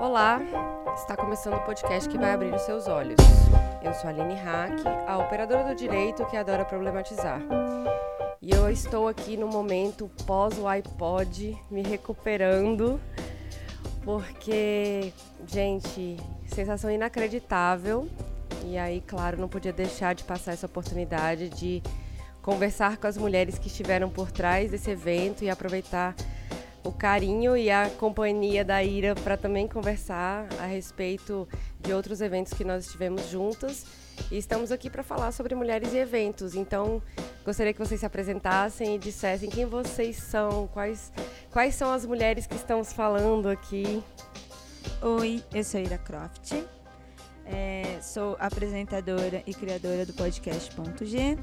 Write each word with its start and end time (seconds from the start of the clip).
Olá, 0.00 0.40
está 0.94 1.14
começando 1.14 1.56
o 1.56 1.60
podcast 1.60 2.08
que 2.08 2.16
vai 2.16 2.32
abrir 2.32 2.54
os 2.54 2.62
seus 2.62 2.88
olhos. 2.88 3.16
Eu 3.82 3.92
sou 3.92 4.08
a 4.08 4.08
Aline 4.08 4.32
Hack, 4.32 4.80
a 5.06 5.18
operadora 5.18 5.62
do 5.62 5.74
direito 5.74 6.24
que 6.24 6.38
adora 6.38 6.64
problematizar. 6.64 7.38
E 8.40 8.50
eu 8.50 8.70
estou 8.70 9.06
aqui 9.06 9.36
no 9.36 9.46
momento 9.46 10.10
pós 10.24 10.56
o 10.56 10.66
iPod, 10.66 11.54
me 11.70 11.82
recuperando, 11.82 12.98
porque, 14.02 15.12
gente, 15.46 16.16
sensação 16.46 16.90
inacreditável. 16.90 18.08
E 18.64 18.78
aí, 18.78 19.02
claro, 19.06 19.38
não 19.38 19.50
podia 19.50 19.70
deixar 19.72 20.14
de 20.14 20.24
passar 20.24 20.52
essa 20.52 20.64
oportunidade 20.64 21.50
de 21.50 21.82
conversar 22.40 22.96
com 22.96 23.06
as 23.06 23.18
mulheres 23.18 23.58
que 23.58 23.66
estiveram 23.66 24.08
por 24.08 24.32
trás 24.32 24.70
desse 24.70 24.90
evento 24.90 25.44
e 25.44 25.50
aproveitar 25.50 26.14
o 26.82 26.90
carinho 26.90 27.56
e 27.56 27.70
a 27.70 27.90
companhia 27.90 28.64
da 28.64 28.82
Ira 28.82 29.14
para 29.14 29.36
também 29.36 29.68
conversar 29.68 30.46
a 30.58 30.66
respeito 30.66 31.46
de 31.80 31.92
outros 31.92 32.20
eventos 32.20 32.52
que 32.52 32.64
nós 32.64 32.86
estivemos 32.86 33.28
juntas. 33.28 33.84
E 34.30 34.36
estamos 34.36 34.70
aqui 34.70 34.90
para 34.90 35.02
falar 35.02 35.32
sobre 35.32 35.54
mulheres 35.54 35.92
e 35.92 35.98
eventos. 35.98 36.54
Então, 36.54 37.02
gostaria 37.44 37.72
que 37.72 37.78
vocês 37.78 38.00
se 38.00 38.06
apresentassem 38.06 38.96
e 38.96 38.98
dissessem 38.98 39.48
quem 39.48 39.64
vocês 39.64 40.16
são, 40.16 40.68
quais, 40.68 41.12
quais 41.50 41.74
são 41.74 41.90
as 41.90 42.04
mulheres 42.04 42.46
que 42.46 42.54
estamos 42.54 42.92
falando 42.92 43.48
aqui. 43.48 44.02
Oi, 45.02 45.42
eu 45.52 45.64
sou 45.64 45.80
Ira 45.80 45.98
Croft. 45.98 46.52
É, 47.46 47.98
sou 48.00 48.36
apresentadora 48.38 49.42
e 49.46 49.52
criadora 49.52 50.06
do 50.06 50.12
podcast 50.12 50.72
Ponto 50.74 51.04
G. 51.04 51.36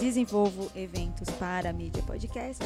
Desenvolvo 0.00 0.70
eventos 0.74 1.28
para 1.30 1.70
a 1.70 1.72
mídia 1.72 2.02
podcast 2.04 2.64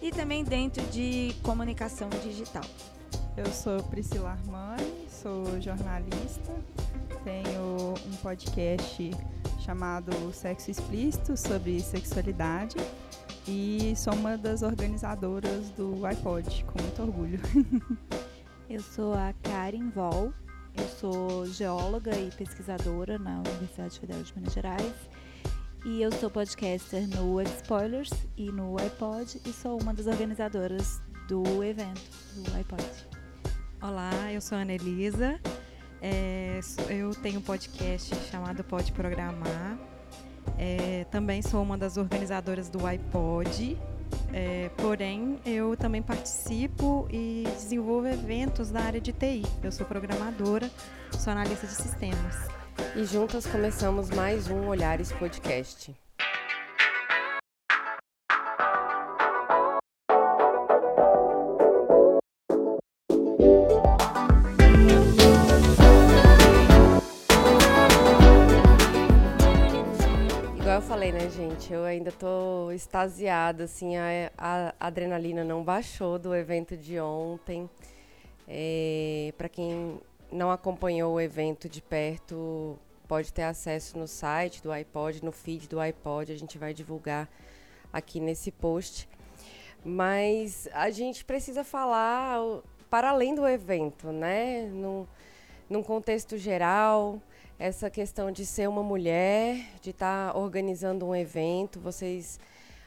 e 0.00 0.10
também 0.10 0.44
dentro 0.44 0.82
de 0.86 1.34
comunicação 1.42 2.08
digital. 2.22 2.64
Eu 3.36 3.46
sou 3.46 3.82
Priscila 3.84 4.30
Armani, 4.30 5.06
sou 5.08 5.60
jornalista, 5.60 6.52
tenho 7.24 7.94
um 8.06 8.16
podcast 8.22 9.10
chamado 9.60 10.12
Sexo 10.32 10.70
Explícito 10.70 11.36
sobre 11.36 11.80
sexualidade 11.80 12.76
e 13.48 13.94
sou 13.96 14.14
uma 14.14 14.36
das 14.36 14.62
organizadoras 14.62 15.70
do 15.70 16.04
iPod, 16.06 16.64
com 16.64 16.82
muito 16.82 17.02
orgulho. 17.02 17.40
Eu 18.68 18.80
sou 18.80 19.12
a 19.12 19.34
Karen 19.42 19.90
Vol, 19.90 20.32
eu 20.74 20.88
sou 20.88 21.44
geóloga 21.46 22.16
e 22.16 22.30
pesquisadora 22.30 23.18
na 23.18 23.40
Universidade 23.40 24.00
Federal 24.00 24.22
de 24.22 24.34
Minas 24.34 24.54
Gerais 24.54 24.94
e 25.84 26.00
eu 26.00 26.10
sou 26.10 26.30
podcaster 26.30 27.06
no 27.06 27.42
Spoilers 27.42 28.10
e 28.38 28.50
no 28.50 28.78
iPod 28.80 29.38
e 29.44 29.52
sou 29.52 29.78
uma 29.80 29.92
das 29.92 30.06
organizadoras 30.06 31.02
do 31.28 31.62
evento 31.62 32.00
do 32.36 32.56
iPod. 32.56 32.82
Olá, 33.82 34.10
eu 34.32 34.40
sou 34.40 34.56
a 34.56 34.62
Anelisa. 34.62 35.38
É, 36.00 36.58
eu 36.88 37.14
tenho 37.14 37.38
um 37.38 37.42
podcast 37.42 38.14
chamado 38.30 38.64
Pode 38.64 38.92
Programar. 38.92 39.78
É, 40.58 41.04
também 41.10 41.42
sou 41.42 41.62
uma 41.62 41.76
das 41.76 41.98
organizadoras 41.98 42.70
do 42.70 42.86
iPod. 42.86 43.76
É, 44.32 44.70
porém, 44.78 45.38
eu 45.44 45.76
também 45.76 46.00
participo 46.00 47.06
e 47.12 47.44
desenvolvo 47.56 48.06
eventos 48.06 48.70
na 48.70 48.80
área 48.80 49.00
de 49.00 49.12
TI. 49.12 49.42
Eu 49.62 49.70
sou 49.70 49.84
programadora, 49.84 50.70
sou 51.12 51.30
analista 51.30 51.66
de 51.66 51.74
sistemas 51.74 52.63
e 52.96 53.04
juntas 53.04 53.46
começamos 53.46 54.10
mais 54.10 54.48
um 54.48 54.68
Olhares 54.68 55.12
Podcast. 55.12 55.94
Igual 70.56 70.76
eu 70.76 70.82
falei, 70.82 71.12
né, 71.12 71.28
gente? 71.30 71.72
Eu 71.72 71.84
ainda 71.84 72.10
tô 72.12 72.70
extasiada, 72.72 73.64
assim, 73.64 73.96
a, 73.96 74.30
a 74.38 74.74
adrenalina 74.80 75.44
não 75.44 75.62
baixou 75.62 76.18
do 76.18 76.34
evento 76.34 76.76
de 76.76 76.98
ontem. 76.98 77.68
É, 78.46 79.32
para 79.38 79.48
quem 79.48 80.00
não 80.34 80.50
acompanhou 80.50 81.14
o 81.14 81.20
evento 81.20 81.68
de 81.68 81.80
perto, 81.80 82.76
pode 83.06 83.32
ter 83.32 83.44
acesso 83.44 83.96
no 83.96 84.08
site 84.08 84.60
do 84.60 84.72
iPod, 84.72 85.24
no 85.24 85.30
feed 85.30 85.68
do 85.68 85.78
iPod, 85.78 86.32
a 86.32 86.36
gente 86.36 86.58
vai 86.58 86.74
divulgar 86.74 87.28
aqui 87.92 88.18
nesse 88.18 88.50
post. 88.50 89.08
Mas 89.84 90.68
a 90.72 90.90
gente 90.90 91.24
precisa 91.24 91.62
falar 91.62 92.40
para 92.90 93.10
além 93.10 93.34
do 93.34 93.46
evento, 93.46 94.10
né? 94.10 94.62
Num, 94.72 95.06
num 95.70 95.82
contexto 95.84 96.36
geral, 96.36 97.22
essa 97.56 97.88
questão 97.88 98.32
de 98.32 98.44
ser 98.44 98.68
uma 98.68 98.82
mulher, 98.82 99.64
de 99.80 99.90
estar 99.90 100.32
tá 100.32 100.38
organizando 100.38 101.06
um 101.06 101.14
evento, 101.14 101.78
vocês 101.78 102.40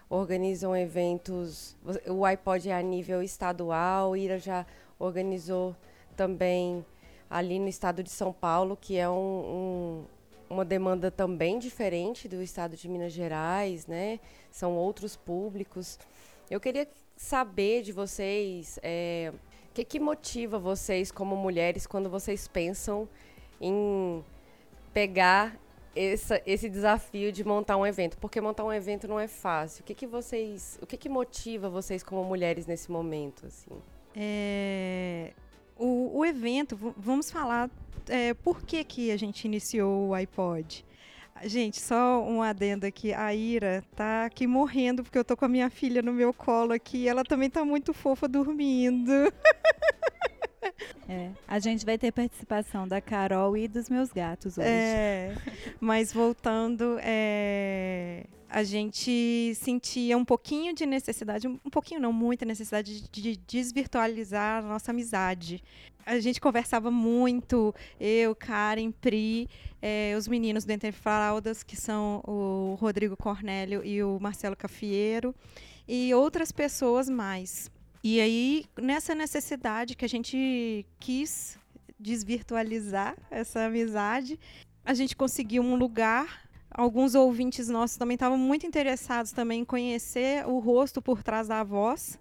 organizam 0.09 0.75
eventos, 0.75 1.77
o 2.07 2.25
iPod 2.25 2.69
é 2.69 2.73
a 2.73 2.81
nível 2.81 3.23
estadual, 3.23 4.17
Ira 4.17 4.37
já 4.37 4.65
organizou 4.99 5.75
também 6.15 6.85
ali 7.29 7.59
no 7.59 7.67
estado 7.67 8.03
de 8.03 8.09
São 8.09 8.31
Paulo, 8.31 8.77
que 8.79 8.97
é 8.97 9.09
um, 9.09 9.13
um, 9.13 10.05
uma 10.49 10.65
demanda 10.65 11.11
também 11.11 11.59
diferente 11.59 12.27
do 12.27 12.41
estado 12.41 12.75
de 12.75 12.87
Minas 12.87 13.13
Gerais, 13.13 13.87
né? 13.87 14.19
São 14.51 14.75
outros 14.75 15.15
públicos. 15.15 15.99
Eu 16.49 16.59
queria 16.59 16.87
saber 17.15 17.81
de 17.81 17.91
vocês 17.91 18.79
é, 18.81 19.33
o 19.69 19.73
que, 19.73 19.83
que 19.83 19.99
motiva 19.99 20.57
vocês 20.57 21.11
como 21.11 21.35
mulheres 21.35 21.85
quando 21.85 22.09
vocês 22.09 22.47
pensam 22.47 23.07
em 23.59 24.23
pegar 24.93 25.57
essa, 25.95 26.41
esse 26.45 26.69
desafio 26.69 27.31
de 27.31 27.43
montar 27.43 27.75
um 27.75 27.85
evento, 27.85 28.17
porque 28.17 28.39
montar 28.39 28.63
um 28.63 28.71
evento 28.71 29.07
não 29.07 29.19
é 29.19 29.27
fácil. 29.27 29.81
O 29.81 29.83
que, 29.83 29.95
que 29.95 30.07
vocês, 30.07 30.77
o 30.81 30.85
que, 30.85 30.95
que 30.95 31.09
motiva 31.09 31.69
vocês 31.69 32.03
como 32.03 32.23
mulheres 32.23 32.65
nesse 32.67 32.91
momento, 32.91 33.47
assim? 33.47 33.81
É, 34.15 35.33
o, 35.79 36.19
o 36.19 36.25
evento, 36.25 36.77
vamos 36.97 37.31
falar 37.31 37.69
é, 38.07 38.33
por 38.33 38.61
que, 38.63 38.83
que 38.83 39.11
a 39.11 39.17
gente 39.17 39.45
iniciou 39.45 40.09
o 40.09 40.13
iPod. 40.13 40.85
Gente, 41.43 41.79
só 41.79 42.23
um 42.23 42.41
adendo 42.41 42.85
aqui. 42.85 43.13
A 43.13 43.33
Ira 43.33 43.83
tá 43.95 44.25
aqui 44.25 44.47
morrendo 44.47 45.03
porque 45.03 45.17
eu 45.17 45.23
tô 45.23 45.37
com 45.37 45.45
a 45.45 45.49
minha 45.49 45.69
filha 45.69 46.01
no 46.01 46.11
meu 46.11 46.33
colo 46.33 46.73
aqui. 46.73 47.07
Ela 47.07 47.23
também 47.23 47.49
tá 47.49 47.63
muito 47.63 47.93
fofa 47.93 48.27
dormindo. 48.27 49.11
É, 51.07 51.31
a 51.47 51.59
gente 51.59 51.85
vai 51.85 51.97
ter 51.97 52.11
participação 52.11 52.85
da 52.85 52.99
Carol 52.99 53.55
e 53.55 53.67
dos 53.67 53.89
meus 53.89 54.11
gatos 54.11 54.57
hoje. 54.57 54.67
É, 54.67 55.33
mas 55.79 56.11
voltando, 56.11 56.97
é, 56.99 58.25
a 58.49 58.63
gente 58.63 59.53
sentia 59.55 60.17
um 60.17 60.23
pouquinho 60.23 60.73
de 60.73 60.85
necessidade, 60.85 61.47
um 61.47 61.69
pouquinho 61.69 61.99
não, 61.99 62.13
muita 62.13 62.45
necessidade 62.45 63.07
de 63.09 63.35
desvirtualizar 63.47 64.63
a 64.63 64.67
nossa 64.67 64.91
amizade. 64.91 65.61
A 66.05 66.19
gente 66.19 66.39
conversava 66.39 66.89
muito, 66.89 67.75
eu, 67.99 68.33
Karen, 68.33 68.91
Pri, 68.91 69.49
é, 69.81 70.15
os 70.17 70.27
meninos 70.27 70.63
do 70.63 70.71
Entre 70.71 70.91
Fraldas, 70.93 71.63
que 71.63 71.75
são 71.75 72.23
o 72.25 72.77
Rodrigo 72.79 73.17
Cornélio 73.17 73.83
e 73.83 74.01
o 74.01 74.17
Marcelo 74.19 74.55
Cafieiro, 74.55 75.35
e 75.85 76.13
outras 76.13 76.51
pessoas 76.51 77.09
mais. 77.09 77.69
E 78.01 78.21
aí, 78.21 78.65
nessa 78.79 79.13
necessidade 79.13 79.95
que 79.95 80.05
a 80.05 80.09
gente 80.09 80.85
quis 80.97 81.59
desvirtualizar 81.99 83.17
essa 83.29 83.65
amizade, 83.65 84.39
a 84.85 84.93
gente 84.93 85.13
conseguiu 85.13 85.61
um 85.61 85.75
lugar 85.75 86.46
alguns 86.69 87.15
ouvintes 87.15 87.67
nossos 87.69 87.97
também 87.97 88.15
estavam 88.15 88.37
muito 88.37 88.65
interessados 88.65 89.31
também 89.31 89.61
em 89.61 89.65
conhecer 89.65 90.45
o 90.47 90.59
rosto 90.59 91.01
por 91.01 91.23
trás 91.23 91.47
da 91.47 91.63
voz 91.63 92.19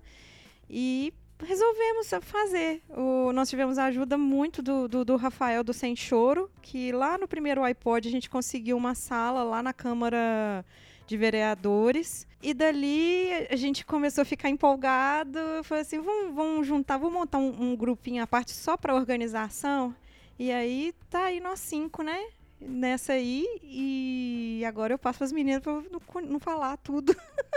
e 0.69 1.13
resolvemos 1.45 2.11
fazer. 2.23 2.83
O, 2.89 3.33
nós 3.33 3.51
tivemos 3.51 3.79
a 3.79 3.87
ajuda 3.87 4.17
muito 4.17 4.63
do, 4.63 4.89
do, 4.89 5.05
do, 5.05 5.17
Rafael 5.17 5.63
do 5.63 5.73
Sem 5.73 5.95
Choro, 5.95 6.51
que 6.63 6.93
lá 6.93 7.19
no 7.19 7.29
primeiro 7.29 7.63
iPod 7.63 8.09
a 8.09 8.11
gente 8.11 8.31
conseguiu 8.31 8.77
uma 8.77 8.95
sala 8.95 9.43
lá 9.43 9.63
na 9.63 9.73
Câmara 9.73 10.65
de 11.07 11.17
Vereadores. 11.17 12.27
E 12.43 12.55
dali 12.55 13.31
a 13.51 13.57
gente 13.57 13.85
começou 13.85 14.23
a 14.23 14.25
ficar 14.25 14.49
empolgado. 14.49 15.39
Foi 15.65 15.81
assim: 15.81 16.01
vamos, 16.01 16.35
vamos 16.35 16.67
juntar, 16.67 16.97
vamos 16.99 17.15
montar 17.15 17.39
um, 17.39 17.71
um 17.73 17.77
grupinho 17.77 18.23
à 18.23 18.27
parte 18.27 18.53
só 18.53 18.77
para 18.77 18.95
organização. 18.95 19.95
E 20.39 20.51
aí 20.53 20.95
tá 21.11 21.25
aí 21.25 21.41
nós 21.41 21.61
cinco, 21.61 22.03
né? 22.03 22.19
Nessa 22.61 23.15
aí 23.15 23.45
e 23.63 24.63
agora 24.67 24.95
eu 24.95 24.99
passo 24.99 25.19
para 25.19 25.27
as 25.27 25.33
meninas 25.33 25.63
para 25.63 25.73
não, 25.91 26.23
não 26.23 26.41
falar 26.41 26.77
tudo. 26.79 27.15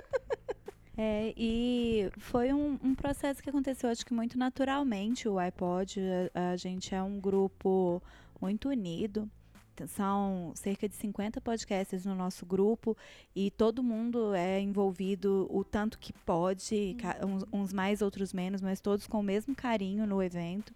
É, 1.02 1.34
e 1.38 2.12
foi 2.18 2.52
um, 2.52 2.78
um, 2.84 2.94
processo 2.94 3.42
que 3.42 3.50
aconteceu, 3.50 3.90
acho 3.90 4.06
que 4.06 4.14
muito 4.14 4.38
naturalmente. 4.38 5.30
O 5.30 5.40
iPod, 5.40 5.98
a, 6.36 6.52
a, 6.52 6.58
gente 6.58 6.94
é 6.94 7.02
um 7.02 7.22
grupo 7.22 8.04
muito 8.42 8.68
unido. 8.68 9.32
São 9.88 10.52
cerca 10.56 10.90
de 10.90 10.96
50 10.96 11.40
podcasts 11.40 12.04
no 12.04 12.14
nosso 12.14 12.46
grupo 12.46 12.98
e 13.34 13.50
todo 13.50 13.82
mundo 13.82 14.34
é 14.34 14.60
envolvido 14.60 15.48
o 15.50 15.64
tanto 15.64 15.98
que 15.98 16.12
pode, 16.12 16.98
uns, 17.26 17.46
uns 17.54 17.72
mais, 17.72 18.02
outros 18.02 18.34
menos, 18.34 18.62
mas 18.62 18.82
todos 18.82 19.08
com 19.08 19.22
o 19.22 19.24
mesmo 19.24 19.56
carinho 19.56 20.06
no 20.06 20.22
evento. 20.22 20.74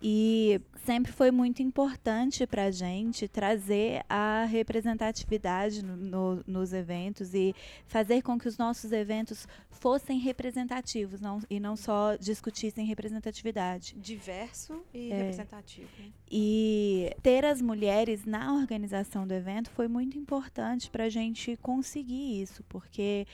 E 0.00 0.60
sempre 0.84 1.10
foi 1.10 1.30
muito 1.30 1.62
importante 1.62 2.46
para 2.46 2.64
a 2.64 2.70
gente 2.70 3.26
trazer 3.26 4.04
a 4.08 4.44
representatividade 4.44 5.82
no, 5.82 5.96
no, 5.96 6.44
nos 6.46 6.72
eventos 6.72 7.34
e 7.34 7.54
fazer 7.86 8.22
com 8.22 8.38
que 8.38 8.46
os 8.46 8.58
nossos 8.58 8.92
eventos 8.92 9.48
fossem 9.70 10.18
representativos 10.18 11.20
não, 11.20 11.40
e 11.48 11.58
não 11.58 11.76
só 11.76 12.14
discutissem 12.16 12.84
representatividade. 12.86 13.96
Diverso 13.98 14.82
e 14.92 15.10
é. 15.10 15.16
representativo. 15.16 15.88
E 16.30 17.14
ter 17.22 17.44
as 17.44 17.62
mulheres 17.62 18.24
na 18.26 18.54
organização 18.54 19.26
do 19.26 19.32
evento 19.32 19.70
foi 19.70 19.88
muito 19.88 20.18
importante 20.18 20.90
para 20.90 21.04
a 21.04 21.08
gente 21.08 21.56
conseguir 21.62 22.42
isso, 22.42 22.62
porque 22.68 23.26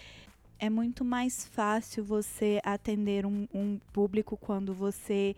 é 0.61 0.70
muito 0.70 1.05
mais 1.05 1.44
fácil 1.44 2.05
você 2.05 2.61
atender 2.62 3.26
um, 3.26 3.49
um 3.53 3.81
público 3.93 4.37
quando 4.37 4.73
você 4.73 5.35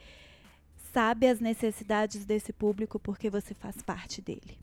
sabe 0.94 1.26
as 1.26 1.40
necessidades 1.40 2.24
desse 2.24 2.52
público 2.52 3.00
porque 3.00 3.28
você 3.28 3.52
faz 3.52 3.82
parte 3.82 4.22
dele. 4.22 4.56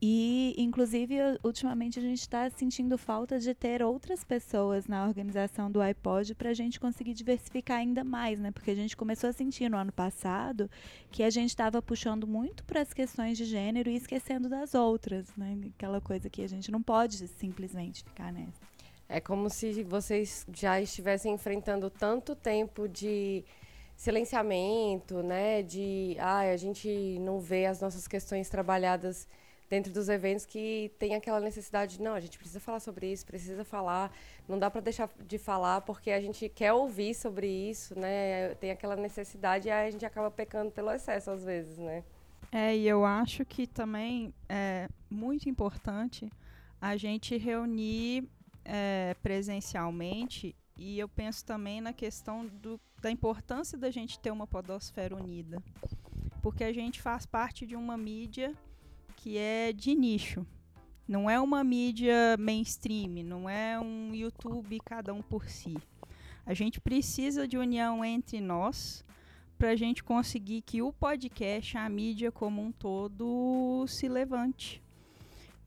E, 0.00 0.54
inclusive, 0.56 1.16
ultimamente 1.42 1.98
a 1.98 2.02
gente 2.02 2.20
está 2.20 2.48
sentindo 2.50 2.96
falta 2.96 3.38
de 3.38 3.52
ter 3.52 3.82
outras 3.82 4.22
pessoas 4.22 4.86
na 4.86 5.04
organização 5.04 5.70
do 5.70 5.80
iPod 5.80 6.36
para 6.36 6.50
a 6.50 6.54
gente 6.54 6.78
conseguir 6.78 7.14
diversificar 7.14 7.78
ainda 7.78 8.04
mais, 8.04 8.38
né? 8.38 8.52
Porque 8.52 8.70
a 8.70 8.76
gente 8.76 8.96
começou 8.96 9.30
a 9.30 9.32
sentir 9.32 9.68
no 9.68 9.76
ano 9.76 9.90
passado 9.90 10.70
que 11.10 11.24
a 11.24 11.30
gente 11.30 11.50
estava 11.50 11.82
puxando 11.82 12.28
muito 12.28 12.64
para 12.64 12.80
as 12.80 12.92
questões 12.92 13.36
de 13.36 13.44
gênero 13.44 13.90
e 13.90 13.96
esquecendo 13.96 14.48
das 14.48 14.74
outras, 14.74 15.26
né? 15.36 15.58
Aquela 15.76 16.00
coisa 16.00 16.30
que 16.30 16.42
a 16.42 16.48
gente 16.48 16.70
não 16.70 16.82
pode 16.82 17.26
simplesmente 17.26 18.04
ficar 18.04 18.32
nessa. 18.32 18.68
É 19.08 19.20
como 19.20 19.48
se 19.48 19.82
vocês 19.84 20.46
já 20.54 20.80
estivessem 20.80 21.34
enfrentando 21.34 21.88
tanto 21.90 22.36
tempo 22.36 22.86
de 22.86 23.44
silenciamento, 23.98 25.24
né, 25.24 25.60
de 25.60 26.16
ah, 26.20 26.38
a 26.38 26.56
gente 26.56 27.18
não 27.18 27.40
vê 27.40 27.66
as 27.66 27.80
nossas 27.80 28.06
questões 28.06 28.48
trabalhadas 28.48 29.26
dentro 29.68 29.92
dos 29.92 30.08
eventos 30.08 30.46
que 30.46 30.92
tem 31.00 31.16
aquela 31.16 31.40
necessidade 31.40 31.96
de, 31.96 32.02
não, 32.02 32.14
a 32.14 32.20
gente 32.20 32.38
precisa 32.38 32.60
falar 32.60 32.78
sobre 32.78 33.10
isso, 33.12 33.26
precisa 33.26 33.64
falar, 33.64 34.12
não 34.48 34.56
dá 34.56 34.70
para 34.70 34.80
deixar 34.80 35.10
de 35.26 35.36
falar 35.36 35.80
porque 35.80 36.12
a 36.12 36.20
gente 36.20 36.48
quer 36.48 36.72
ouvir 36.72 37.12
sobre 37.12 37.48
isso, 37.48 37.98
né? 37.98 38.54
Tem 38.54 38.70
aquela 38.70 38.94
necessidade 38.94 39.66
e 39.66 39.70
a 39.70 39.90
gente 39.90 40.06
acaba 40.06 40.30
pecando 40.30 40.70
pelo 40.70 40.92
excesso 40.92 41.32
às 41.32 41.44
vezes, 41.44 41.76
né? 41.76 42.04
É, 42.52 42.74
e 42.76 42.88
eu 42.88 43.04
acho 43.04 43.44
que 43.44 43.66
também 43.66 44.32
é 44.48 44.88
muito 45.10 45.48
importante 45.48 46.32
a 46.80 46.96
gente 46.96 47.36
reunir 47.36 48.28
é, 48.64 49.14
presencialmente 49.22 50.54
e 50.76 51.00
eu 51.00 51.08
penso 51.08 51.44
também 51.44 51.80
na 51.80 51.92
questão 51.92 52.46
do, 52.46 52.80
da 53.00 53.10
importância 53.10 53.78
da 53.78 53.90
gente 53.90 54.18
ter 54.18 54.30
uma 54.30 54.46
podosfera 54.46 55.16
unida. 55.16 55.62
Porque 56.42 56.64
a 56.64 56.72
gente 56.72 57.00
faz 57.00 57.26
parte 57.26 57.66
de 57.66 57.76
uma 57.76 57.96
mídia 57.96 58.54
que 59.16 59.36
é 59.36 59.72
de 59.72 59.94
nicho. 59.94 60.46
Não 61.06 61.28
é 61.28 61.40
uma 61.40 61.64
mídia 61.64 62.36
mainstream, 62.38 63.24
não 63.24 63.48
é 63.48 63.80
um 63.80 64.14
YouTube 64.14 64.78
cada 64.84 65.12
um 65.12 65.22
por 65.22 65.48
si. 65.48 65.76
A 66.44 66.54
gente 66.54 66.80
precisa 66.80 67.48
de 67.48 67.56
união 67.56 68.04
entre 68.04 68.40
nós 68.40 69.04
para 69.58 69.70
a 69.70 69.76
gente 69.76 70.04
conseguir 70.04 70.62
que 70.62 70.80
o 70.80 70.92
podcast, 70.92 71.76
a 71.76 71.88
mídia 71.88 72.30
como 72.30 72.62
um 72.62 72.70
todo, 72.70 73.84
se 73.88 74.08
levante. 74.08 74.82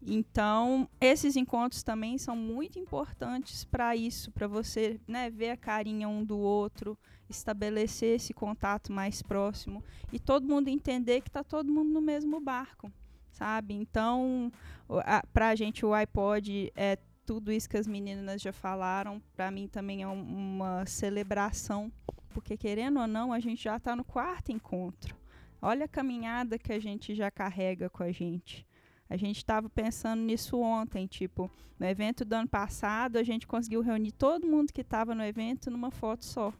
Então, 0.02 0.90
esses 1.00 1.36
encontros 1.36 1.84
também 1.84 2.18
são 2.18 2.36
muito 2.36 2.80
importantes 2.80 3.64
para 3.64 3.96
isso, 3.96 4.32
para 4.32 4.48
você 4.48 5.00
né, 5.08 5.30
ver 5.30 5.52
a 5.52 5.58
carinha 5.58 6.08
um 6.08 6.24
do 6.24 6.40
outro, 6.40 6.98
estabelecer 7.32 8.16
esse 8.16 8.34
contato 8.34 8.92
mais 8.92 9.22
próximo 9.22 9.84
e 10.12 10.20
todo 10.20 10.48
mundo 10.48 10.68
entender 10.68 11.22
que 11.22 11.30
está 11.30 11.44
todo 11.44 11.72
mundo 11.72 11.90
no 11.90 12.02
mesmo 12.02 12.40
barco, 12.40 12.92
sabe? 13.32 13.74
Então, 13.74 14.52
para 15.34 15.50
a 15.50 15.56
gente 15.56 15.86
o 15.86 15.94
iPod 15.94 16.72
é 16.76 16.98
tudo 17.26 17.52
isso 17.52 17.70
que 17.70 17.78
as 17.78 17.88
meninas 17.88 18.42
já 18.42 18.52
falaram, 18.52 19.22
para 19.36 19.50
mim 19.50 19.68
também 19.68 20.02
é 20.04 20.08
um, 20.08 20.22
uma 20.22 20.86
celebração, 20.86 21.92
porque 22.30 22.58
querendo 22.58 23.00
ou 23.00 23.08
não, 23.08 23.32
a 23.32 23.40
gente 23.40 23.64
já 23.64 23.78
está 23.78 23.96
no 23.96 24.04
quarto 24.04 24.52
encontro. 24.52 25.16
Olha 25.62 25.86
a 25.86 25.88
caminhada 25.88 26.58
que 26.58 26.74
a 26.74 26.80
gente 26.80 27.14
já 27.14 27.30
carrega 27.30 27.90
com 27.90 28.04
a 28.04 28.12
gente. 28.12 28.66
A 29.10 29.18
gente 29.18 29.38
estava 29.38 29.70
pensando 29.70 30.22
nisso 30.22 30.58
ontem, 30.60 31.06
tipo, 31.06 31.52
no 31.78 31.86
evento 31.86 32.24
do 32.24 32.34
ano 32.34 32.48
passado, 32.48 33.18
a 33.18 33.24
gente 33.24 33.46
conseguiu 33.46 33.82
reunir 33.82 34.12
todo 34.14 34.48
mundo 34.48 34.72
que 34.72 34.82
estava 34.82 35.14
no 35.14 35.24
evento 35.24 35.70
numa 35.70 35.92
foto 35.92 36.24
só. 36.24 36.54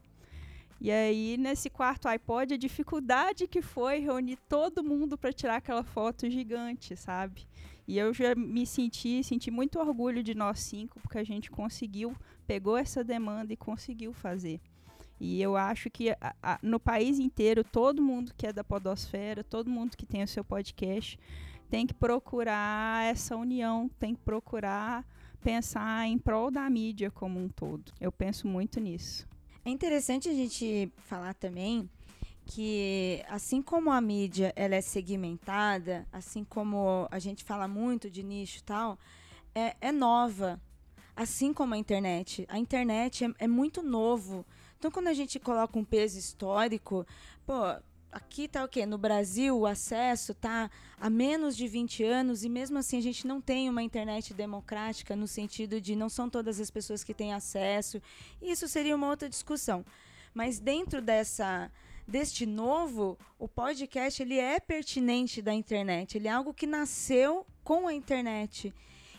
E 0.84 0.90
aí, 0.90 1.38
nesse 1.38 1.70
quarto 1.70 2.08
iPod, 2.08 2.56
a 2.56 2.58
dificuldade 2.58 3.48
que 3.48 3.62
foi 3.62 4.00
reunir 4.00 4.40
todo 4.50 4.84
mundo 4.84 5.16
para 5.16 5.32
tirar 5.32 5.58
aquela 5.58 5.84
foto 5.84 6.28
gigante, 6.28 6.98
sabe? 6.98 7.48
E 7.88 8.00
eu 8.00 8.12
já 8.12 8.34
me 8.34 8.66
senti, 8.66 9.24
senti 9.24 9.52
muito 9.52 9.78
orgulho 9.78 10.24
de 10.24 10.34
nós 10.34 10.60
cinco, 10.60 11.00
porque 11.00 11.20
a 11.20 11.24
gente 11.24 11.52
conseguiu, 11.52 12.16
pegou 12.48 12.76
essa 12.76 13.04
demanda 13.04 13.54
e 13.54 13.56
conseguiu 13.56 14.12
fazer. 14.12 14.60
E 15.20 15.40
eu 15.40 15.56
acho 15.56 15.88
que 15.88 16.10
a, 16.10 16.36
a, 16.42 16.60
no 16.64 16.80
país 16.80 17.20
inteiro, 17.20 17.64
todo 17.64 18.02
mundo 18.02 18.34
que 18.36 18.48
é 18.48 18.52
da 18.52 18.64
Podosfera, 18.64 19.44
todo 19.44 19.70
mundo 19.70 19.96
que 19.96 20.08
tem 20.08 20.24
o 20.24 20.28
seu 20.28 20.44
podcast, 20.44 21.20
tem 21.70 21.86
que 21.86 21.94
procurar 21.94 23.06
essa 23.06 23.38
união, 23.38 23.88
tem 24.00 24.16
que 24.16 24.22
procurar 24.22 25.06
pensar 25.42 26.08
em 26.08 26.18
prol 26.18 26.50
da 26.50 26.68
mídia 26.68 27.12
como 27.12 27.40
um 27.40 27.50
todo. 27.50 27.94
Eu 28.02 28.12
penso 28.12 28.48
muito 28.48 28.80
nisso. 28.80 29.30
É 29.64 29.70
interessante 29.70 30.28
a 30.28 30.34
gente 30.34 30.92
falar 31.06 31.36
também 31.36 31.88
que 32.46 33.24
assim 33.30 33.62
como 33.62 33.92
a 33.92 34.02
mídia 34.02 34.52
ela 34.56 34.76
é 34.76 34.82
segmentada, 34.82 36.08
assim 36.12 36.44
como 36.44 37.08
a 37.12 37.20
gente 37.20 37.44
fala 37.44 37.68
muito 37.68 38.10
de 38.10 38.24
nicho 38.24 38.60
e 38.60 38.64
tal, 38.64 38.98
é, 39.54 39.76
é 39.80 39.92
nova. 39.92 40.60
Assim 41.16 41.54
como 41.54 41.76
a 41.76 41.78
internet. 41.78 42.46
A 42.50 42.58
internet 42.58 43.26
é, 43.26 43.34
é 43.40 43.48
muito 43.48 43.84
novo. 43.84 44.44
Então, 44.80 44.90
quando 44.90 45.10
a 45.10 45.14
gente 45.14 45.40
coloca 45.40 45.78
um 45.78 45.86
peso 45.86 46.18
histórico, 46.18 47.06
pô, 47.46 47.54
aqui 48.12 48.48
tá 48.48 48.64
o 48.64 48.68
quê? 48.68 48.86
No 48.86 48.98
Brasil, 48.98 49.58
o 49.58 49.66
acesso 49.66 50.34
tá 50.34 50.70
há 51.00 51.10
menos 51.10 51.56
de 51.56 51.68
20 51.68 52.04
anos 52.04 52.44
e 52.44 52.50
mesmo 52.50 52.78
assim 52.78 52.98
a 52.98 53.02
gente 53.02 53.26
não 53.26 53.40
tem 53.40 53.70
uma 53.70 53.82
internet 53.82 54.34
democrática 54.34 55.16
no 55.16 55.28
sentido 55.28 55.80
de 55.80 55.96
não 55.96 56.10
são 56.10 56.30
todas 56.30 56.60
as 56.60 56.70
pessoas 56.70 57.04
que 57.04 57.14
têm 57.14 57.34
acesso. 57.34 58.02
Isso 58.42 58.68
seria 58.68 58.96
uma 58.96 59.08
outra 59.08 59.30
discussão. 59.30 59.86
Mas 60.34 60.60
dentro 60.60 61.02
dessa 61.02 61.72
deste 62.08 62.46
novo, 62.46 63.18
o 63.40 63.48
podcast 63.48 64.22
ele 64.22 64.38
é 64.38 64.60
pertinente 64.60 65.42
da 65.42 65.54
internet, 65.54 66.18
ele 66.18 66.28
é 66.28 66.32
algo 66.32 66.54
que 66.54 66.68
nasceu 66.68 67.46
com 67.64 67.88
a 67.88 67.94
internet. 67.94 68.74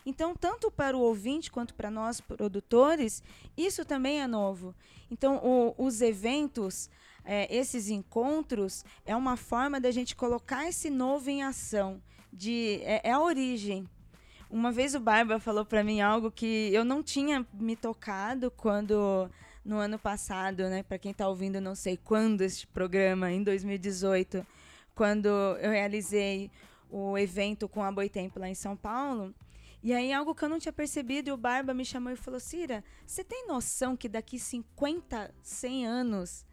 Então, 0.05 0.35
tanto 0.35 0.69
para 0.69 0.95
o 0.95 0.99
ouvinte 0.99 1.49
quanto 1.49 1.73
para 1.73 1.89
nós 1.89 2.19
produtores, 2.19 3.23
isso 3.57 3.85
também 3.85 4.21
é 4.21 4.27
novo. 4.27 4.75
Então, 5.09 5.37
o, 5.37 5.73
os 5.77 6.01
eventos, 6.01 6.89
é, 7.25 7.53
esses 7.55 7.89
encontros 7.89 8.83
é 9.05 9.15
uma 9.15 9.37
forma 9.37 9.79
da 9.79 9.91
gente 9.91 10.15
colocar 10.15 10.67
esse 10.67 10.89
novo 10.89 11.29
em 11.29 11.43
ação. 11.43 12.01
De, 12.31 12.79
é, 12.83 13.09
é 13.09 13.11
a 13.11 13.19
origem. 13.19 13.87
Uma 14.49 14.71
vez 14.71 14.95
o 14.95 14.99
Barba 14.99 15.39
falou 15.39 15.65
para 15.65 15.83
mim 15.83 16.01
algo 16.01 16.31
que 16.31 16.69
eu 16.73 16.83
não 16.83 17.01
tinha 17.01 17.45
me 17.53 17.75
tocado 17.75 18.51
quando 18.51 19.29
no 19.63 19.77
ano 19.77 19.97
passado, 19.97 20.69
né? 20.69 20.83
Para 20.83 20.97
quem 20.97 21.11
está 21.11 21.27
ouvindo, 21.27 21.61
não 21.61 21.75
sei 21.75 21.97
quando 21.97 22.41
este 22.41 22.67
programa, 22.67 23.31
em 23.31 23.43
2018, 23.43 24.45
quando 24.93 25.27
eu 25.27 25.71
realizei 25.71 26.51
o 26.89 27.17
evento 27.17 27.67
com 27.67 27.83
a 27.83 27.91
Boitempo 27.91 28.39
lá 28.39 28.49
em 28.49 28.55
São 28.55 28.75
Paulo. 28.75 29.33
E 29.81 29.93
aí, 29.93 30.13
algo 30.13 30.35
que 30.35 30.45
eu 30.45 30.49
não 30.49 30.59
tinha 30.59 30.71
percebido, 30.71 31.29
e 31.29 31.31
o 31.31 31.37
Barba 31.37 31.73
me 31.73 31.83
chamou 31.83 32.11
e 32.11 32.15
falou: 32.15 32.39
Cira, 32.39 32.83
você 33.05 33.23
tem 33.23 33.47
noção 33.47 33.97
que 33.97 34.07
daqui 34.07 34.37
50, 34.37 35.33
100 35.41 35.85
anos 35.85 36.45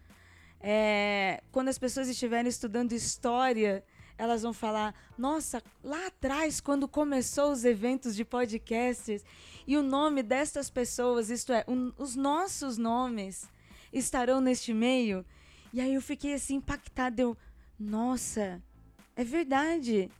é, 0.61 1.43
quando 1.51 1.69
as 1.69 1.79
pessoas 1.79 2.09
estiverem 2.09 2.49
estudando 2.49 2.93
história, 2.93 3.83
elas 4.19 4.43
vão 4.43 4.53
falar: 4.53 4.95
nossa, 5.17 5.63
lá 5.83 6.07
atrás, 6.07 6.61
quando 6.61 6.87
começou 6.87 7.51
os 7.51 7.65
eventos 7.65 8.15
de 8.15 8.25
podcasts, 8.25 9.25
e 9.67 9.77
o 9.77 9.83
nome 9.83 10.23
destas 10.23 10.69
pessoas, 10.69 11.31
isto 11.31 11.53
é, 11.53 11.65
um, 11.67 11.93
os 11.97 12.15
nossos 12.15 12.77
nomes, 12.77 13.49
estarão 13.93 14.41
neste 14.41 14.75
meio. 14.75 15.25
E 15.73 15.81
aí 15.81 15.95
eu 15.95 16.03
fiquei 16.03 16.35
assim 16.35 16.57
impactada. 16.57 17.23
Eu, 17.23 17.37
nossa, 17.79 18.63
é 19.17 19.25
verdade. 19.25 20.11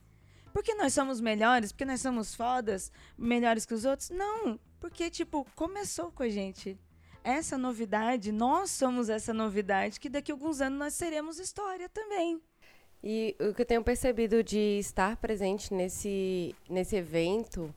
Porque 0.51 0.73
nós 0.75 0.93
somos 0.93 1.21
melhores? 1.21 1.71
Porque 1.71 1.85
nós 1.85 2.01
somos 2.01 2.35
fodas, 2.35 2.91
melhores 3.17 3.65
que 3.65 3.73
os 3.73 3.85
outros? 3.85 4.09
Não, 4.09 4.59
porque, 4.79 5.09
tipo, 5.09 5.45
começou 5.55 6.11
com 6.11 6.23
a 6.23 6.29
gente 6.29 6.77
essa 7.23 7.57
novidade, 7.57 8.31
nós 8.31 8.71
somos 8.71 9.09
essa 9.09 9.33
novidade, 9.33 9.99
que 9.99 10.09
daqui 10.09 10.31
a 10.31 10.35
alguns 10.35 10.61
anos 10.61 10.79
nós 10.79 10.93
seremos 10.93 11.39
história 11.39 11.89
também. 11.89 12.41
E 13.03 13.35
o 13.39 13.53
que 13.53 13.61
eu 13.61 13.65
tenho 13.65 13.83
percebido 13.83 14.43
de 14.43 14.77
estar 14.79 15.17
presente 15.17 15.73
nesse, 15.73 16.55
nesse 16.69 16.95
evento 16.95 17.73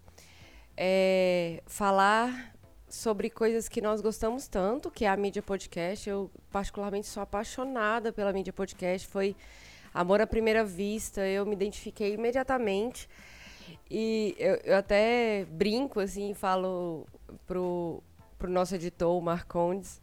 é 0.77 1.63
falar 1.67 2.55
sobre 2.89 3.31
coisas 3.31 3.69
que 3.69 3.81
nós 3.81 4.01
gostamos 4.01 4.47
tanto, 4.47 4.91
que 4.91 5.05
é 5.05 5.09
a 5.09 5.17
mídia 5.17 5.43
podcast. 5.43 6.09
Eu, 6.09 6.31
particularmente, 6.51 7.07
sou 7.07 7.23
apaixonada 7.23 8.13
pela 8.13 8.33
mídia 8.33 8.53
podcast. 8.53 9.09
Foi 9.09 9.35
Amor 9.95 10.21
à 10.21 10.27
primeira 10.27 10.65
vista, 10.65 11.25
eu 11.25 11.47
me 11.47 11.53
identifiquei 11.53 12.15
imediatamente. 12.15 13.09
E 13.89 14.35
eu, 14.41 14.57
eu 14.65 14.77
até 14.77 15.47
brinco, 15.49 16.01
assim, 16.01 16.35
falo 16.35 17.07
pro, 17.47 18.03
pro 18.45 18.53
nosso 18.53 18.75
editor, 18.75 19.17
o 19.17 19.23
Marcondes, 19.23 20.03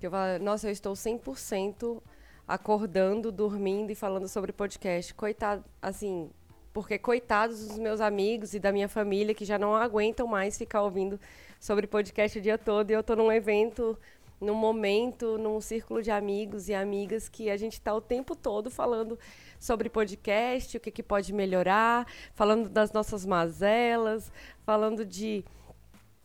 que 0.00 0.08
eu 0.08 0.10
falo, 0.10 0.42
nossa, 0.42 0.66
eu 0.66 0.72
estou 0.72 0.94
100% 0.94 2.02
acordando, 2.48 3.30
dormindo 3.30 3.92
e 3.92 3.94
falando 3.94 4.26
sobre 4.26 4.52
podcast. 4.52 5.14
Coitado, 5.14 5.64
assim, 5.80 6.28
porque 6.72 6.98
coitados 6.98 7.68
dos 7.68 7.78
meus 7.78 8.00
amigos 8.00 8.54
e 8.54 8.58
da 8.58 8.72
minha 8.72 8.88
família 8.88 9.32
que 9.32 9.44
já 9.44 9.56
não 9.56 9.72
aguentam 9.72 10.26
mais 10.26 10.58
ficar 10.58 10.82
ouvindo 10.82 11.20
sobre 11.60 11.86
podcast 11.86 12.36
o 12.36 12.42
dia 12.42 12.58
todo 12.58 12.90
e 12.90 12.92
eu 12.92 13.00
estou 13.00 13.14
num 13.14 13.30
evento 13.30 13.96
num 14.40 14.54
momento, 14.54 15.38
num 15.38 15.60
círculo 15.60 16.02
de 16.02 16.10
amigos 16.10 16.68
e 16.68 16.74
amigas 16.74 17.28
que 17.28 17.48
a 17.48 17.56
gente 17.56 17.74
está 17.74 17.94
o 17.94 18.00
tempo 18.00 18.34
todo 18.34 18.68
falando 18.68 19.16
sobre 19.60 19.88
podcast, 19.88 20.76
o 20.76 20.80
que, 20.80 20.90
que 20.90 21.04
pode 21.04 21.32
melhorar, 21.32 22.04
falando 22.34 22.68
das 22.68 22.92
nossas 22.92 23.24
mazelas, 23.24 24.30
falando 24.64 25.06
de 25.06 25.42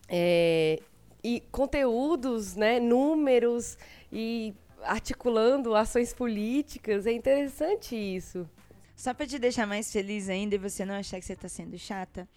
é, 0.10 0.82
e 1.24 1.42
conteúdos, 1.52 2.56
né, 2.56 2.80
números 2.80 3.78
e 4.12 4.54
articulando 4.84 5.76
ações 5.76 6.14
políticas. 6.14 7.06
É 7.06 7.12
interessante 7.12 7.96
isso. 7.96 8.50
Só 8.96 9.14
para 9.14 9.26
te 9.26 9.40
deixar 9.40 9.66
mais 9.66 9.92
feliz 9.92 10.30
ainda 10.30 10.56
e 10.56 10.58
você 10.58 10.86
não 10.86 10.96
achar 10.96 11.20
que 11.20 11.26
você 11.26 11.34
está 11.34 11.50
sendo 11.50 11.78
chata, 11.78 12.28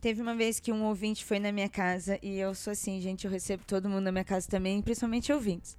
teve 0.00 0.22
uma 0.22 0.34
vez 0.34 0.58
que 0.60 0.72
um 0.72 0.84
ouvinte 0.84 1.24
foi 1.24 1.38
na 1.38 1.52
minha 1.52 1.68
casa 1.68 2.18
e 2.22 2.38
eu 2.38 2.54
sou 2.54 2.72
assim, 2.72 3.00
gente, 3.00 3.24
eu 3.24 3.30
recebo 3.30 3.64
todo 3.66 3.88
mundo 3.88 4.04
na 4.04 4.12
minha 4.12 4.24
casa 4.24 4.48
também, 4.48 4.80
principalmente 4.80 5.32
ouvintes. 5.32 5.76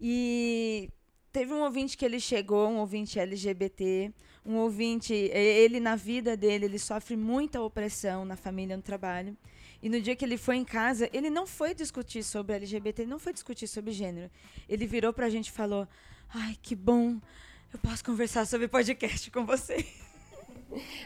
E 0.00 0.88
teve 1.32 1.52
um 1.52 1.62
ouvinte 1.62 1.96
que 1.96 2.04
ele 2.04 2.20
chegou, 2.20 2.68
um 2.68 2.78
ouvinte 2.78 3.18
LGBT, 3.18 4.12
um 4.44 4.56
ouvinte, 4.56 5.12
ele 5.12 5.80
na 5.80 5.96
vida 5.96 6.36
dele, 6.36 6.66
ele 6.66 6.78
sofre 6.78 7.16
muita 7.16 7.60
opressão 7.60 8.24
na 8.24 8.36
família, 8.36 8.76
no 8.76 8.82
trabalho. 8.82 9.36
E 9.82 9.88
no 9.88 10.00
dia 10.00 10.16
que 10.16 10.24
ele 10.24 10.36
foi 10.36 10.56
em 10.56 10.64
casa, 10.64 11.08
ele 11.12 11.30
não 11.30 11.46
foi 11.46 11.74
discutir 11.74 12.22
sobre 12.22 12.56
LGBT, 12.56 13.02
ele 13.02 13.10
não 13.10 13.18
foi 13.18 13.32
discutir 13.32 13.66
sobre 13.66 13.92
gênero. 13.92 14.30
Ele 14.68 14.86
virou 14.86 15.12
pra 15.12 15.28
gente 15.28 15.48
e 15.48 15.52
falou: 15.52 15.86
Ai, 16.34 16.56
que 16.62 16.74
bom, 16.74 17.20
eu 17.72 17.78
posso 17.78 18.04
conversar 18.04 18.46
sobre 18.46 18.68
podcast 18.68 19.30
com 19.30 19.44
você. 19.44 19.84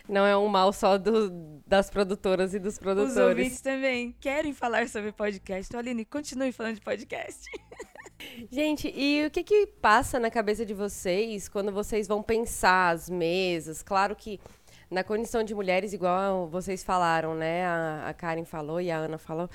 Não 0.08 0.26
é 0.26 0.36
um 0.36 0.48
mal 0.48 0.72
só 0.72 0.96
do, 0.98 1.30
das 1.66 1.90
produtoras 1.90 2.54
e 2.54 2.58
dos 2.58 2.78
produtores. 2.78 3.12
Os 3.12 3.18
ouvintes 3.18 3.60
também 3.60 4.14
querem 4.18 4.52
falar 4.52 4.88
sobre 4.88 5.12
podcast. 5.12 5.68
Então, 5.68 5.78
Aline, 5.78 6.04
continue 6.04 6.50
falando 6.50 6.76
de 6.76 6.80
podcast. 6.80 7.50
Gente, 8.50 8.92
e 8.94 9.24
o 9.26 9.30
que 9.30 9.42
que 9.42 9.66
passa 9.66 10.18
na 10.18 10.30
cabeça 10.30 10.64
de 10.64 10.74
vocês 10.74 11.48
quando 11.48 11.72
vocês 11.72 12.06
vão 12.06 12.22
pensar 12.22 12.90
as 12.90 13.08
mesas? 13.08 13.82
Claro 13.82 14.14
que 14.14 14.38
na 14.90 15.04
condição 15.04 15.42
de 15.42 15.54
mulheres, 15.54 15.92
igual 15.92 16.48
vocês 16.48 16.82
falaram, 16.82 17.34
né? 17.34 17.64
A, 17.64 18.08
a 18.08 18.14
Karen 18.14 18.44
falou 18.44 18.80
e 18.80 18.90
a 18.90 18.96
Ana 18.96 19.18
falou, 19.18 19.48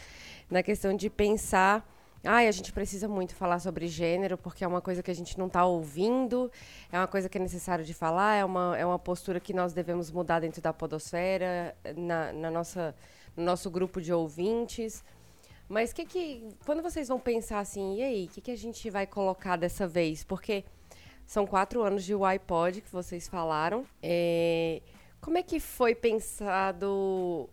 na 0.50 0.64
questão 0.64 0.96
de 0.96 1.10
pensar 1.10 1.86
Ai, 2.28 2.48
a 2.48 2.52
gente 2.52 2.74
precisa 2.74 3.08
muito 3.08 3.36
falar 3.36 3.60
sobre 3.60 3.88
gênero, 3.88 4.36
porque 4.36 4.64
é 4.64 4.68
uma 4.68 4.82
coisa 4.82 5.04
que 5.04 5.12
a 5.12 5.14
gente 5.14 5.38
não 5.38 5.46
está 5.46 5.64
ouvindo, 5.64 6.52
é 6.92 6.98
uma 6.98 7.08
coisa 7.08 7.30
que 7.30 7.38
é 7.38 7.42
necessário 7.42 7.86
de 7.86 7.94
falar, 7.94 8.36
é 8.36 8.44
uma, 8.44 8.76
é 8.76 8.84
uma 8.84 8.98
postura 8.98 9.40
que 9.40 9.54
nós 9.54 9.74
devemos 9.74 10.10
mudar 10.10 10.40
dentro 10.40 10.60
da 10.60 10.74
podosfera, 10.74 11.78
na, 11.96 12.34
na 12.34 12.50
nossa, 12.50 12.96
no 13.38 13.44
nosso 13.44 13.70
grupo 13.70 14.02
de 14.02 14.12
ouvintes. 14.12 15.04
Mas 15.70 15.94
que 15.94 16.04
que 16.04 16.50
quando 16.66 16.82
vocês 16.82 17.10
vão 17.10 17.20
pensar 17.20 17.60
assim, 17.60 17.98
e 17.98 18.04
aí, 18.04 18.26
o 18.26 18.30
que, 18.30 18.42
que 18.42 18.52
a 18.52 18.58
gente 18.58 18.90
vai 18.90 19.06
colocar 19.06 19.56
dessa 19.56 19.88
vez? 19.88 20.24
Porque 20.24 20.64
são 21.28 21.46
quatro 21.46 21.84
anos 21.84 22.04
de 22.04 22.14
iPod 22.16 22.82
que 22.82 22.92
vocês 22.92 23.28
falaram. 23.28 23.86
É, 24.02 24.82
como 25.26 25.40
é 25.40 25.42
que 25.42 25.60
foi 25.60 25.96
pensado 25.96 27.50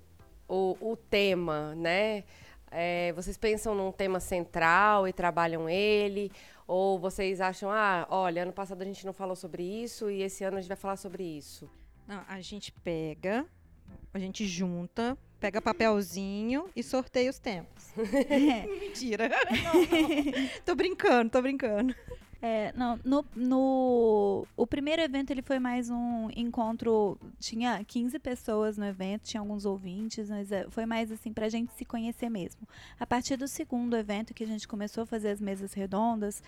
o, 0.46 0.76
o 0.78 0.94
tema, 0.94 1.74
né? 1.74 2.22
É, 2.70 3.14
vocês 3.14 3.38
pensam 3.38 3.74
num 3.74 3.90
tema 3.90 4.20
central 4.20 5.08
e 5.08 5.12
trabalham 5.12 5.70
ele? 5.70 6.30
Ou 6.66 6.98
vocês 6.98 7.40
acham, 7.40 7.70
ah, 7.70 8.06
olha, 8.10 8.42
ano 8.42 8.52
passado 8.52 8.82
a 8.82 8.84
gente 8.84 9.06
não 9.06 9.14
falou 9.14 9.34
sobre 9.34 9.62
isso 9.62 10.10
e 10.10 10.20
esse 10.20 10.44
ano 10.44 10.58
a 10.58 10.60
gente 10.60 10.68
vai 10.68 10.76
falar 10.76 10.96
sobre 10.96 11.24
isso? 11.24 11.66
Não, 12.06 12.22
a 12.28 12.42
gente 12.42 12.70
pega, 12.72 13.46
a 14.12 14.18
gente 14.18 14.46
junta, 14.46 15.16
pega 15.40 15.62
papelzinho 15.62 16.68
e 16.76 16.82
sorteia 16.82 17.30
os 17.30 17.38
temas. 17.38 17.94
Mentira. 18.80 19.30
Não, 19.30 19.74
não. 19.74 20.48
Tô 20.66 20.74
brincando, 20.74 21.30
tô 21.30 21.40
brincando. 21.40 21.94
É, 22.44 22.72
não, 22.76 22.98
no, 23.04 23.24
no 23.36 24.44
o 24.56 24.66
primeiro 24.66 25.00
evento 25.00 25.30
ele 25.30 25.42
foi 25.42 25.60
mais 25.60 25.88
um 25.88 26.28
encontro, 26.34 27.16
tinha 27.38 27.84
15 27.84 28.18
pessoas 28.18 28.76
no 28.76 28.84
evento, 28.84 29.22
tinha 29.22 29.40
alguns 29.40 29.64
ouvintes, 29.64 30.28
mas 30.28 30.50
é, 30.50 30.66
foi 30.68 30.84
mais 30.84 31.12
assim 31.12 31.32
pra 31.32 31.48
gente 31.48 31.72
se 31.74 31.84
conhecer 31.84 32.28
mesmo. 32.28 32.66
A 32.98 33.06
partir 33.06 33.36
do 33.36 33.46
segundo 33.46 33.96
evento 33.96 34.34
que 34.34 34.42
a 34.42 34.46
gente 34.46 34.66
começou 34.66 35.04
a 35.04 35.06
fazer 35.06 35.28
as 35.28 35.40
mesas 35.40 35.72
redondas, 35.72 36.42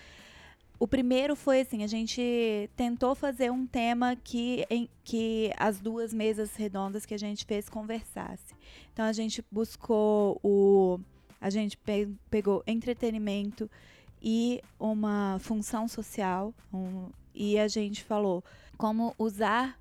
o 0.77 0.85
primeiro 0.85 1.33
foi 1.33 1.61
assim, 1.61 1.81
a 1.81 1.87
gente 1.87 2.69
tentou 2.75 3.15
fazer 3.15 3.49
um 3.49 3.65
tema 3.65 4.17
que, 4.17 4.65
em, 4.69 4.89
que 5.01 5.49
as 5.55 5.79
duas 5.79 6.13
mesas 6.13 6.53
redondas 6.57 7.05
que 7.05 7.13
a 7.13 7.19
gente 7.19 7.45
fez 7.45 7.69
conversasse. 7.69 8.53
Então 8.91 9.05
a 9.05 9.13
gente 9.13 9.41
buscou 9.49 10.37
o. 10.43 10.99
A 11.39 11.49
gente 11.49 11.77
pe 11.77 12.09
pegou 12.29 12.63
entretenimento 12.67 13.69
e 14.25 14.59
uma 14.79 15.37
função 15.39 15.87
social. 15.87 16.51
Um, 16.73 17.09
e 17.33 17.59
a 17.59 17.67
gente 17.67 18.03
falou 18.03 18.43
como 18.75 19.13
usar 19.19 19.79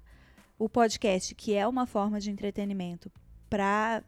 o 0.59 0.69
podcast, 0.69 1.35
que 1.35 1.55
é 1.55 1.67
uma 1.67 1.87
forma 1.87 2.21
de 2.21 2.31
entretenimento, 2.31 3.11
para 3.49 4.05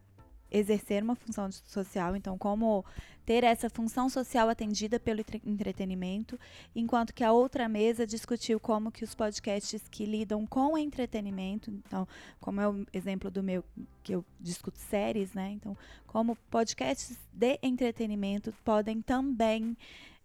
exercer 0.51 1.03
uma 1.03 1.17
função 1.17 1.51
social. 1.51 2.15
Então, 2.15 2.37
como 2.37 2.85
ter 3.25 3.43
essa 3.43 3.69
função 3.69 4.09
social 4.09 4.49
atendida 4.49 5.01
pelo 5.01 5.25
entretenimento, 5.45 6.39
enquanto 6.75 7.13
que 7.13 7.25
a 7.25 7.33
outra 7.33 7.69
mesa 7.69 8.07
discutiu 8.07 8.61
como 8.61 8.93
que 8.93 9.03
os 9.03 9.15
podcasts 9.15 9.89
que 9.89 10.05
lidam 10.05 10.47
com 10.47 10.79
entretenimento, 10.79 11.71
então, 11.71 12.07
como 12.41 12.61
é 12.61 12.69
o 12.69 12.87
exemplo 12.93 13.31
do 13.31 13.43
meu 13.43 13.65
que 14.05 14.15
eu 14.15 14.25
discuto 14.39 14.79
séries, 14.79 15.33
né? 15.33 15.51
Então, 15.51 15.77
como 16.07 16.37
podcasts 16.49 17.19
de 17.33 17.59
entretenimento 17.63 18.55
podem 18.65 19.03
também 19.03 19.77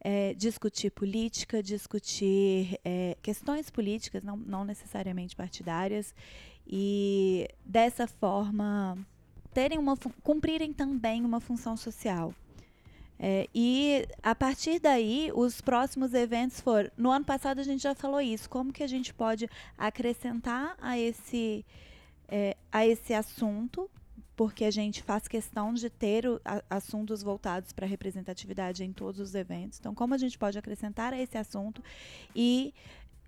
é, 0.04 0.34
discutir 0.34 0.90
política, 0.90 1.62
discutir 1.62 2.80
é, 2.84 3.16
questões 3.22 3.70
políticas, 3.70 4.24
não, 4.24 4.36
não 4.36 4.66
necessariamente 4.66 5.36
partidárias, 5.36 6.14
e 6.66 7.48
dessa 7.64 8.08
forma 8.08 8.98
terem 9.54 9.78
uma 9.78 9.96
cumprirem 10.24 10.74
também 10.74 11.24
uma 11.24 11.40
função 11.40 11.78
social. 11.78 12.34
É, 13.20 13.48
e 13.54 14.08
a 14.24 14.34
partir 14.34 14.80
daí, 14.80 15.32
os 15.36 15.62
próximos 15.62 16.12
eventos 16.16 16.60
foram. 16.60 16.90
No 16.98 17.12
ano 17.12 17.24
passado 17.24 17.60
a 17.60 17.64
gente 17.64 17.84
já 17.84 17.94
falou 17.94 18.20
isso. 18.20 18.50
Como 18.50 18.74
que 18.74 18.82
a 18.82 18.88
gente 18.88 19.14
pode 19.14 19.48
acrescentar 19.78 20.76
a 20.82 20.98
esse, 20.98 21.64
é, 22.28 22.58
a 22.72 22.88
esse 22.88 23.14
assunto 23.14 23.88
porque 24.42 24.66
a 24.66 24.72
gente 24.72 25.04
faz 25.04 25.28
questão 25.28 25.72
de 25.72 25.88
ter 25.88 26.26
o, 26.26 26.42
a, 26.44 26.64
assuntos 26.68 27.22
voltados 27.22 27.72
para 27.72 27.86
representatividade 27.86 28.84
em 28.84 28.92
todos 28.92 29.20
os 29.20 29.36
eventos. 29.36 29.78
Então, 29.80 29.94
como 29.94 30.16
a 30.16 30.18
gente 30.18 30.36
pode 30.36 30.58
acrescentar 30.58 31.14
a 31.14 31.22
esse 31.22 31.38
assunto 31.38 31.84
e 32.36 32.74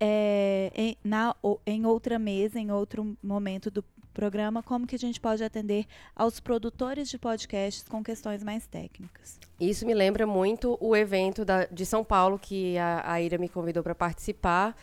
é, 0.00 0.72
em, 0.74 0.96
na, 1.04 1.36
em 1.64 1.86
outra 1.86 2.18
mesa, 2.18 2.58
em 2.58 2.72
outro 2.72 3.16
momento 3.22 3.70
do 3.70 3.84
programa, 4.12 4.60
como 4.60 4.88
que 4.88 4.96
a 4.96 4.98
gente 4.98 5.20
pode 5.20 5.44
atender 5.44 5.86
aos 6.16 6.40
produtores 6.40 7.08
de 7.08 7.16
podcasts 7.16 7.84
com 7.88 8.02
questões 8.02 8.42
mais 8.42 8.66
técnicas. 8.66 9.38
Isso 9.60 9.86
me 9.86 9.94
lembra 9.94 10.26
muito 10.26 10.76
o 10.80 10.96
evento 10.96 11.44
da, 11.44 11.66
de 11.66 11.86
São 11.86 12.04
Paulo 12.04 12.40
que 12.40 12.76
a, 12.76 13.08
a 13.08 13.22
Ira 13.22 13.38
me 13.38 13.48
convidou 13.48 13.84
para 13.84 13.94
participar, 13.94 14.76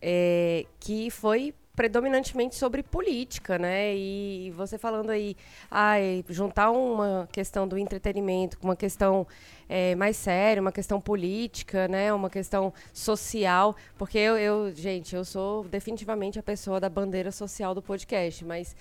é, 0.00 0.64
que 0.80 1.10
foi 1.10 1.54
predominantemente 1.74 2.54
sobre 2.54 2.82
política, 2.82 3.58
né? 3.58 3.94
E 3.96 4.52
você 4.56 4.76
falando 4.76 5.10
aí, 5.10 5.36
ai, 5.70 6.24
juntar 6.28 6.70
uma 6.70 7.28
questão 7.32 7.66
do 7.66 7.78
entretenimento 7.78 8.58
com 8.58 8.68
uma 8.68 8.76
questão 8.76 9.26
é, 9.68 9.94
mais 9.94 10.16
séria, 10.16 10.60
uma 10.60 10.72
questão 10.72 11.00
política, 11.00 11.88
né? 11.88 12.12
Uma 12.12 12.28
questão 12.28 12.72
social, 12.92 13.74
porque 13.96 14.18
eu, 14.18 14.36
eu, 14.36 14.74
gente, 14.74 15.14
eu 15.16 15.24
sou 15.24 15.64
definitivamente 15.64 16.38
a 16.38 16.42
pessoa 16.42 16.78
da 16.78 16.88
bandeira 16.88 17.32
social 17.32 17.74
do 17.74 17.80
podcast, 17.80 18.44
mas 18.44 18.76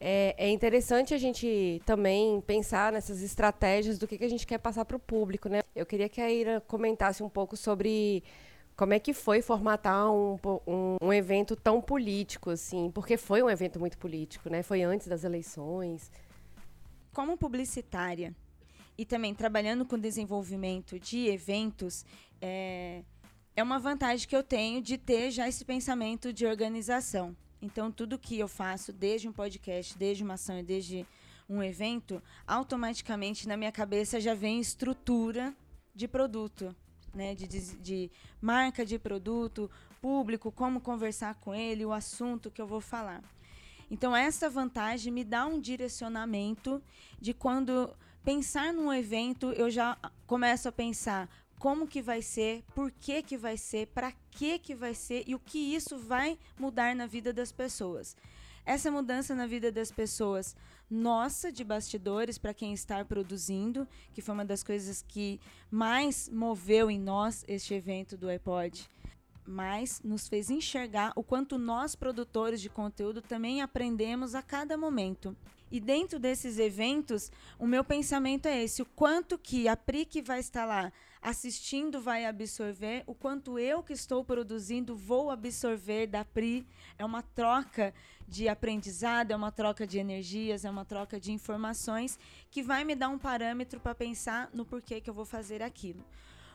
é, 0.00 0.34
é, 0.36 0.50
interessante 0.50 1.14
a 1.14 1.18
gente 1.18 1.80
também 1.86 2.40
pensar 2.40 2.92
nessas 2.92 3.22
estratégias 3.22 3.96
do 3.96 4.08
que, 4.08 4.18
que 4.18 4.24
a 4.24 4.28
gente 4.28 4.46
quer 4.46 4.58
passar 4.58 4.84
para 4.84 4.96
o 4.96 5.00
público, 5.00 5.48
né? 5.48 5.60
Eu 5.74 5.86
queria 5.86 6.08
que 6.08 6.20
a 6.20 6.30
Ira 6.30 6.60
comentasse 6.66 7.22
um 7.22 7.28
pouco 7.28 7.56
sobre 7.56 8.22
como 8.76 8.92
é 8.92 8.98
que 8.98 9.14
foi 9.14 9.40
formatar 9.40 10.10
um, 10.10 10.38
um, 10.66 10.96
um, 11.00 11.12
evento 11.12 11.54
tão 11.54 11.80
político, 11.80 12.50
assim? 12.50 12.90
Porque 12.90 13.16
foi 13.16 13.42
um 13.42 13.48
evento 13.48 13.78
muito 13.78 13.96
político, 13.96 14.50
né? 14.50 14.62
Foi 14.62 14.82
antes 14.82 15.06
das 15.06 15.22
eleições. 15.22 16.10
Como 17.12 17.36
publicitária 17.36 18.34
e 18.98 19.04
também 19.04 19.34
trabalhando 19.34 19.84
com 19.84 19.96
desenvolvimento 19.98 20.98
de 20.98 21.28
eventos, 21.28 22.04
é, 22.40 23.02
é 23.54 23.62
uma 23.62 23.78
vantagem 23.78 24.26
que 24.26 24.34
eu 24.34 24.42
tenho 24.42 24.82
de 24.82 24.98
ter 24.98 25.30
já 25.30 25.48
esse 25.48 25.64
pensamento 25.64 26.32
de 26.32 26.44
organização. 26.44 27.36
Então, 27.62 27.90
tudo 27.92 28.18
que 28.18 28.38
eu 28.38 28.48
faço, 28.48 28.92
desde 28.92 29.28
um 29.28 29.32
podcast, 29.32 29.96
desde 29.96 30.24
uma 30.24 30.34
ação 30.34 30.58
e 30.58 30.62
desde 30.62 31.06
um 31.48 31.62
evento, 31.62 32.20
automaticamente 32.46 33.46
na 33.46 33.56
minha 33.56 33.72
cabeça 33.72 34.20
já 34.20 34.34
vem 34.34 34.60
estrutura 34.60 35.54
de 35.94 36.08
produto, 36.08 36.74
né? 37.14 37.34
De, 37.34 37.46
de, 37.46 38.10
marca 38.40 38.84
de 38.84 38.98
produto, 38.98 39.70
público, 40.00 40.52
como 40.52 40.80
conversar 40.80 41.34
com 41.36 41.54
ele, 41.54 41.84
o 41.84 41.92
assunto 41.92 42.50
que 42.50 42.60
eu 42.60 42.66
vou 42.66 42.80
falar. 42.80 43.22
Então, 43.90 44.16
essa 44.16 44.50
vantagem 44.50 45.12
me 45.12 45.24
dá 45.24 45.46
um 45.46 45.60
direcionamento 45.60 46.82
de 47.20 47.32
quando 47.32 47.94
pensar 48.24 48.72
num 48.72 48.92
evento, 48.92 49.52
eu 49.52 49.70
já 49.70 49.96
começo 50.26 50.68
a 50.68 50.72
pensar 50.72 51.28
como 51.58 51.86
que 51.86 52.02
vai 52.02 52.20
ser, 52.20 52.62
por 52.74 52.90
que 52.90 53.22
que 53.22 53.36
vai 53.36 53.56
ser, 53.56 53.86
para 53.88 54.12
que 54.30 54.58
que 54.58 54.74
vai 54.74 54.94
ser 54.94 55.24
e 55.26 55.34
o 55.34 55.38
que 55.38 55.74
isso 55.74 55.98
vai 55.98 56.38
mudar 56.58 56.94
na 56.94 57.06
vida 57.06 57.32
das 57.32 57.52
pessoas. 57.52 58.16
Essa 58.66 58.90
mudança 58.90 59.34
na 59.34 59.46
vida 59.46 59.70
das 59.70 59.90
pessoas, 59.90 60.56
nossa, 60.90 61.50
de 61.50 61.64
bastidores, 61.64 62.38
para 62.38 62.54
quem 62.54 62.72
está 62.72 63.04
produzindo, 63.04 63.86
que 64.12 64.22
foi 64.22 64.34
uma 64.34 64.44
das 64.44 64.62
coisas 64.62 65.02
que 65.02 65.40
mais 65.70 66.28
moveu 66.28 66.90
em 66.90 66.98
nós 66.98 67.44
este 67.48 67.74
evento 67.74 68.16
do 68.16 68.28
iPod, 68.28 68.88
mas 69.46 70.00
nos 70.02 70.28
fez 70.28 70.50
enxergar 70.50 71.12
o 71.16 71.22
quanto 71.22 71.58
nós, 71.58 71.94
produtores 71.94 72.60
de 72.60 72.68
conteúdo, 72.68 73.20
também 73.20 73.60
aprendemos 73.60 74.34
a 74.34 74.42
cada 74.42 74.76
momento. 74.76 75.36
E 75.74 75.80
dentro 75.80 76.20
desses 76.20 76.60
eventos, 76.60 77.32
o 77.58 77.66
meu 77.66 77.82
pensamento 77.82 78.46
é 78.46 78.62
esse: 78.62 78.80
o 78.80 78.86
quanto 78.86 79.36
que 79.36 79.66
a 79.66 79.76
Pri 79.76 80.04
que 80.04 80.22
vai 80.22 80.38
estar 80.38 80.64
lá 80.64 80.92
assistindo 81.20 82.00
vai 82.00 82.26
absorver, 82.26 83.02
o 83.08 83.12
quanto 83.12 83.58
eu 83.58 83.82
que 83.82 83.92
estou 83.92 84.24
produzindo 84.24 84.94
vou 84.94 85.32
absorver 85.32 86.06
da 86.06 86.24
Pri. 86.24 86.64
É 86.96 87.04
uma 87.04 87.22
troca 87.22 87.92
de 88.28 88.48
aprendizado, 88.48 89.32
é 89.32 89.36
uma 89.36 89.50
troca 89.50 89.84
de 89.84 89.98
energias, 89.98 90.64
é 90.64 90.70
uma 90.70 90.84
troca 90.84 91.18
de 91.18 91.32
informações 91.32 92.20
que 92.52 92.62
vai 92.62 92.84
me 92.84 92.94
dar 92.94 93.08
um 93.08 93.18
parâmetro 93.18 93.80
para 93.80 93.96
pensar 93.96 94.48
no 94.54 94.64
porquê 94.64 95.00
que 95.00 95.10
eu 95.10 95.14
vou 95.14 95.24
fazer 95.24 95.60
aquilo. 95.60 96.04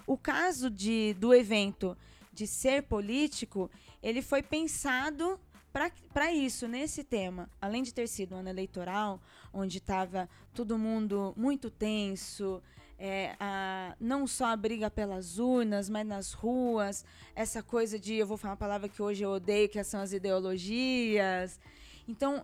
O 0.07 0.17
caso 0.17 0.69
de, 0.69 1.13
do 1.15 1.33
evento 1.33 1.97
de 2.31 2.47
ser 2.47 2.83
político, 2.83 3.69
ele 4.01 4.21
foi 4.21 4.41
pensado 4.41 5.38
para 5.71 6.31
isso, 6.33 6.67
nesse 6.67 7.03
tema, 7.03 7.49
além 7.61 7.83
de 7.83 7.93
ter 7.93 8.07
sido 8.07 8.35
um 8.35 8.39
ano 8.39 8.49
eleitoral, 8.49 9.21
onde 9.53 9.77
estava 9.77 10.27
todo 10.53 10.77
mundo 10.77 11.33
muito 11.38 11.69
tenso, 11.69 12.61
é, 12.97 13.35
a, 13.39 13.95
não 13.99 14.27
só 14.27 14.47
a 14.47 14.57
briga 14.57 14.91
pelas 14.91 15.39
urnas, 15.39 15.89
mas 15.89 16.05
nas 16.05 16.33
ruas, 16.33 17.05
essa 17.33 17.63
coisa 17.63 17.97
de, 17.97 18.15
eu 18.15 18.27
vou 18.27 18.38
falar 18.38 18.53
uma 18.53 18.57
palavra 18.57 18.89
que 18.89 19.01
hoje 19.01 19.23
eu 19.23 19.29
odeio, 19.31 19.69
que 19.69 19.81
são 19.83 20.01
as 20.01 20.11
ideologias. 20.11 21.59
Então, 22.07 22.43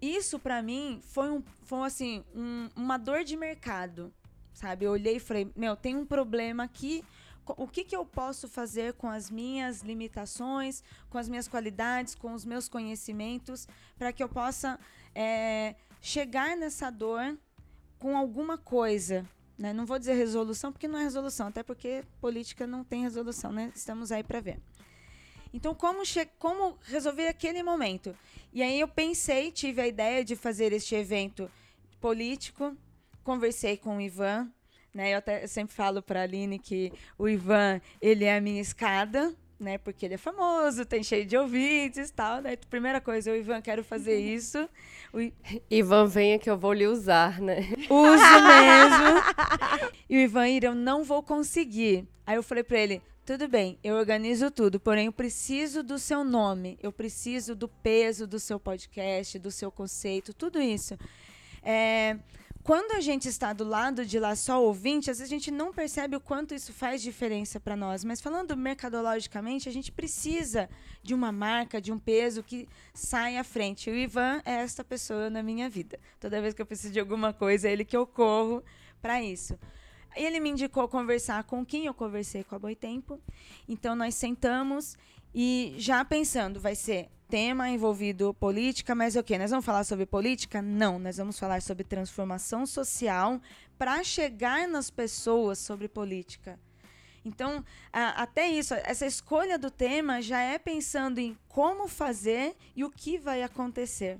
isso 0.00 0.38
para 0.38 0.60
mim 0.60 1.00
foi, 1.02 1.30
um, 1.30 1.42
foi 1.64 1.86
assim, 1.86 2.24
um, 2.34 2.68
uma 2.74 2.98
dor 2.98 3.22
de 3.22 3.36
mercado, 3.36 4.12
sabe? 4.52 4.84
Eu 4.84 4.90
olhei 4.90 5.16
e 5.16 5.20
falei, 5.20 5.48
meu, 5.54 5.76
tem 5.76 5.94
um 5.94 6.04
problema 6.04 6.64
aqui, 6.64 7.04
o 7.46 7.66
que, 7.66 7.84
que 7.84 7.96
eu 7.96 8.04
posso 8.04 8.48
fazer 8.48 8.94
com 8.94 9.08
as 9.08 9.30
minhas 9.30 9.82
limitações, 9.82 10.82
com 11.10 11.18
as 11.18 11.28
minhas 11.28 11.48
qualidades, 11.48 12.14
com 12.14 12.32
os 12.32 12.44
meus 12.44 12.68
conhecimentos, 12.68 13.66
para 13.98 14.12
que 14.12 14.22
eu 14.22 14.28
possa 14.28 14.78
é, 15.14 15.74
chegar 16.00 16.56
nessa 16.56 16.90
dor 16.90 17.38
com 17.98 18.16
alguma 18.16 18.56
coisa. 18.56 19.26
Né? 19.58 19.72
Não 19.72 19.86
vou 19.86 19.98
dizer 19.98 20.14
resolução, 20.14 20.72
porque 20.72 20.88
não 20.88 20.98
é 20.98 21.04
resolução, 21.04 21.48
até 21.48 21.62
porque 21.62 22.04
política 22.20 22.66
não 22.66 22.82
tem 22.84 23.02
resolução, 23.02 23.52
né? 23.52 23.72
Estamos 23.74 24.10
aí 24.10 24.22
para 24.22 24.40
ver. 24.40 24.58
Então, 25.52 25.74
como, 25.74 26.02
como 26.38 26.78
resolver 26.82 27.28
aquele 27.28 27.62
momento? 27.62 28.16
E 28.52 28.62
aí 28.62 28.80
eu 28.80 28.88
pensei, 28.88 29.52
tive 29.52 29.82
a 29.82 29.86
ideia 29.86 30.24
de 30.24 30.34
fazer 30.34 30.72
este 30.72 30.94
evento 30.94 31.50
político, 32.00 32.76
conversei 33.22 33.76
com 33.76 33.98
o 33.98 34.00
Ivan, 34.00 34.50
né? 34.94 35.14
Eu, 35.14 35.18
até, 35.18 35.44
eu 35.44 35.48
sempre 35.48 35.74
falo 35.74 36.02
para 36.02 36.20
a 36.20 36.22
Aline 36.24 36.58
que 36.58 36.92
o 37.18 37.28
Ivan, 37.28 37.80
ele 38.00 38.24
é 38.24 38.36
a 38.36 38.40
minha 38.40 38.60
escada, 38.60 39.34
né? 39.58 39.78
Porque 39.78 40.04
ele 40.04 40.14
é 40.14 40.18
famoso, 40.18 40.84
tem 40.84 41.02
cheio 41.02 41.24
de 41.24 41.36
ouvintes 41.36 42.10
e 42.10 42.12
tal, 42.12 42.42
né? 42.42 42.56
Primeira 42.68 43.00
coisa, 43.00 43.30
o 43.30 43.36
Ivan, 43.36 43.62
quero 43.62 43.82
fazer 43.82 44.18
isso. 44.20 44.68
O 45.12 45.20
Ivan, 45.70 46.06
venha 46.06 46.38
que 46.38 46.50
eu 46.50 46.58
vou 46.58 46.72
lhe 46.72 46.86
usar, 46.86 47.40
né? 47.40 47.60
Uso 47.88 48.24
mesmo. 48.48 49.92
e 50.10 50.16
o 50.16 50.20
Ivan, 50.20 50.48
Ira, 50.48 50.66
eu 50.68 50.74
não 50.74 51.04
vou 51.04 51.22
conseguir. 51.22 52.06
Aí 52.26 52.36
eu 52.36 52.42
falei 52.42 52.64
para 52.64 52.78
ele, 52.78 53.02
tudo 53.24 53.46
bem, 53.48 53.78
eu 53.84 53.94
organizo 53.94 54.50
tudo, 54.50 54.80
porém 54.80 55.06
eu 55.06 55.12
preciso 55.12 55.82
do 55.82 55.98
seu 55.98 56.24
nome, 56.24 56.76
eu 56.82 56.92
preciso 56.92 57.54
do 57.54 57.68
peso 57.68 58.26
do 58.26 58.38
seu 58.40 58.58
podcast, 58.58 59.38
do 59.38 59.50
seu 59.50 59.70
conceito, 59.70 60.34
tudo 60.34 60.60
isso. 60.60 60.98
É, 61.62 62.16
quando 62.62 62.92
a 62.92 63.00
gente 63.00 63.28
está 63.28 63.52
do 63.52 63.64
lado 63.64 64.06
de 64.06 64.20
lá 64.20 64.36
só 64.36 64.62
ouvinte, 64.62 65.10
às 65.10 65.18
vezes 65.18 65.32
a 65.32 65.34
gente 65.34 65.50
não 65.50 65.72
percebe 65.72 66.14
o 66.14 66.20
quanto 66.20 66.54
isso 66.54 66.72
faz 66.72 67.02
diferença 67.02 67.58
para 67.58 67.74
nós. 67.74 68.04
Mas 68.04 68.20
falando 68.20 68.56
mercadologicamente, 68.56 69.68
a 69.68 69.72
gente 69.72 69.90
precisa 69.90 70.70
de 71.02 71.12
uma 71.12 71.32
marca, 71.32 71.80
de 71.80 71.90
um 71.90 71.98
peso 71.98 72.40
que 72.42 72.68
saia 72.94 73.40
à 73.40 73.44
frente. 73.44 73.90
O 73.90 73.94
Ivan 73.94 74.40
é 74.44 74.52
esta 74.52 74.84
pessoa 74.84 75.28
na 75.28 75.42
minha 75.42 75.68
vida. 75.68 75.98
Toda 76.20 76.40
vez 76.40 76.54
que 76.54 76.62
eu 76.62 76.66
preciso 76.66 76.92
de 76.92 77.00
alguma 77.00 77.32
coisa, 77.32 77.68
é 77.68 77.72
ele 77.72 77.84
que 77.84 77.96
eu 77.96 78.06
corro 78.06 78.62
para 79.00 79.20
isso. 79.20 79.58
Ele 80.14 80.38
me 80.38 80.50
indicou 80.50 80.86
conversar 80.86 81.42
com 81.44 81.66
quem 81.66 81.86
eu 81.86 81.94
conversei 81.94 82.44
com 82.44 82.54
a 82.54 82.58
Boitempo. 82.60 83.18
Então 83.68 83.96
nós 83.96 84.14
sentamos 84.14 84.96
e 85.34 85.74
já 85.78 86.04
pensando, 86.04 86.60
vai 86.60 86.74
ser 86.74 87.08
tema 87.28 87.70
envolvido 87.70 88.34
política, 88.34 88.94
mas 88.94 89.16
é 89.16 89.20
o 89.20 89.24
quê? 89.24 89.38
Nós 89.38 89.50
vamos 89.50 89.64
falar 89.64 89.84
sobre 89.84 90.04
política? 90.04 90.60
Não, 90.60 90.98
nós 90.98 91.16
vamos 91.16 91.38
falar 91.38 91.62
sobre 91.62 91.82
transformação 91.82 92.66
social 92.66 93.40
para 93.78 94.04
chegar 94.04 94.68
nas 94.68 94.90
pessoas 94.90 95.58
sobre 95.58 95.88
política. 95.88 96.60
Então, 97.24 97.64
até 97.92 98.48
isso, 98.48 98.74
essa 98.74 99.06
escolha 99.06 99.56
do 99.58 99.70
tema 99.70 100.20
já 100.20 100.42
é 100.42 100.58
pensando 100.58 101.20
em 101.20 101.38
como 101.48 101.88
fazer 101.88 102.54
e 102.76 102.84
o 102.84 102.90
que 102.90 103.16
vai 103.16 103.42
acontecer. 103.42 104.18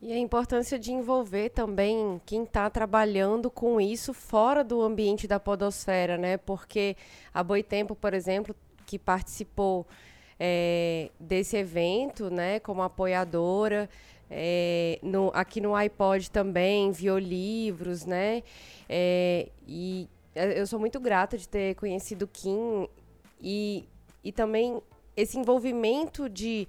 E 0.00 0.12
a 0.12 0.18
importância 0.18 0.78
de 0.78 0.92
envolver 0.92 1.50
também 1.50 2.20
quem 2.24 2.44
está 2.44 2.70
trabalhando 2.70 3.50
com 3.50 3.80
isso 3.80 4.14
fora 4.14 4.64
do 4.64 4.80
ambiente 4.80 5.28
da 5.28 5.38
podosfera, 5.38 6.16
né? 6.16 6.36
Porque 6.38 6.96
a 7.34 7.42
Boitempo, 7.42 7.94
por 7.94 8.14
exemplo, 8.14 8.54
que 8.86 8.98
participou 8.98 9.86
é, 10.38 11.10
desse 11.18 11.56
evento, 11.56 12.30
né, 12.30 12.60
como 12.60 12.82
apoiadora. 12.82 13.88
É, 14.30 14.98
no, 15.02 15.30
aqui 15.32 15.60
no 15.60 15.74
iPod 15.74 16.30
também 16.30 16.88
enviou 16.88 17.18
livros, 17.18 18.04
né? 18.04 18.42
É, 18.88 19.48
e 19.66 20.08
eu 20.34 20.66
sou 20.66 20.78
muito 20.78 21.00
grata 21.00 21.38
de 21.38 21.48
ter 21.48 21.74
conhecido 21.76 22.26
o 22.26 22.28
Kim 22.28 22.86
e, 23.40 23.88
e 24.22 24.30
também 24.30 24.80
esse 25.16 25.38
envolvimento 25.38 26.28
de 26.28 26.68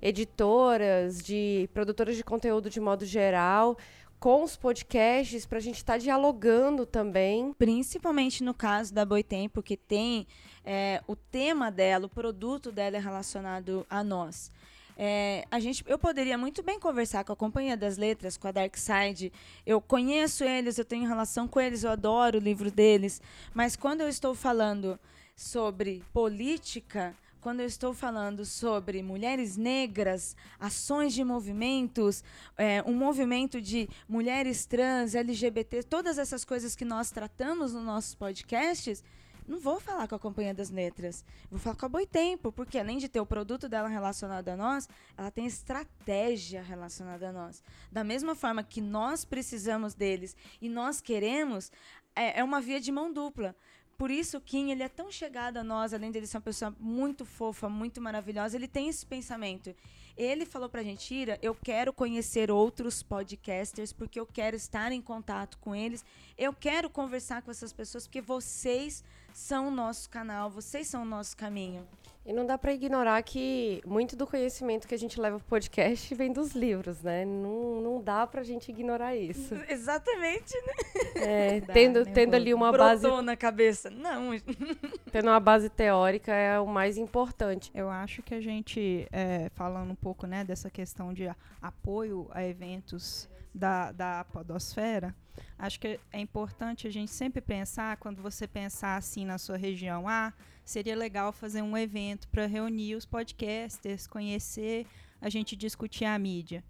editoras, 0.00 1.22
de 1.22 1.68
produtoras 1.72 2.16
de 2.16 2.24
conteúdo 2.24 2.68
de 2.68 2.80
modo 2.80 3.06
geral, 3.06 3.76
com 4.24 4.42
os 4.42 4.56
podcasts 4.56 5.44
para 5.44 5.58
a 5.58 5.60
gente 5.60 5.76
estar 5.76 5.92
tá 5.92 5.98
dialogando 5.98 6.86
também. 6.86 7.52
Principalmente 7.58 8.42
no 8.42 8.54
caso 8.54 8.94
da 8.94 9.04
Boitempo, 9.04 9.62
que 9.62 9.76
tem 9.76 10.26
é, 10.64 11.02
o 11.06 11.14
tema 11.14 11.70
dela, 11.70 12.06
o 12.06 12.08
produto 12.08 12.72
dela 12.72 12.96
é 12.96 12.98
relacionado 12.98 13.86
a 13.90 14.02
nós. 14.02 14.50
É, 14.96 15.44
a 15.50 15.60
gente, 15.60 15.84
eu 15.86 15.98
poderia 15.98 16.38
muito 16.38 16.62
bem 16.62 16.80
conversar 16.80 17.22
com 17.22 17.34
a 17.34 17.36
Companhia 17.36 17.76
das 17.76 17.98
Letras, 17.98 18.38
com 18.38 18.48
a 18.48 18.50
Dark 18.50 18.74
Side. 18.78 19.30
Eu 19.66 19.78
conheço 19.78 20.42
eles, 20.42 20.78
eu 20.78 20.86
tenho 20.86 21.06
relação 21.06 21.46
com 21.46 21.60
eles, 21.60 21.84
eu 21.84 21.90
adoro 21.90 22.38
o 22.38 22.42
livro 22.42 22.70
deles. 22.70 23.20
Mas 23.52 23.76
quando 23.76 24.00
eu 24.00 24.08
estou 24.08 24.34
falando 24.34 24.98
sobre 25.36 26.02
política, 26.14 27.14
quando 27.44 27.60
eu 27.60 27.66
estou 27.66 27.92
falando 27.92 28.42
sobre 28.46 29.02
mulheres 29.02 29.54
negras, 29.54 30.34
ações 30.58 31.12
de 31.12 31.22
movimentos, 31.22 32.24
é, 32.56 32.82
um 32.86 32.94
movimento 32.94 33.60
de 33.60 33.86
mulheres 34.08 34.64
trans, 34.64 35.14
LGBT, 35.14 35.82
todas 35.82 36.16
essas 36.16 36.42
coisas 36.42 36.74
que 36.74 36.86
nós 36.86 37.10
tratamos 37.10 37.74
nos 37.74 37.84
nossos 37.84 38.14
podcasts, 38.14 39.04
não 39.46 39.60
vou 39.60 39.78
falar 39.78 40.08
com 40.08 40.14
a 40.14 40.18
Companhia 40.18 40.54
das 40.54 40.70
Letras. 40.70 41.22
Vou 41.50 41.60
falar 41.60 41.76
com 41.76 41.84
a 41.84 41.88
Boitempo, 41.90 42.50
porque 42.50 42.78
além 42.78 42.96
de 42.96 43.10
ter 43.10 43.20
o 43.20 43.26
produto 43.26 43.68
dela 43.68 43.88
relacionado 43.88 44.48
a 44.48 44.56
nós, 44.56 44.88
ela 45.14 45.30
tem 45.30 45.44
estratégia 45.44 46.62
relacionada 46.62 47.28
a 47.28 47.32
nós. 47.32 47.62
Da 47.92 48.02
mesma 48.02 48.34
forma 48.34 48.62
que 48.62 48.80
nós 48.80 49.22
precisamos 49.22 49.92
deles 49.92 50.34
e 50.62 50.68
nós 50.70 50.98
queremos, 50.98 51.70
é, 52.16 52.40
é 52.40 52.42
uma 52.42 52.58
via 52.58 52.80
de 52.80 52.90
mão 52.90 53.12
dupla 53.12 53.54
por 53.96 54.10
isso, 54.10 54.40
Kim, 54.40 54.70
ele 54.70 54.82
é 54.82 54.88
tão 54.88 55.10
chegado 55.10 55.56
a 55.56 55.64
nós, 55.64 55.94
além 55.94 56.10
dele 56.10 56.26
ser 56.26 56.36
uma 56.36 56.42
pessoa 56.42 56.74
muito 56.78 57.24
fofa, 57.24 57.68
muito 57.68 58.00
maravilhosa, 58.00 58.56
ele 58.56 58.68
tem 58.68 58.88
esse 58.88 59.06
pensamento. 59.06 59.74
Ele 60.16 60.46
falou 60.46 60.68
pra 60.68 60.82
gente, 60.82 61.12
Ira, 61.12 61.38
eu 61.42 61.54
quero 61.54 61.92
conhecer 61.92 62.50
outros 62.50 63.02
podcasters, 63.02 63.92
porque 63.92 64.18
eu 64.18 64.26
quero 64.26 64.54
estar 64.56 64.92
em 64.92 65.00
contato 65.00 65.58
com 65.58 65.74
eles, 65.74 66.04
eu 66.38 66.52
quero 66.52 66.88
conversar 66.88 67.42
com 67.42 67.50
essas 67.50 67.72
pessoas, 67.72 68.06
porque 68.06 68.20
vocês 68.20 69.02
são 69.32 69.68
o 69.68 69.70
nosso 69.70 70.08
canal, 70.08 70.50
vocês 70.50 70.86
são 70.86 71.02
o 71.02 71.06
nosso 71.06 71.36
caminho. 71.36 71.86
E 72.26 72.32
não 72.32 72.46
dá 72.46 72.56
para 72.56 72.72
ignorar 72.72 73.22
que 73.22 73.82
muito 73.84 74.16
do 74.16 74.26
conhecimento 74.26 74.88
que 74.88 74.94
a 74.94 74.98
gente 74.98 75.20
leva 75.20 75.38
pro 75.38 75.46
podcast 75.46 76.14
vem 76.14 76.32
dos 76.32 76.54
livros, 76.54 77.02
né? 77.02 77.22
Não, 77.24 77.82
não 77.82 78.02
dá 78.02 78.26
pra 78.26 78.42
gente 78.42 78.70
ignorar 78.70 79.14
isso. 79.14 79.54
Exatamente, 79.68 80.54
né? 80.54 80.72
É, 81.16 81.60
tendo, 81.60 82.02
né, 82.02 82.10
tendo 82.12 82.34
ali 82.34 82.54
uma 82.54 82.72
base, 82.72 83.06
na 83.22 83.36
cabeça. 83.36 83.90
Não, 83.90 84.30
tendo 85.12 85.28
uma 85.28 85.38
base 85.38 85.68
teórica 85.68 86.32
é 86.32 86.58
o 86.58 86.66
mais 86.66 86.96
importante. 86.96 87.70
Eu 87.74 87.90
acho 87.90 88.22
que 88.22 88.34
a 88.34 88.40
gente, 88.40 89.06
é, 89.12 89.50
falando 89.50 89.90
um 89.90 89.96
pouco 89.96 90.26
né, 90.26 90.44
dessa 90.44 90.70
questão 90.70 91.12
de 91.12 91.28
a- 91.28 91.36
apoio 91.60 92.26
a 92.30 92.42
eventos 92.42 93.28
da, 93.54 93.92
da 93.92 94.24
podosfera, 94.32 95.14
acho 95.58 95.78
que 95.78 96.00
é 96.10 96.18
importante 96.18 96.88
a 96.88 96.90
gente 96.90 97.10
sempre 97.10 97.42
pensar, 97.42 97.98
quando 97.98 98.22
você 98.22 98.48
pensar 98.48 98.96
assim 98.96 99.26
na 99.26 99.36
sua 99.36 99.58
região, 99.58 100.08
ah, 100.08 100.32
seria 100.64 100.96
legal 100.96 101.32
fazer 101.32 101.62
um 101.62 101.76
evento 101.76 102.28
para 102.28 102.46
reunir 102.46 102.94
os 102.94 103.04
podcasters, 103.04 104.06
conhecer, 104.06 104.86
a 105.20 105.28
gente 105.28 105.54
discutir 105.54 106.04
a 106.04 106.18
mídia. 106.18 106.64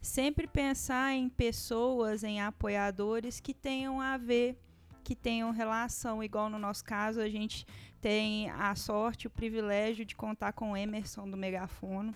Sempre 0.00 0.46
pensar 0.46 1.12
em 1.14 1.28
pessoas, 1.28 2.22
em 2.22 2.40
apoiadores 2.40 3.40
que 3.40 3.52
tenham 3.52 4.00
a 4.00 4.16
ver, 4.16 4.56
que 5.02 5.16
tenham 5.16 5.50
relação, 5.50 6.22
igual 6.22 6.48
no 6.48 6.58
nosso 6.58 6.84
caso, 6.84 7.20
a 7.20 7.28
gente 7.28 7.66
tem 8.00 8.48
a 8.50 8.74
sorte, 8.76 9.26
o 9.26 9.30
privilégio 9.30 10.04
de 10.04 10.14
contar 10.14 10.52
com 10.52 10.72
o 10.72 10.76
Emerson 10.76 11.28
do 11.28 11.36
Megafono, 11.36 12.14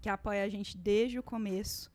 que 0.00 0.08
apoia 0.08 0.44
a 0.44 0.48
gente 0.48 0.76
desde 0.76 1.18
o 1.18 1.22
começo. 1.22 1.91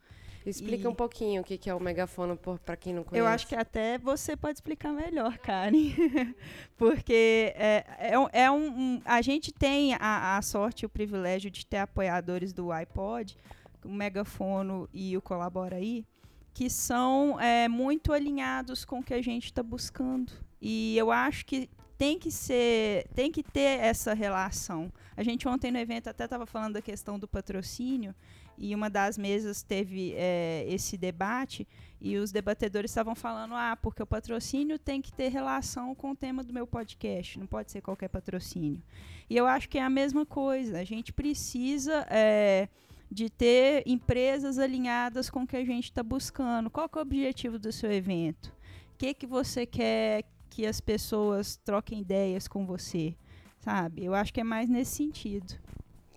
Explica 0.50 0.86
E- 0.86 0.88
um 0.88 0.96
pouquinho 0.96 1.42
o 1.42 1.44
que 1.46 1.58
que 1.58 1.70
é 1.70 1.74
o 1.76 1.80
megafono 1.80 2.38
para 2.38 2.76
quem 2.78 2.94
não 2.94 3.04
conhece. 3.04 3.20
Eu 3.22 3.28
acho 3.28 3.48
que 3.48 3.56
até 3.56 3.98
você 3.98 4.36
pode 4.36 4.56
explicar 4.58 4.92
melhor, 4.94 5.38
Karen. 5.38 5.74
Porque 6.78 7.54
é, 7.56 7.86
é, 8.00 8.20
um- 8.20 8.30
é 8.32 8.52
um, 8.52 8.68
um- 8.68 9.02
A 9.06 9.22
gente 9.22 9.52
tem 9.52 9.94
a, 9.96 10.38
a 10.38 10.42
sorte 10.42 10.84
e 10.84 10.86
o 10.86 10.90
privilégio 10.90 11.50
de 11.50 11.66
ter 11.66 11.78
apoiadores 11.78 12.54
do 12.54 12.72
iPod, 12.72 13.38
o 13.84 13.90
Megafono 13.90 14.88
e 14.94 15.16
o 15.18 15.22
Colabora 15.22 15.76
aí, 15.78 16.06
que 16.54 16.70
são 16.70 17.40
é, 17.40 17.68
muito 17.68 18.12
alinhados 18.14 18.84
com 18.86 19.00
o 19.00 19.04
que 19.04 19.14
a 19.14 19.22
gente 19.22 19.46
está 19.46 19.62
buscando. 19.64 20.32
E 20.62 20.98
eu 20.98 21.12
acho 21.12 21.46
que 21.46 21.70
tem 21.98 22.20
que 22.20 22.30
ser, 22.32 23.08
tem 23.16 23.32
que 23.32 23.42
ter 23.44 23.80
essa 23.80 24.14
relação. 24.14 24.92
A 25.16 25.24
gente 25.24 25.48
ontem 25.48 25.72
no 25.72 25.80
evento 25.80 26.08
até 26.10 26.26
estava 26.26 26.46
falando 26.46 26.74
da 26.74 26.82
questão 26.82 27.18
do 27.18 27.28
patrocínio 27.28 28.14
e 28.58 28.74
uma 28.74 28.90
das 28.90 29.18
mesas 29.18 29.62
teve 29.62 30.14
é, 30.16 30.66
esse 30.68 30.98
debate 30.98 31.68
e 32.00 32.18
os 32.18 32.32
debatedores 32.32 32.92
estavam 32.92 33.16
falando, 33.16 33.54
ah, 33.56 33.78
porque 33.82 34.02
o 34.02 34.08
patrocínio 34.08 34.78
tem 34.78 35.02
que 35.02 35.12
ter 35.12 35.30
relação 35.30 35.96
com 35.96 36.12
o 36.12 36.16
tema 36.16 36.44
do 36.44 36.54
meu 36.54 36.68
podcast, 36.68 37.40
não 37.40 37.48
pode 37.48 37.72
ser 37.72 37.82
qualquer 37.82 38.08
patrocínio. 38.08 38.82
E 39.30 39.36
eu 39.36 39.48
acho 39.48 39.68
que 39.68 39.78
é 39.78 39.84
a 39.84 39.90
mesma 39.90 40.26
coisa. 40.26 40.80
A 40.80 40.84
gente 40.84 41.12
precisa 41.12 42.06
é, 42.10 42.70
de 43.12 43.30
ter 43.30 43.84
empresas 43.86 44.60
alinhadas 44.60 45.30
com 45.30 45.44
o 45.44 45.48
que 45.48 45.58
a 45.58 45.66
gente 45.66 45.86
está 45.86 46.04
buscando. 46.04 46.70
Qual 46.70 46.90
é 46.94 46.98
o 46.98 47.02
objetivo 47.02 47.58
do 47.58 47.72
seu 47.72 47.92
evento? 47.92 48.48
O 48.94 48.98
que, 48.98 49.14
que 49.14 49.26
você 49.26 49.66
quer 49.66 50.24
que 50.50 50.66
as 50.66 50.80
pessoas 50.80 51.58
troquem 51.58 52.02
ideias 52.02 52.48
com 52.48 52.66
você? 52.66 53.16
Sabe? 53.60 54.06
Eu 54.06 54.14
acho 54.14 54.34
que 54.34 54.42
é 54.42 54.44
mais 54.44 54.70
nesse 54.70 54.96
sentido. 54.96 55.56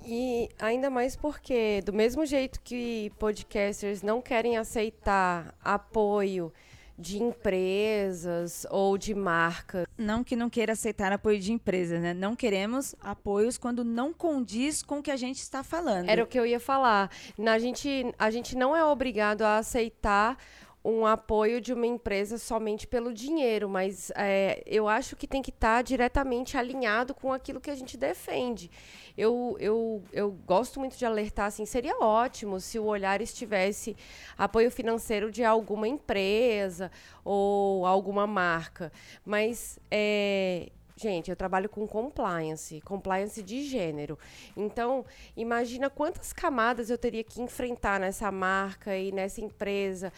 E 0.05 0.49
ainda 0.59 0.91
mais 0.91 1.17
porque, 1.17 1.83
do 1.85 1.93
mesmo 1.93 2.25
jeito 2.27 2.61
que 2.63 3.13
podcasters 3.19 4.03
não 4.03 4.21
querem 4.21 4.57
aceitar 4.57 5.55
apoio 5.63 6.53
de 6.99 7.23
empresas 7.23 8.67
ou 8.71 8.99
de 8.99 9.15
marcas, 9.15 9.87
não 9.97 10.23
que 10.23 10.37
não 10.37 10.51
queira 10.51 10.75
aceitar 10.75 11.13
apoio 11.13 11.41
de 11.41 11.51
empresa, 11.53 11.99
né? 11.99 12.13
Não 12.13 12.37
queremos 12.37 12.95
apoios 13.01 13.57
quando 13.57 13.83
não 13.83 14.13
condiz 14.13 14.83
com 14.83 14.99
o 14.99 15.03
que 15.03 15.11
a 15.11 15.17
gente 15.17 15.39
está 15.39 15.63
falando. 15.63 16.09
era 16.09 16.23
o 16.23 16.27
que 16.27 16.39
eu 16.39 16.45
ia 16.45 16.61
falar. 16.61 17.11
Na, 17.39 17.59
gente, 17.59 18.15
a 18.19 18.31
gente 18.31 18.57
não 18.57 18.77
é 18.77 18.85
obrigado 18.85 19.43
a 19.43 19.59
aceitar 19.59 20.37
um 20.85 21.05
apoio 21.05 21.61
de 21.61 21.73
uma 21.75 21.87
empresa 21.87 22.39
somente 22.39 22.87
pelo 22.87 23.13
dinheiro, 23.13 23.69
mas 23.69 24.11
é, 24.17 24.63
eu 24.67 24.89
acho 24.89 25.15
que 25.15 25.27
tem 25.27 25.43
que 25.43 25.51
estar 25.51 25.83
diretamente 25.83 26.57
alinhado 26.57 27.15
com 27.15 27.33
aquilo 27.33 27.61
que 27.61 27.71
a 27.71 27.75
gente 27.75 27.99
defende. 27.99 28.71
Eu, 29.21 29.55
eu, 29.61 30.03
eu 30.15 30.31
gosto 30.47 30.81
muito 30.81 30.97
de 30.97 31.05
alertar, 31.05 31.45
assim, 31.45 31.67
seria 31.67 31.95
ótimo 31.99 32.59
se 32.59 32.79
o 32.79 32.85
olhar 32.85 33.21
estivesse 33.21 33.95
apoio 34.39 34.71
financeiro 34.71 35.31
de 35.31 35.45
alguma 35.45 35.87
empresa 35.87 36.91
ou 37.23 37.85
alguma 37.85 38.27
marca, 38.27 38.91
mas 39.23 39.79
é, 39.91 40.71
Gente, 40.97 41.31
eu 41.31 41.37
trabalho 41.37 41.67
com 41.67 41.87
compliance, 41.89 42.79
compliance 42.83 43.43
de 43.43 43.63
gênero. 43.63 44.19
Então, 44.55 45.03
imagina 45.35 45.89
quantas 45.89 46.31
camadas 46.31 46.91
eu 46.91 46.99
teria 46.99 47.25
que 47.25 47.41
enfrentar 47.41 47.99
nessa 47.99 48.31
marca 48.31 48.95
e 48.95 49.11
nessa 49.11 49.41
empresa, 49.41 50.13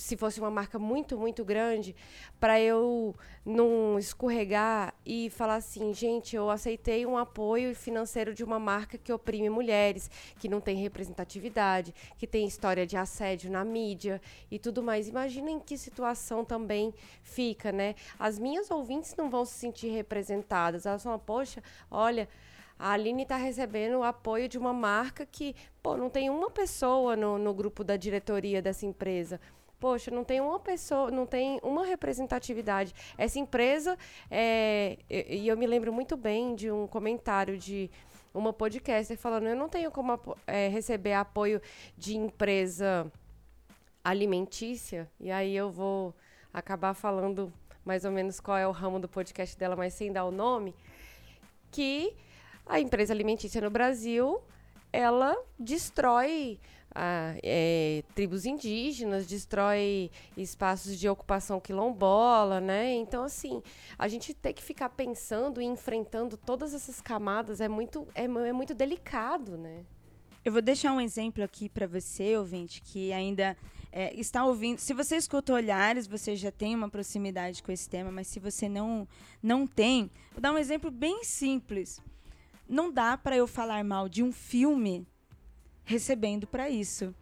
se 0.00 0.16
fosse 0.16 0.40
uma 0.40 0.50
marca 0.50 0.78
muito, 0.78 1.16
muito 1.18 1.44
grande, 1.44 1.94
para 2.40 2.60
eu 2.60 3.14
não 3.44 3.98
escorregar 3.98 4.94
e 5.04 5.28
falar 5.30 5.56
assim, 5.56 5.92
gente, 5.92 6.34
eu 6.34 6.50
aceitei 6.50 7.04
um 7.04 7.18
apoio 7.18 7.74
financeiro 7.74 8.34
de 8.34 8.42
uma 8.42 8.58
marca 8.58 8.96
que 8.96 9.12
oprime 9.12 9.50
mulheres, 9.50 10.10
que 10.38 10.48
não 10.48 10.60
tem 10.60 10.76
representatividade, 10.76 11.94
que 12.18 12.26
tem 12.26 12.46
história 12.46 12.86
de 12.86 12.96
assédio 12.96 13.50
na 13.50 13.64
mídia 13.64 14.20
e 14.50 14.58
tudo 14.58 14.82
mais. 14.82 15.08
Imagina 15.08 15.50
em 15.50 15.60
que 15.60 15.76
situação 15.76 16.44
também 16.44 16.94
fica, 17.22 17.70
né? 17.70 17.94
As 18.18 18.38
minhas 18.38 18.70
ouvintes 18.70 19.14
não 19.16 19.28
vão 19.28 19.44
se 19.44 19.54
sentir 19.54 19.88
representadas. 19.88 20.86
Elas 20.86 21.02
falam, 21.02 21.18
poxa, 21.18 21.62
olha, 21.90 22.28
a 22.80 22.92
Aline 22.92 23.24
está 23.24 23.36
recebendo 23.36 23.98
o 23.98 24.02
apoio 24.02 24.48
de 24.48 24.56
uma 24.56 24.72
marca 24.72 25.26
que, 25.26 25.54
pô, 25.82 25.98
não 25.98 26.08
tem 26.08 26.30
uma 26.30 26.50
pessoa 26.50 27.14
no, 27.14 27.36
no 27.36 27.52
grupo 27.52 27.84
da 27.84 27.94
diretoria 27.94 28.62
dessa 28.62 28.86
empresa. 28.86 29.38
Poxa, 29.80 30.10
não 30.10 30.22
tem 30.22 30.42
uma 30.42 30.60
pessoa, 30.60 31.10
não 31.10 31.24
tem 31.24 31.58
uma 31.62 31.86
representatividade. 31.86 32.94
Essa 33.16 33.38
empresa, 33.38 33.96
é, 34.30 34.98
e 35.08 35.48
eu 35.48 35.56
me 35.56 35.66
lembro 35.66 35.90
muito 35.90 36.18
bem 36.18 36.54
de 36.54 36.70
um 36.70 36.86
comentário 36.86 37.56
de 37.56 37.90
uma 38.34 38.52
podcaster 38.52 39.16
falando: 39.16 39.46
eu 39.46 39.56
não 39.56 39.70
tenho 39.70 39.90
como 39.90 40.20
é, 40.46 40.68
receber 40.68 41.14
apoio 41.14 41.62
de 41.96 42.14
empresa 42.14 43.10
alimentícia. 44.04 45.10
E 45.18 45.30
aí 45.30 45.56
eu 45.56 45.70
vou 45.70 46.14
acabar 46.52 46.92
falando 46.92 47.50
mais 47.82 48.04
ou 48.04 48.10
menos 48.10 48.38
qual 48.38 48.58
é 48.58 48.66
o 48.66 48.72
ramo 48.72 49.00
do 49.00 49.08
podcast 49.08 49.56
dela, 49.58 49.76
mas 49.76 49.94
sem 49.94 50.12
dar 50.12 50.26
o 50.26 50.30
nome. 50.30 50.74
Que 51.70 52.14
a 52.66 52.78
empresa 52.78 53.14
alimentícia 53.14 53.62
no 53.62 53.70
Brasil 53.70 54.42
ela 54.92 55.36
destrói 55.58 56.58
é, 57.42 58.02
tribos 58.14 58.44
indígenas, 58.44 59.26
destrói 59.26 60.10
espaços 60.36 60.98
de 60.98 61.08
ocupação 61.08 61.60
quilombola, 61.60 62.60
né? 62.60 62.92
Então, 62.94 63.24
assim, 63.24 63.62
a 63.98 64.08
gente 64.08 64.34
tem 64.34 64.52
que 64.52 64.62
ficar 64.62 64.90
pensando 64.90 65.60
e 65.60 65.64
enfrentando 65.64 66.36
todas 66.36 66.74
essas 66.74 67.00
camadas 67.00 67.60
é 67.60 67.68
muito, 67.68 68.06
é, 68.14 68.24
é 68.24 68.52
muito 68.52 68.74
delicado, 68.74 69.56
né? 69.56 69.84
Eu 70.44 70.52
vou 70.52 70.62
deixar 70.62 70.92
um 70.92 71.00
exemplo 71.00 71.44
aqui 71.44 71.68
para 71.68 71.86
você, 71.86 72.36
ouvinte, 72.36 72.80
que 72.80 73.12
ainda 73.12 73.56
é, 73.92 74.14
está 74.14 74.44
ouvindo. 74.44 74.78
Se 74.78 74.94
você 74.94 75.16
escuta 75.16 75.52
olhares, 75.52 76.06
você 76.06 76.34
já 76.34 76.50
tem 76.50 76.74
uma 76.74 76.88
proximidade 76.88 77.62
com 77.62 77.70
esse 77.70 77.88
tema, 77.88 78.10
mas 78.10 78.26
se 78.26 78.40
você 78.40 78.68
não, 78.68 79.06
não 79.42 79.66
tem, 79.66 80.10
vou 80.32 80.40
dar 80.40 80.52
um 80.52 80.58
exemplo 80.58 80.90
bem 80.90 81.24
simples. 81.24 82.00
Não 82.68 82.90
dá 82.90 83.18
para 83.18 83.36
eu 83.36 83.46
falar 83.46 83.84
mal 83.84 84.08
de 84.08 84.22
um 84.22 84.32
filme 84.32 85.06
recebendo 85.84 86.46
para 86.46 86.68
isso. 86.68 87.14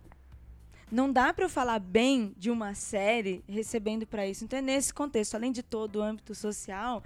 Não 0.90 1.12
dá 1.12 1.32
para 1.34 1.44
eu 1.44 1.48
falar 1.50 1.78
bem 1.78 2.34
de 2.36 2.50
uma 2.50 2.74
série 2.74 3.44
recebendo 3.46 4.06
para 4.06 4.26
isso. 4.26 4.44
Então, 4.44 4.58
é 4.58 4.62
nesse 4.62 4.92
contexto, 4.92 5.34
além 5.34 5.52
de 5.52 5.62
todo 5.62 5.96
o 5.96 6.02
âmbito 6.02 6.34
social, 6.34 7.02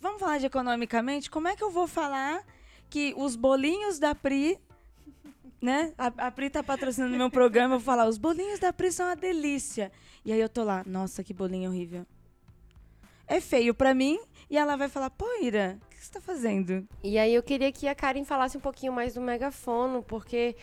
vamos 0.00 0.20
falar 0.20 0.38
de 0.38 0.46
economicamente, 0.46 1.30
como 1.30 1.48
é 1.48 1.56
que 1.56 1.62
eu 1.62 1.70
vou 1.70 1.86
falar 1.86 2.44
que 2.88 3.12
os 3.16 3.36
bolinhos 3.36 3.98
da 3.98 4.14
Pri 4.14 4.58
né? 5.64 5.94
A, 5.96 6.26
a 6.26 6.30
Pri 6.30 6.50
tá 6.50 6.62
patrocinando 6.62 7.16
meu 7.16 7.30
programa, 7.30 7.76
eu 7.76 7.78
vou 7.78 7.84
falar, 7.84 8.06
os 8.06 8.18
bolinhos 8.18 8.60
da 8.60 8.70
Pri 8.70 8.92
são 8.92 9.06
uma 9.06 9.16
delícia. 9.16 9.90
E 10.22 10.30
aí 10.30 10.38
eu 10.38 10.48
tô 10.48 10.62
lá, 10.62 10.84
nossa, 10.86 11.24
que 11.24 11.32
bolinho 11.32 11.70
horrível. 11.70 12.06
É 13.26 13.40
feio 13.40 13.74
pra 13.74 13.94
mim, 13.94 14.20
e 14.50 14.58
ela 14.58 14.76
vai 14.76 14.90
falar, 14.90 15.08
pô, 15.08 15.26
Ira, 15.40 15.78
que 16.04 16.06
você 16.06 16.12
tá 16.12 16.20
fazendo? 16.20 16.86
E 17.02 17.18
aí 17.18 17.34
eu 17.34 17.42
queria 17.42 17.72
que 17.72 17.88
a 17.88 17.94
Karen 17.94 18.24
falasse 18.24 18.56
um 18.56 18.60
pouquinho 18.60 18.92
mais 18.92 19.14
do 19.14 19.20
megafono, 19.20 20.02
porque 20.02 20.56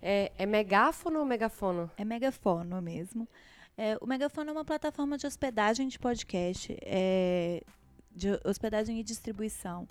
é, 0.00 0.32
é 0.38 0.46
megáfono 0.46 1.20
ou 1.20 1.26
megafono? 1.26 1.90
É 1.96 2.04
megafono 2.04 2.80
mesmo. 2.80 3.28
É, 3.76 3.96
o 4.00 4.06
Megafono 4.06 4.50
é 4.50 4.52
uma 4.52 4.64
plataforma 4.64 5.16
de 5.16 5.24
hospedagem 5.24 5.86
de 5.86 6.00
podcast. 6.00 6.76
É, 6.82 7.62
de 8.10 8.28
hospedagem 8.44 8.98
e 8.98 9.04
distribuição. 9.04 9.88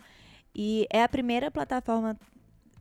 E 0.54 0.86
é 0.90 1.02
a 1.02 1.08
primeira 1.08 1.50
plataforma 1.50 2.18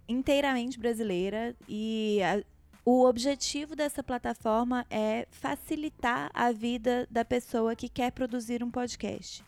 inteiramente 0.09 0.79
brasileira 0.79 1.55
e 1.68 2.20
a, 2.22 2.42
o 2.85 3.05
objetivo 3.05 3.76
dessa 3.76 4.02
plataforma 4.02 4.85
é 4.90 5.26
facilitar 5.31 6.31
a 6.35 6.50
vida 6.50 7.07
da 7.11 7.24
pessoa 7.24 7.76
que 7.76 7.88
quer 7.88 8.11
produzir 8.11 8.64
um 8.64 8.70
podcast. 8.70 9.44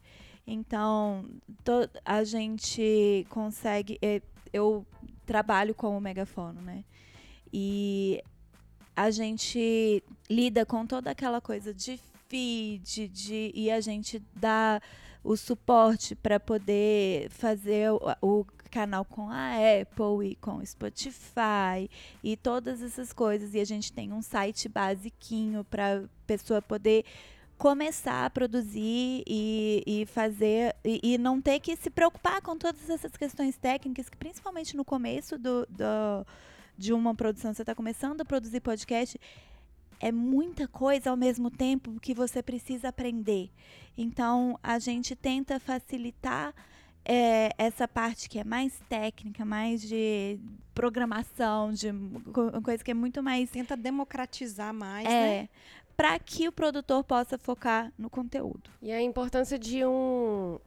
Então, 0.50 1.26
to, 1.62 1.90
a 2.02 2.24
gente 2.24 3.26
consegue. 3.28 3.98
É, 4.00 4.22
eu 4.50 4.86
trabalho 5.26 5.74
com 5.74 5.94
o 5.96 6.00
megafono, 6.00 6.62
né? 6.62 6.84
E 7.52 8.22
a 8.96 9.10
gente 9.10 10.02
lida 10.28 10.64
com 10.64 10.86
toda 10.86 11.10
aquela 11.10 11.38
coisa 11.38 11.74
de 11.74 12.00
feed, 12.28 13.08
de, 13.08 13.52
e 13.54 13.70
a 13.70 13.78
gente 13.82 14.22
dá 14.34 14.80
o 15.22 15.36
suporte 15.36 16.14
para 16.14 16.40
poder 16.40 17.28
fazer 17.28 17.90
o, 17.92 18.00
o 18.22 18.46
canal 18.70 19.04
com 19.04 19.28
a 19.28 19.50
Apple 19.52 20.30
e 20.30 20.36
com 20.36 20.56
o 20.56 20.66
Spotify 20.66 21.90
e 22.24 22.38
todas 22.38 22.80
essas 22.80 23.12
coisas. 23.12 23.52
E 23.52 23.60
a 23.60 23.64
gente 23.66 23.92
tem 23.92 24.14
um 24.14 24.22
site 24.22 24.66
basiquinho 24.66 25.62
para 25.64 26.04
pessoa 26.26 26.62
poder 26.62 27.04
começar 27.58 28.24
a 28.24 28.30
produzir 28.30 29.24
e, 29.26 29.82
e 29.84 30.06
fazer 30.06 30.74
e, 30.84 31.00
e, 31.02 31.18
não 31.18 31.40
ter 31.40 31.58
que 31.58 31.74
se 31.76 31.90
preocupar 31.90 32.40
com 32.40 32.56
todas 32.56 32.88
essas 32.88 33.16
questões 33.16 33.56
técnicas 33.56 34.08
que 34.08 34.16
principalmente 34.16 34.76
no 34.76 34.84
começo 34.84 35.36
do, 35.36 35.66
do 35.68 36.26
de 36.76 36.92
uma 36.92 37.14
produção 37.14 37.52
você 37.52 37.62
está 37.62 37.74
começando 37.74 38.20
a 38.20 38.24
produzir 38.24 38.60
podcast 38.60 39.20
é 40.00 40.12
muita 40.12 40.68
coisa 40.68 41.10
ao 41.10 41.16
mesmo 41.16 41.50
tempo 41.50 41.98
que 42.00 42.14
você 42.14 42.40
precisa 42.40 42.88
aprender 42.88 43.50
então 43.96 44.56
a 44.62 44.78
gente 44.78 45.16
tenta 45.16 45.58
facilitar 45.58 46.54
é, 47.04 47.50
essa 47.56 47.88
parte 47.88 48.28
que 48.28 48.38
é 48.38 48.44
mais 48.44 48.78
técnica, 48.88 49.42
mais 49.42 49.80
de 49.80 50.38
programação, 50.74 51.72
de 51.72 51.88
coisa 52.62 52.84
que 52.84 52.90
é 52.90 52.94
muito 52.94 53.22
mais. 53.22 53.50
Tenta 53.50 53.74
democratizar 53.74 54.74
mais, 54.74 55.06
é, 55.06 55.10
né? 55.10 55.48
Para 55.98 56.16
que 56.20 56.46
o 56.46 56.52
produtor 56.52 57.02
possa 57.02 57.36
focar 57.36 57.92
no 57.98 58.08
conteúdo. 58.08 58.70
E 58.80 58.92
a 58.92 59.02
importância 59.02 59.58
de 59.58 59.84
um 59.84 60.60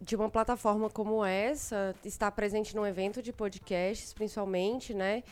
de 0.00 0.16
uma 0.16 0.30
plataforma 0.30 0.88
como 0.88 1.22
essa 1.22 1.94
estar 2.02 2.30
presente 2.30 2.74
num 2.74 2.86
evento 2.86 3.20
de 3.20 3.30
podcasts, 3.30 4.14
principalmente, 4.14 4.94
né? 4.94 5.22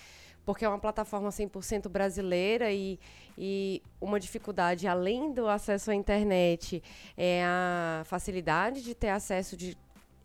Porque 0.45 0.67
é 0.67 0.69
uma 0.69 0.79
plataforma 0.79 1.31
100% 1.31 1.89
brasileira 1.89 2.71
e, 2.71 3.01
e 3.39 3.83
uma 3.99 4.21
dificuldade, 4.21 4.87
além 4.87 5.33
do 5.33 5.49
acesso 5.49 5.91
à 5.91 5.95
internet, 5.95 6.83
é 7.17 7.43
a 7.47 8.03
facilidade 8.05 8.83
de 8.83 8.95
ter 8.95 9.09
acesso 9.09 9.57
de 9.57 9.75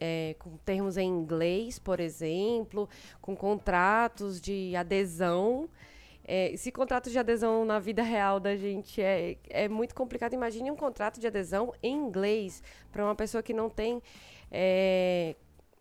é, 0.02 0.36
com 0.38 0.58
termos 0.66 0.98
em 0.98 1.08
inglês, 1.08 1.80
por 1.80 2.02
exemplo, 2.02 2.90
com 3.22 3.38
contratos 3.38 4.42
de 4.42 4.76
adesão. 4.76 5.70
É, 6.26 6.52
esse 6.54 6.72
contrato 6.72 7.10
de 7.10 7.20
adesão 7.20 7.66
na 7.66 7.80
vida 7.80 8.02
real 8.02 8.40
da 8.40 8.56
gente 8.56 9.02
é, 9.02 9.38
é 9.50 9.68
muito 9.68 9.94
complicado. 9.94 10.34
Imagine 10.34 10.72
um 10.72 10.76
contrato 10.76 11.20
de 11.20 11.28
adesão 11.28 11.74
em 11.82 11.96
inglês 11.96 12.64
para 12.92 13.04
uma 13.04 13.16
pessoa 13.16 13.44
que 13.44 13.54
não 13.54 13.70
tem 13.70 14.02
é, 14.52 15.36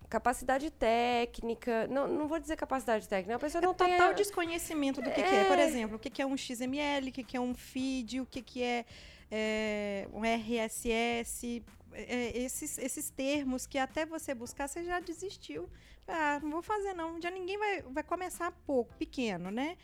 capacidade 0.08 0.70
técnica. 0.70 1.86
Não, 1.88 2.08
não 2.08 2.26
vou 2.26 2.38
dizer 2.38 2.56
capacidade 2.56 3.08
técnica, 3.08 3.36
a 3.36 3.38
pessoa 3.38 3.62
é 3.62 3.66
não 3.66 3.74
tem. 3.74 3.90
total 3.90 4.14
desconhecimento 4.14 5.00
do 5.00 5.10
que 5.10 5.20
é. 5.20 5.24
que 5.24 5.34
é. 5.34 5.44
Por 5.44 5.58
exemplo, 5.58 5.96
o 5.96 5.98
que, 5.98 6.20
é 6.20 6.26
um 6.26 6.36
XML, 6.36 7.08
o 7.08 7.12
que, 7.12 7.36
é 7.36 7.40
um 7.40 7.54
feed, 7.54 8.20
o 8.20 8.26
que, 8.26 8.42
que 8.42 8.62
é, 8.62 8.84
é 9.30 10.08
um 10.12 10.22
RSS 10.24 11.62
é, 11.94 12.36
esses, 12.36 12.78
esses 12.78 13.10
termos 13.10 13.66
que 13.66 13.78
até 13.78 14.04
você 14.04 14.34
buscar, 14.34 14.68
você 14.68 14.82
já 14.82 15.00
desistiu. 15.00 15.68
Ah, 16.08 16.40
não 16.42 16.50
vou 16.50 16.62
fazer 16.62 16.94
não. 16.94 17.20
Já 17.20 17.30
ninguém 17.30 17.58
vai, 17.58 17.82
vai 17.82 18.02
começar 18.02 18.50
pouco, 18.66 18.94
pequeno, 18.96 19.50
né? 19.50 19.76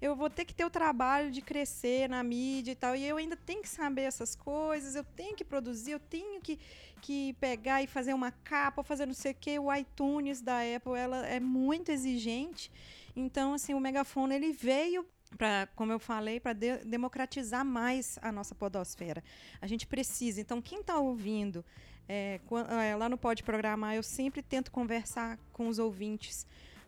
Eu 0.00 0.14
vou 0.14 0.28
ter 0.28 0.44
que 0.44 0.54
ter 0.54 0.64
o 0.64 0.70
trabalho 0.70 1.30
de 1.30 1.40
crescer 1.40 2.08
na 2.08 2.22
mídia 2.22 2.72
e 2.72 2.74
tal. 2.74 2.94
E 2.94 3.04
eu 3.04 3.16
ainda 3.16 3.36
tenho 3.36 3.62
que 3.62 3.68
saber 3.68 4.02
essas 4.02 4.34
coisas, 4.34 4.94
eu 4.94 5.04
tenho 5.04 5.34
que 5.34 5.44
produzir, 5.44 5.92
eu 5.92 6.00
tenho 6.00 6.40
que, 6.40 6.58
que 7.00 7.32
pegar 7.34 7.82
e 7.82 7.86
fazer 7.86 8.12
uma 8.12 8.30
capa, 8.30 8.82
fazer 8.82 9.06
não 9.06 9.14
sei 9.14 9.32
o 9.32 9.36
quê. 9.36 9.58
O 9.58 9.74
iTunes 9.74 10.40
da 10.40 10.58
Apple, 10.60 10.94
ela 10.94 11.26
é 11.26 11.40
muito 11.40 11.90
exigente. 11.90 12.70
Então, 13.14 13.54
assim, 13.54 13.72
o 13.72 13.80
megafone 13.80 14.34
ele 14.34 14.52
veio 14.52 15.06
para, 15.36 15.68
como 15.74 15.92
eu 15.92 15.98
falei, 15.98 16.38
para 16.38 16.52
de 16.52 16.78
democratizar 16.84 17.64
mais 17.64 18.18
a 18.22 18.30
nossa 18.30 18.54
podosfera. 18.54 19.24
A 19.60 19.66
gente 19.66 19.86
precisa. 19.86 20.40
Então, 20.40 20.60
quem 20.60 20.80
está 20.80 20.98
ouvindo, 20.98 21.64
é, 22.08 22.40
é, 22.82 22.96
lá 22.96 23.08
no 23.08 23.18
Pode 23.18 23.42
Programar, 23.42 23.94
eu 23.94 24.02
sempre 24.02 24.42
tento 24.42 24.70
conversar 24.70 25.38
com 25.52 25.68
os 25.68 25.78
ouvintes, 25.78 26.46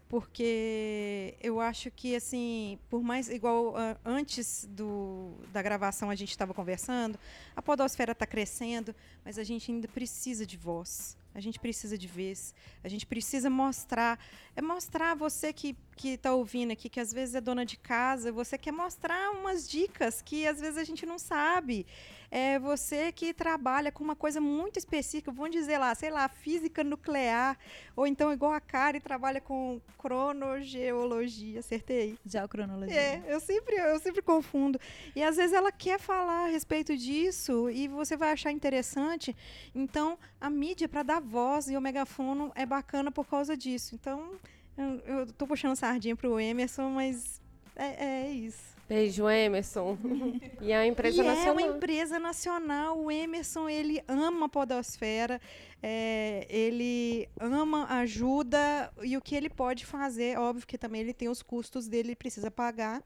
porque 0.09 1.35
eu 1.40 1.61
acho 1.61 1.90
que, 1.90 2.16
assim, 2.16 2.79
por 2.88 3.03
mais. 3.03 3.29
Igual 3.29 3.75
uh, 3.75 3.97
antes 4.05 4.66
do, 4.71 5.35
da 5.53 5.61
gravação 5.61 6.09
a 6.09 6.14
gente 6.14 6.31
estava 6.31 6.55
conversando, 6.55 7.18
a 7.55 7.61
podosfera 7.61 8.12
está 8.12 8.27
crescendo, 8.27 8.94
mas 9.25 9.38
a 9.38 9.44
gente 9.44 9.71
ainda 9.71 9.87
precisa 9.87 10.47
de 10.47 10.57
voz. 10.57 11.16
A 11.35 11.40
gente 11.40 11.61
precisa 11.61 11.97
de 11.97 12.09
vez. 12.09 12.55
A 12.83 12.88
gente 12.88 13.07
precisa 13.07 13.51
mostrar. 13.51 14.18
É 14.57 14.62
mostrar 14.62 15.14
você 15.14 15.53
que 15.53 15.77
está 16.03 16.35
ouvindo 16.35 16.73
aqui, 16.73 16.88
que 16.88 16.99
às 16.99 17.12
vezes 17.12 17.35
é 17.35 17.40
dona 17.40 17.64
de 17.64 17.77
casa, 17.77 18.33
você 18.33 18.57
quer 18.57 18.73
mostrar 18.73 19.31
umas 19.33 19.68
dicas 19.68 20.23
que 20.23 20.47
às 20.47 20.61
vezes 20.61 20.79
a 20.79 20.85
gente 20.85 21.05
não 21.05 21.18
sabe. 21.18 21.87
É 22.30 22.58
você 22.58 23.10
que 23.10 23.32
trabalha 23.32 23.90
com 23.90 24.04
uma 24.04 24.14
coisa 24.14 24.40
muito 24.40 24.78
específica, 24.78 25.32
vamos 25.32 25.52
dizer 25.52 25.78
lá, 25.78 25.94
sei 25.94 26.10
lá, 26.10 26.28
física 26.28 26.84
nuclear, 26.84 27.56
ou 27.96 28.06
então 28.06 28.32
igual 28.32 28.52
a 28.52 28.60
Kari 28.60 29.00
trabalha 29.00 29.40
com 29.40 29.80
cronogeologia, 29.96 31.60
acertei? 31.60 32.18
Geocronologia. 32.26 32.94
É, 32.94 33.22
eu 33.26 33.40
sempre, 33.40 33.76
eu 33.76 33.98
sempre 33.98 34.20
confundo. 34.20 34.78
E 35.16 35.22
às 35.22 35.36
vezes 35.36 35.54
ela 35.54 35.72
quer 35.72 35.98
falar 35.98 36.44
a 36.44 36.48
respeito 36.48 36.96
disso 36.96 37.70
e 37.70 37.88
você 37.88 38.16
vai 38.16 38.32
achar 38.32 38.52
interessante. 38.52 39.34
Então, 39.74 40.18
a 40.40 40.50
mídia 40.50 40.88
para 40.88 41.02
dar 41.02 41.20
voz 41.20 41.68
e 41.70 41.76
o 41.76 41.80
megafono 41.80 42.52
é 42.54 42.66
bacana 42.66 43.10
por 43.10 43.26
causa 43.26 43.56
disso. 43.56 43.94
Então, 43.94 44.32
eu, 44.76 45.16
eu 45.18 45.32
tô 45.32 45.46
puxando 45.46 45.74
sardinha 45.76 46.14
pro 46.14 46.38
Emerson, 46.38 46.90
mas 46.90 47.40
é, 47.74 48.26
é 48.26 48.30
isso. 48.30 48.77
Beijo, 48.88 49.29
Emerson. 49.29 49.98
e 50.62 50.72
a 50.72 50.87
empresa 50.87 51.22
e 51.22 51.27
nacional. 51.27 51.48
É 51.48 51.53
uma 51.53 51.77
empresa 51.77 52.18
nacional. 52.18 52.98
O 52.98 53.11
Emerson, 53.11 53.68
ele 53.68 54.03
ama 54.09 54.46
a 54.46 54.48
podosfera, 54.48 55.38
é, 55.83 56.46
ele 56.48 57.29
ama, 57.38 57.85
ajuda, 58.01 58.90
e 59.03 59.16
o 59.16 59.20
que 59.20 59.35
ele 59.35 59.51
pode 59.51 59.85
fazer, 59.85 60.38
óbvio 60.38 60.66
que 60.66 60.79
também 60.79 61.03
ele 61.03 61.12
tem 61.12 61.29
os 61.29 61.42
custos 61.42 61.87
dele, 61.87 62.09
ele 62.09 62.16
precisa 62.16 62.51
pagar, 62.51 63.03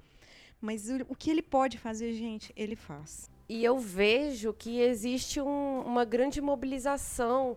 mas 0.60 0.88
o, 0.88 0.98
o 1.08 1.16
que 1.16 1.30
ele 1.30 1.42
pode 1.42 1.78
fazer, 1.78 2.12
gente, 2.12 2.52
ele 2.56 2.76
faz. 2.76 3.28
E 3.48 3.64
eu 3.64 3.78
vejo 3.78 4.52
que 4.52 4.80
existe 4.80 5.40
um, 5.40 5.80
uma 5.80 6.04
grande 6.04 6.40
mobilização 6.40 7.56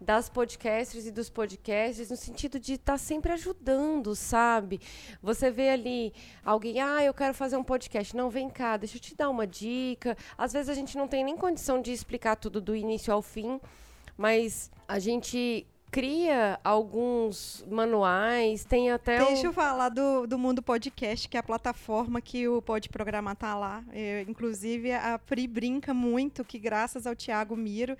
das 0.00 0.28
podcasters 0.28 1.06
e 1.06 1.12
dos 1.12 1.28
podcasts 1.28 2.10
no 2.10 2.16
sentido 2.16 2.58
de 2.58 2.74
estar 2.74 2.94
tá 2.94 2.98
sempre 2.98 3.32
ajudando, 3.32 4.16
sabe? 4.16 4.80
Você 5.22 5.50
vê 5.50 5.68
ali 5.68 6.12
alguém, 6.44 6.80
ah, 6.80 7.04
eu 7.04 7.12
quero 7.12 7.34
fazer 7.34 7.56
um 7.56 7.64
podcast. 7.64 8.16
Não, 8.16 8.30
vem 8.30 8.48
cá, 8.48 8.76
deixa 8.76 8.96
eu 8.96 9.00
te 9.00 9.14
dar 9.14 9.28
uma 9.28 9.46
dica. 9.46 10.16
Às 10.38 10.52
vezes 10.52 10.68
a 10.68 10.74
gente 10.74 10.96
não 10.96 11.06
tem 11.06 11.22
nem 11.22 11.36
condição 11.36 11.82
de 11.82 11.92
explicar 11.92 12.36
tudo 12.36 12.60
do 12.60 12.74
início 12.74 13.12
ao 13.12 13.20
fim, 13.20 13.60
mas 14.16 14.70
a 14.88 14.98
gente 14.98 15.66
cria 15.90 16.58
alguns 16.62 17.64
manuais, 17.68 18.64
tem 18.64 18.90
até. 18.90 19.18
Deixa 19.24 19.46
eu 19.46 19.52
falar 19.52 19.88
do, 19.88 20.26
do 20.26 20.38
Mundo 20.38 20.62
Podcast, 20.62 21.28
que 21.28 21.36
é 21.36 21.40
a 21.40 21.42
plataforma 21.42 22.20
que 22.20 22.48
o 22.48 22.62
Pode 22.62 22.88
Programar 22.88 23.36
tá 23.36 23.56
lá. 23.56 23.84
Eu, 23.92 24.22
inclusive, 24.22 24.92
a 24.92 25.18
Pri 25.18 25.46
brinca 25.46 25.92
muito 25.92 26.44
que, 26.44 26.58
graças 26.58 27.06
ao 27.06 27.14
Tiago 27.14 27.56
Miro, 27.56 27.96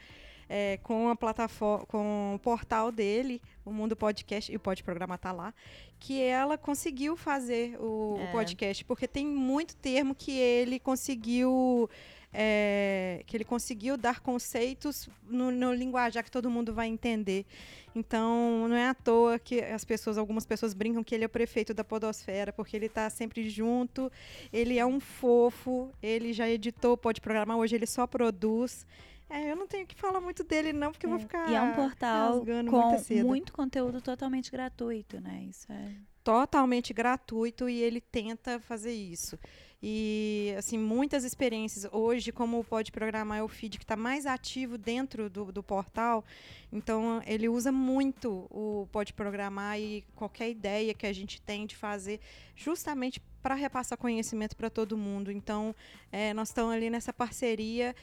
é, 0.50 0.80
com 0.82 1.08
a 1.08 1.14
plataforma, 1.14 1.86
com 1.86 2.34
o 2.34 2.38
portal 2.40 2.90
dele, 2.90 3.40
o 3.64 3.70
Mundo 3.70 3.94
Podcast, 3.94 4.50
e 4.50 4.56
o 4.56 4.60
Pode 4.60 4.82
Programar 4.82 5.16
tá 5.16 5.30
lá, 5.30 5.54
que 6.00 6.20
ela 6.20 6.58
conseguiu 6.58 7.16
fazer 7.16 7.78
o, 7.80 8.16
é. 8.18 8.24
o 8.24 8.32
podcast, 8.32 8.84
porque 8.84 9.06
tem 9.06 9.24
muito 9.24 9.76
termo 9.76 10.12
que 10.12 10.32
ele 10.32 10.80
conseguiu. 10.80 11.88
É, 12.32 13.24
que 13.26 13.36
ele 13.36 13.44
conseguiu 13.44 13.96
dar 13.96 14.20
conceitos 14.20 15.08
no, 15.28 15.50
no 15.50 15.74
linguajar 15.74 16.22
que 16.22 16.30
todo 16.30 16.48
mundo 16.48 16.72
vai 16.72 16.86
entender. 16.86 17.44
Então, 17.92 18.68
não 18.68 18.76
é 18.76 18.88
à 18.88 18.94
toa 18.94 19.36
que 19.36 19.60
as 19.60 19.84
pessoas, 19.84 20.16
algumas 20.16 20.46
pessoas 20.46 20.72
brincam 20.72 21.02
que 21.02 21.12
ele 21.12 21.24
é 21.24 21.26
o 21.26 21.30
prefeito 21.30 21.74
da 21.74 21.82
podosfera, 21.82 22.52
porque 22.52 22.76
ele 22.76 22.86
está 22.86 23.10
sempre 23.10 23.50
junto, 23.50 24.12
ele 24.52 24.78
é 24.78 24.86
um 24.86 25.00
fofo, 25.00 25.90
ele 26.00 26.32
já 26.32 26.48
editou, 26.48 26.96
pode 26.96 27.20
programar, 27.20 27.56
hoje 27.56 27.74
ele 27.74 27.86
só 27.86 28.06
produz. 28.06 28.86
É, 29.30 29.52
eu 29.52 29.54
não 29.54 29.68
tenho 29.68 29.86
que 29.86 29.94
falar 29.94 30.20
muito 30.20 30.42
dele, 30.42 30.72
não, 30.72 30.90
porque 30.90 31.06
é. 31.06 31.08
eu 31.08 31.10
vou 31.12 31.20
ficar. 31.20 31.48
E 31.48 31.54
é 31.54 31.62
um 31.62 31.72
portal 31.72 32.44
com 32.44 33.22
muito 33.24 33.52
conteúdo 33.52 34.02
totalmente 34.02 34.50
gratuito, 34.50 35.20
né? 35.20 35.46
Isso 35.48 35.70
é. 35.72 35.94
Totalmente 36.24 36.92
gratuito 36.92 37.68
e 37.68 37.80
ele 37.80 38.00
tenta 38.00 38.58
fazer 38.58 38.92
isso. 38.92 39.38
e 39.82 40.54
assim 40.58 40.76
muitas 40.76 41.24
experiências 41.24 41.90
hoje 41.90 42.30
como 42.30 42.58
o 42.58 42.64
Pode 42.64 42.92
Programar 42.92 43.38
é 43.38 43.42
o 43.42 43.48
feed 43.48 43.78
que 43.78 43.84
está 43.84 43.96
mais 43.96 44.26
ativo 44.26 44.76
dentro 44.76 45.30
do, 45.30 45.50
do 45.50 45.62
portal 45.62 46.22
então 46.70 47.22
ele 47.26 47.48
usa 47.48 47.72
muito 47.72 48.46
o 48.50 48.86
Pode 48.92 49.14
Programar 49.14 49.80
e 49.80 50.04
qualquer 50.14 50.50
ideia 50.50 50.92
que 50.92 51.06
a 51.06 51.12
gente 51.14 51.40
tem 51.40 51.64
de 51.64 51.74
fazer 51.74 52.20
justamente 52.54 53.22
para 53.42 53.54
repassar 53.54 53.96
conhecimento 53.96 54.54
para 54.54 54.68
todo 54.68 54.98
mundo 54.98 55.32
então 55.32 55.74
é, 56.12 56.34
nós 56.34 56.48
estamos 56.48 56.74
ali 56.74 56.90
nessa 56.90 57.14
parceria 57.14 57.96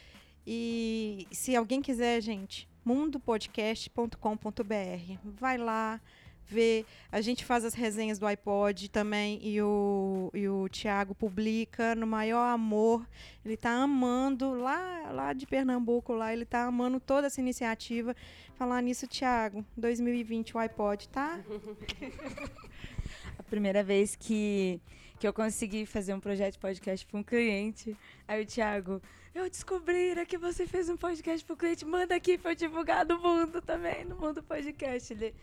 e 0.50 1.26
se 1.30 1.54
alguém 1.54 1.82
quiser 1.82 2.22
gente 2.22 2.66
mundopodcast.com.br 2.82 5.18
vai 5.22 5.58
lá 5.58 6.00
vê. 6.48 6.84
A 7.12 7.20
gente 7.20 7.44
faz 7.44 7.64
as 7.64 7.74
resenhas 7.74 8.18
do 8.18 8.26
iPod 8.26 8.88
também 8.88 9.38
e 9.42 9.60
o, 9.60 10.30
e 10.34 10.48
o 10.48 10.68
Thiago 10.68 11.14
publica 11.14 11.94
no 11.94 12.06
maior 12.06 12.52
amor. 12.52 13.06
Ele 13.44 13.54
está 13.54 13.70
amando, 13.70 14.54
lá, 14.54 15.10
lá 15.12 15.32
de 15.32 15.46
Pernambuco, 15.46 16.12
lá, 16.12 16.32
ele 16.32 16.44
está 16.44 16.64
amando 16.64 16.98
toda 16.98 17.26
essa 17.26 17.40
iniciativa. 17.40 18.16
Falar 18.54 18.82
nisso, 18.82 19.06
Thiago, 19.06 19.64
2020 19.76 20.56
o 20.56 20.58
iPod, 20.58 21.08
tá? 21.08 21.40
A 23.38 23.42
primeira 23.42 23.82
vez 23.82 24.16
que, 24.16 24.80
que 25.18 25.26
eu 25.26 25.32
consegui 25.32 25.86
fazer 25.86 26.12
um 26.12 26.20
projeto 26.20 26.54
de 26.54 26.58
podcast 26.58 27.06
para 27.06 27.20
um 27.20 27.22
cliente, 27.22 27.96
aí 28.26 28.42
o 28.42 28.46
Thiago, 28.46 29.00
eu 29.38 29.48
descobri 29.48 30.14
que 30.26 30.36
você 30.36 30.66
fez 30.66 30.88
um 30.88 30.96
podcast 30.96 31.44
para 31.44 31.54
o 31.54 31.56
cliente, 31.56 31.84
manda 31.84 32.14
aqui 32.14 32.36
para 32.36 32.52
eu 32.52 32.54
divulgar 32.56 33.06
no 33.06 33.18
mundo 33.20 33.62
também, 33.62 34.04
no 34.04 34.16
mundo 34.16 34.42
podcast. 34.42 35.12
Ele, 35.12 35.34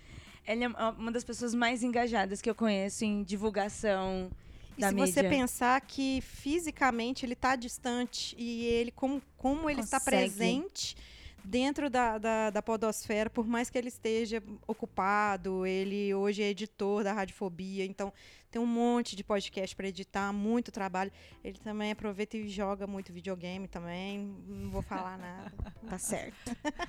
ele 0.46 0.64
é 0.64 0.68
uma 0.68 1.12
das 1.12 1.24
pessoas 1.24 1.56
mais 1.56 1.82
engajadas 1.82 2.42
que 2.42 2.50
eu 2.50 2.56
conheço 2.56 3.06
em 3.06 3.24
divulgação 3.24 4.30
e 4.78 4.84
se 4.84 4.92
mídia. 4.94 5.14
você 5.14 5.24
pensar 5.24 5.80
que 5.82 6.22
fisicamente 6.22 7.26
ele 7.26 7.34
está 7.34 7.56
distante 7.56 8.36
e 8.38 8.66
ele 8.66 8.92
como, 8.92 9.22
como 9.38 9.70
ele 9.70 9.82
está 9.82 10.00
presente 10.00 10.96
dentro 11.44 11.90
da, 11.90 12.18
da, 12.18 12.50
da 12.50 12.62
podosfera, 12.62 13.30
por 13.30 13.48
mais 13.48 13.70
que 13.70 13.78
ele 13.78 13.88
esteja 13.88 14.44
ocupado, 14.68 15.66
ele 15.66 16.14
hoje 16.14 16.42
é 16.42 16.50
editor 16.50 17.04
da 17.04 17.14
Radiofobia, 17.14 17.86
então 17.86 18.12
tem 18.56 18.62
um 18.62 18.66
monte 18.66 19.18
de 19.18 19.24
podcast 19.24 19.76
para 19.76 19.90
editar, 19.90 20.32
muito 20.32 20.72
trabalho. 20.72 21.12
Ele 21.44 21.58
também 21.58 21.92
aproveita 21.92 22.38
e 22.38 22.48
joga 22.48 22.88
muito 22.88 23.12
videogame 23.12 23.68
também, 23.68 24.34
não 24.48 24.70
vou 24.70 24.82
falar 24.82 25.18
nada. 25.18 25.52
Tá 25.86 26.00
certo. 26.00 26.34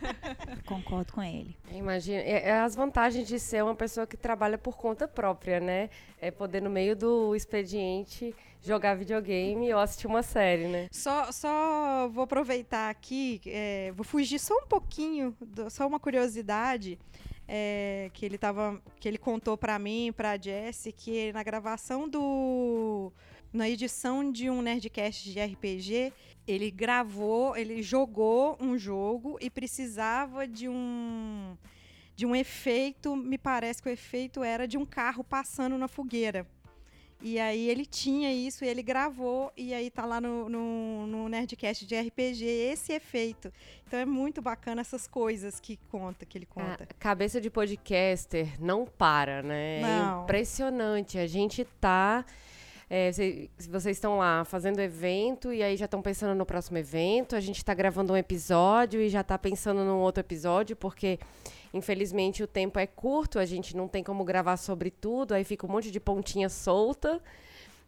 Concordo 0.65 1.13
com 1.13 1.23
ele. 1.23 1.55
Imagina, 1.71 2.19
é, 2.21 2.49
é 2.49 2.61
as 2.61 2.75
vantagens 2.75 3.27
de 3.29 3.39
ser 3.39 3.63
uma 3.65 3.75
pessoa 3.75 4.07
que 4.07 4.17
trabalha 4.17 4.57
por 4.57 4.77
conta 4.79 5.07
própria, 5.09 5.61
né? 5.61 5.91
É 6.19 6.31
poder, 6.31 6.63
no 6.63 6.71
meio 6.71 6.97
do 6.97 7.35
expediente, 7.37 8.35
jogar 8.63 8.95
videogame 8.95 9.75
ou 9.75 9.81
assistir 9.81 10.07
uma 10.07 10.23
série, 10.23 10.67
né? 10.69 10.87
Só, 10.93 11.31
só 11.31 12.09
vou 12.09 12.25
aproveitar 12.25 12.89
aqui, 12.89 13.39
é, 13.45 13.93
vou 13.93 14.05
fugir 14.05 14.39
só 14.39 14.55
um 14.55 14.67
pouquinho, 14.67 15.37
do- 15.41 15.69
só 15.69 15.87
uma 15.87 16.01
curiosidade 16.01 16.99
é, 17.49 18.11
que 18.13 18.25
ele 18.25 18.39
tava, 18.39 18.83
que 18.99 19.09
ele 19.09 19.19
contou 19.19 19.57
pra 19.57 19.79
mim, 19.79 20.13
pra 20.17 20.37
Jessie, 20.37 20.93
que 20.93 21.33
na 21.33 21.43
gravação 21.43 22.09
do, 22.09 23.13
na 23.53 23.69
edição 23.69 24.31
de 24.31 24.51
um 24.51 24.61
nerdcast 24.63 25.33
de 25.33 25.41
RPG, 25.41 26.13
ele 26.47 26.71
gravou, 26.71 27.57
ele 27.57 27.83
jogou 27.83 28.57
um 28.61 28.77
jogo 28.79 29.37
e 29.41 29.51
precisava 29.51 30.47
de 30.47 30.69
um 30.69 31.57
de 32.15 32.25
um 32.25 32.35
efeito, 32.35 33.15
me 33.15 33.37
parece 33.37 33.83
que 33.83 33.91
o 33.91 33.93
efeito 33.93 34.43
era 34.43 34.67
de 34.67 34.79
um 34.79 34.87
carro 34.87 35.23
passando 35.23 35.77
na 35.77 35.87
fogueira. 35.87 36.47
E 37.21 37.41
aí 37.41 37.69
ele 37.69 37.87
tinha 37.87 38.33
isso 38.33 38.65
e 38.65 38.69
ele 38.69 38.83
gravou, 38.83 39.51
e 39.57 39.73
aí 39.73 39.91
tá 39.91 40.05
lá 40.05 40.21
no, 40.21 40.49
no, 40.49 41.07
no 41.07 41.29
Nerdcast 41.29 41.87
de 41.87 41.99
RPG 41.99 42.45
esse 42.45 42.93
efeito. 42.93 43.53
Então 43.87 43.99
é 43.99 44.05
muito 44.05 44.43
bacana 44.43 44.83
essas 44.83 45.07
coisas 45.07 45.59
que 45.59 45.79
conta, 45.91 46.27
que 46.27 46.37
ele 46.37 46.47
conta. 46.47 46.85
A 46.85 46.95
cabeça 46.95 47.41
de 47.41 47.49
podcaster 47.49 48.61
não 48.61 48.85
para, 48.85 49.43
né? 49.43 49.81
Não. 49.81 50.21
É 50.21 50.23
impressionante. 50.25 51.19
A 51.19 51.27
gente 51.27 51.65
tá. 51.81 52.25
É, 52.89 53.11
vocês 53.69 53.97
estão 53.97 54.19
lá 54.19 54.45
fazendo 54.45 54.81
evento 54.81 55.53
e 55.53 55.63
aí 55.63 55.77
já 55.77 55.87
estão 55.87 56.01
pensando 56.01 56.37
no 56.37 56.47
próximo 56.47 56.79
evento, 56.79 57.35
a 57.35 57.41
gente 57.41 57.57
está 57.57 57.75
gravando 57.75 58.13
um 58.13 58.17
episódio 58.17 59.01
e 59.01 59.09
já 59.09 59.23
está 59.23 59.37
pensando 59.37 59.85
num 59.85 59.99
outro 59.99 60.21
episódio, 60.21 60.77
porque 60.77 61.19
infelizmente 61.75 62.43
o 62.45 62.47
tempo 62.47 62.79
é 62.79 62.87
curto, 62.87 63.41
a 63.41 63.45
gente 63.45 63.77
não 63.77 63.89
tem 63.89 64.05
como 64.05 64.25
gravar 64.25 64.57
sobre 64.57 64.91
tudo, 64.91 65.35
aí 65.35 65.43
fica 65.43 65.67
um 65.67 65.71
monte 65.71 65.91
de 65.91 65.99
pontinha 65.99 66.49
solta, 66.49 67.21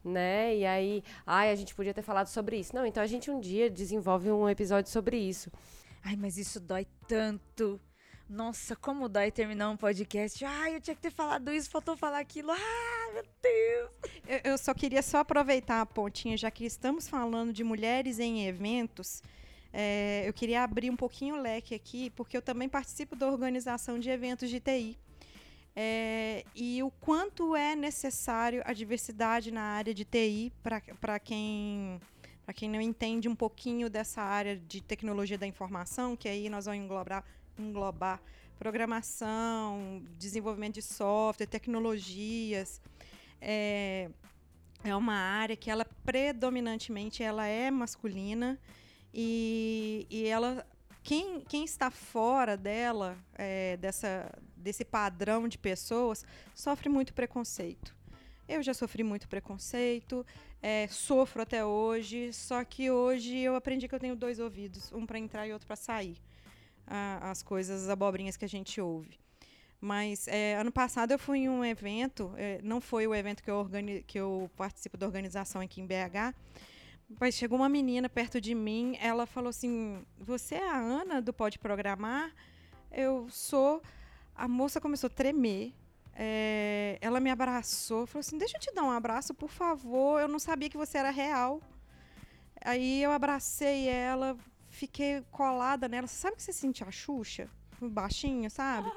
né? 0.04 0.56
E 0.56 0.66
aí, 0.66 1.04
ai, 1.24 1.52
a 1.52 1.54
gente 1.54 1.74
podia 1.74 1.94
ter 1.94 2.02
falado 2.02 2.26
sobre 2.26 2.56
isso. 2.58 2.74
Não, 2.74 2.84
então 2.84 3.02
a 3.02 3.06
gente 3.06 3.30
um 3.30 3.38
dia 3.38 3.70
desenvolve 3.70 4.30
um 4.30 4.48
episódio 4.48 4.90
sobre 4.90 5.16
isso. 5.16 5.50
Ai, 6.02 6.16
mas 6.16 6.38
isso 6.38 6.58
dói 6.58 6.86
tanto. 7.06 7.80
Nossa, 8.28 8.76
como 8.76 9.08
dói 9.08 9.30
terminar 9.30 9.70
um 9.70 9.76
podcast. 9.76 10.44
Ai, 10.44 10.76
eu 10.76 10.80
tinha 10.82 10.94
que 10.94 11.00
ter 11.00 11.10
falado 11.10 11.50
isso, 11.50 11.70
faltou 11.70 11.96
falar 11.96 12.18
aquilo. 12.18 12.52
Ah, 12.52 13.12
meu 13.14 13.24
Deus. 13.42 13.90
Eu, 14.26 14.52
eu 14.52 14.58
só 14.58 14.74
queria 14.74 15.02
só 15.02 15.18
aproveitar 15.18 15.80
a 15.80 15.86
pontinha, 15.86 16.36
já 16.36 16.50
que 16.50 16.66
estamos 16.66 17.08
falando 17.08 17.54
de 17.54 17.64
mulheres 17.64 18.18
em 18.18 18.46
eventos. 18.46 19.22
é, 19.72 20.24
eu 20.26 20.32
queria 20.34 20.62
abrir 20.62 20.90
um 20.90 20.96
pouquinho 20.96 21.36
o 21.36 21.40
leque 21.40 21.74
aqui, 21.74 22.10
porque 22.10 22.36
eu 22.36 22.42
também 22.42 22.68
participo 22.68 23.16
da 23.16 23.26
organização 23.26 23.98
de 23.98 24.10
eventos 24.10 24.50
de 24.50 24.60
TI. 24.60 24.98
É, 25.74 26.44
e 26.54 26.82
o 26.82 26.90
quanto 26.90 27.56
é 27.56 27.74
necessário 27.74 28.60
a 28.66 28.74
diversidade 28.74 29.50
na 29.50 29.62
área 29.62 29.94
de 29.94 30.04
TI 30.04 30.52
para 30.62 31.18
quem 31.18 32.00
para 32.44 32.54
quem 32.54 32.70
não 32.70 32.80
entende 32.80 33.28
um 33.28 33.34
pouquinho 33.34 33.90
dessa 33.90 34.22
área 34.22 34.56
de 34.56 34.80
tecnologia 34.80 35.36
da 35.36 35.46
informação, 35.46 36.16
que 36.16 36.26
aí 36.26 36.48
nós 36.48 36.64
vamos 36.64 36.82
englobar, 36.82 37.22
englobar 37.60 38.20
programação, 38.58 40.02
desenvolvimento 40.18 40.74
de 40.74 40.82
software, 40.82 41.46
tecnologias. 41.46 42.80
É, 43.40 44.10
é 44.84 44.94
uma 44.94 45.14
área 45.14 45.56
que 45.56 45.70
ela 45.70 45.84
predominantemente 46.04 47.22
ela 47.22 47.46
é 47.46 47.70
masculina 47.70 48.58
e, 49.12 50.06
e 50.10 50.26
ela 50.26 50.66
quem, 51.02 51.40
quem 51.40 51.64
está 51.64 51.90
fora 51.90 52.56
dela 52.56 53.16
é, 53.34 53.76
dessa 53.76 54.30
desse 54.56 54.84
padrão 54.84 55.48
de 55.48 55.56
pessoas 55.56 56.24
sofre 56.54 56.88
muito 56.88 57.14
preconceito 57.14 57.96
eu 58.48 58.62
já 58.62 58.74
sofri 58.74 59.02
muito 59.02 59.28
preconceito 59.28 60.26
é, 60.60 60.86
sofro 60.88 61.42
até 61.42 61.64
hoje 61.64 62.32
só 62.32 62.64
que 62.64 62.90
hoje 62.90 63.36
eu 63.38 63.54
aprendi 63.54 63.88
que 63.88 63.94
eu 63.94 64.00
tenho 64.00 64.16
dois 64.16 64.38
ouvidos 64.38 64.92
um 64.92 65.06
para 65.06 65.18
entrar 65.18 65.46
e 65.46 65.52
outro 65.52 65.66
para 65.66 65.76
sair 65.76 66.16
a- 66.88 67.30
as 67.30 67.42
coisas 67.42 67.84
as 67.84 67.88
abobrinhas 67.88 68.36
que 68.36 68.44
a 68.44 68.48
gente 68.48 68.80
ouve 68.80 69.18
mas 69.80 70.26
é, 70.26 70.56
ano 70.56 70.72
passado 70.72 71.12
eu 71.12 71.18
fui 71.20 71.38
em 71.38 71.48
um 71.48 71.64
evento, 71.64 72.32
é, 72.36 72.60
não 72.64 72.80
foi 72.80 73.06
o 73.06 73.14
evento 73.14 73.44
que 73.44 73.50
eu, 73.50 73.68
que 74.08 74.18
eu 74.18 74.50
participo 74.56 74.96
da 74.96 75.06
organização 75.06 75.60
aqui 75.62 75.80
em 75.80 75.86
BH, 75.86 76.34
mas 77.20 77.36
chegou 77.36 77.56
uma 77.56 77.68
menina 77.68 78.08
perto 78.08 78.40
de 78.40 78.56
mim, 78.56 78.96
ela 79.00 79.24
falou 79.24 79.50
assim: 79.50 80.04
Você 80.18 80.56
é 80.56 80.68
a 80.68 80.76
Ana 80.76 81.22
do 81.22 81.32
Pode 81.32 81.60
Programar? 81.60 82.32
Eu 82.90 83.28
sou. 83.30 83.80
A 84.34 84.48
moça 84.48 84.80
começou 84.80 85.06
a 85.06 85.10
tremer. 85.10 85.72
é, 86.12 86.98
ela 87.00 87.20
me 87.20 87.30
abraçou, 87.30 88.04
falou 88.04 88.20
assim: 88.20 88.36
Deixa 88.36 88.56
eu 88.56 88.60
te 88.60 88.74
dar 88.74 88.82
um 88.82 88.90
abraço, 88.90 89.32
por 89.32 89.48
favor. 89.48 90.20
Eu 90.20 90.26
não 90.26 90.40
sabia 90.40 90.68
que 90.68 90.76
você 90.76 90.98
era 90.98 91.10
real. 91.10 91.62
Aí 92.64 93.00
eu 93.02 93.12
abracei 93.12 93.88
ela, 93.88 94.36
fiquei 94.78 95.22
colada 95.30 95.88
nela. 95.88 96.06
Você 96.06 96.16
sabe 96.24 96.36
que 96.36 96.42
você 96.42 96.52
sente 96.52 96.82
a 96.84 96.90
Xuxa? 96.90 97.48
Baixinho, 97.80 98.50
sabe? 98.50 98.90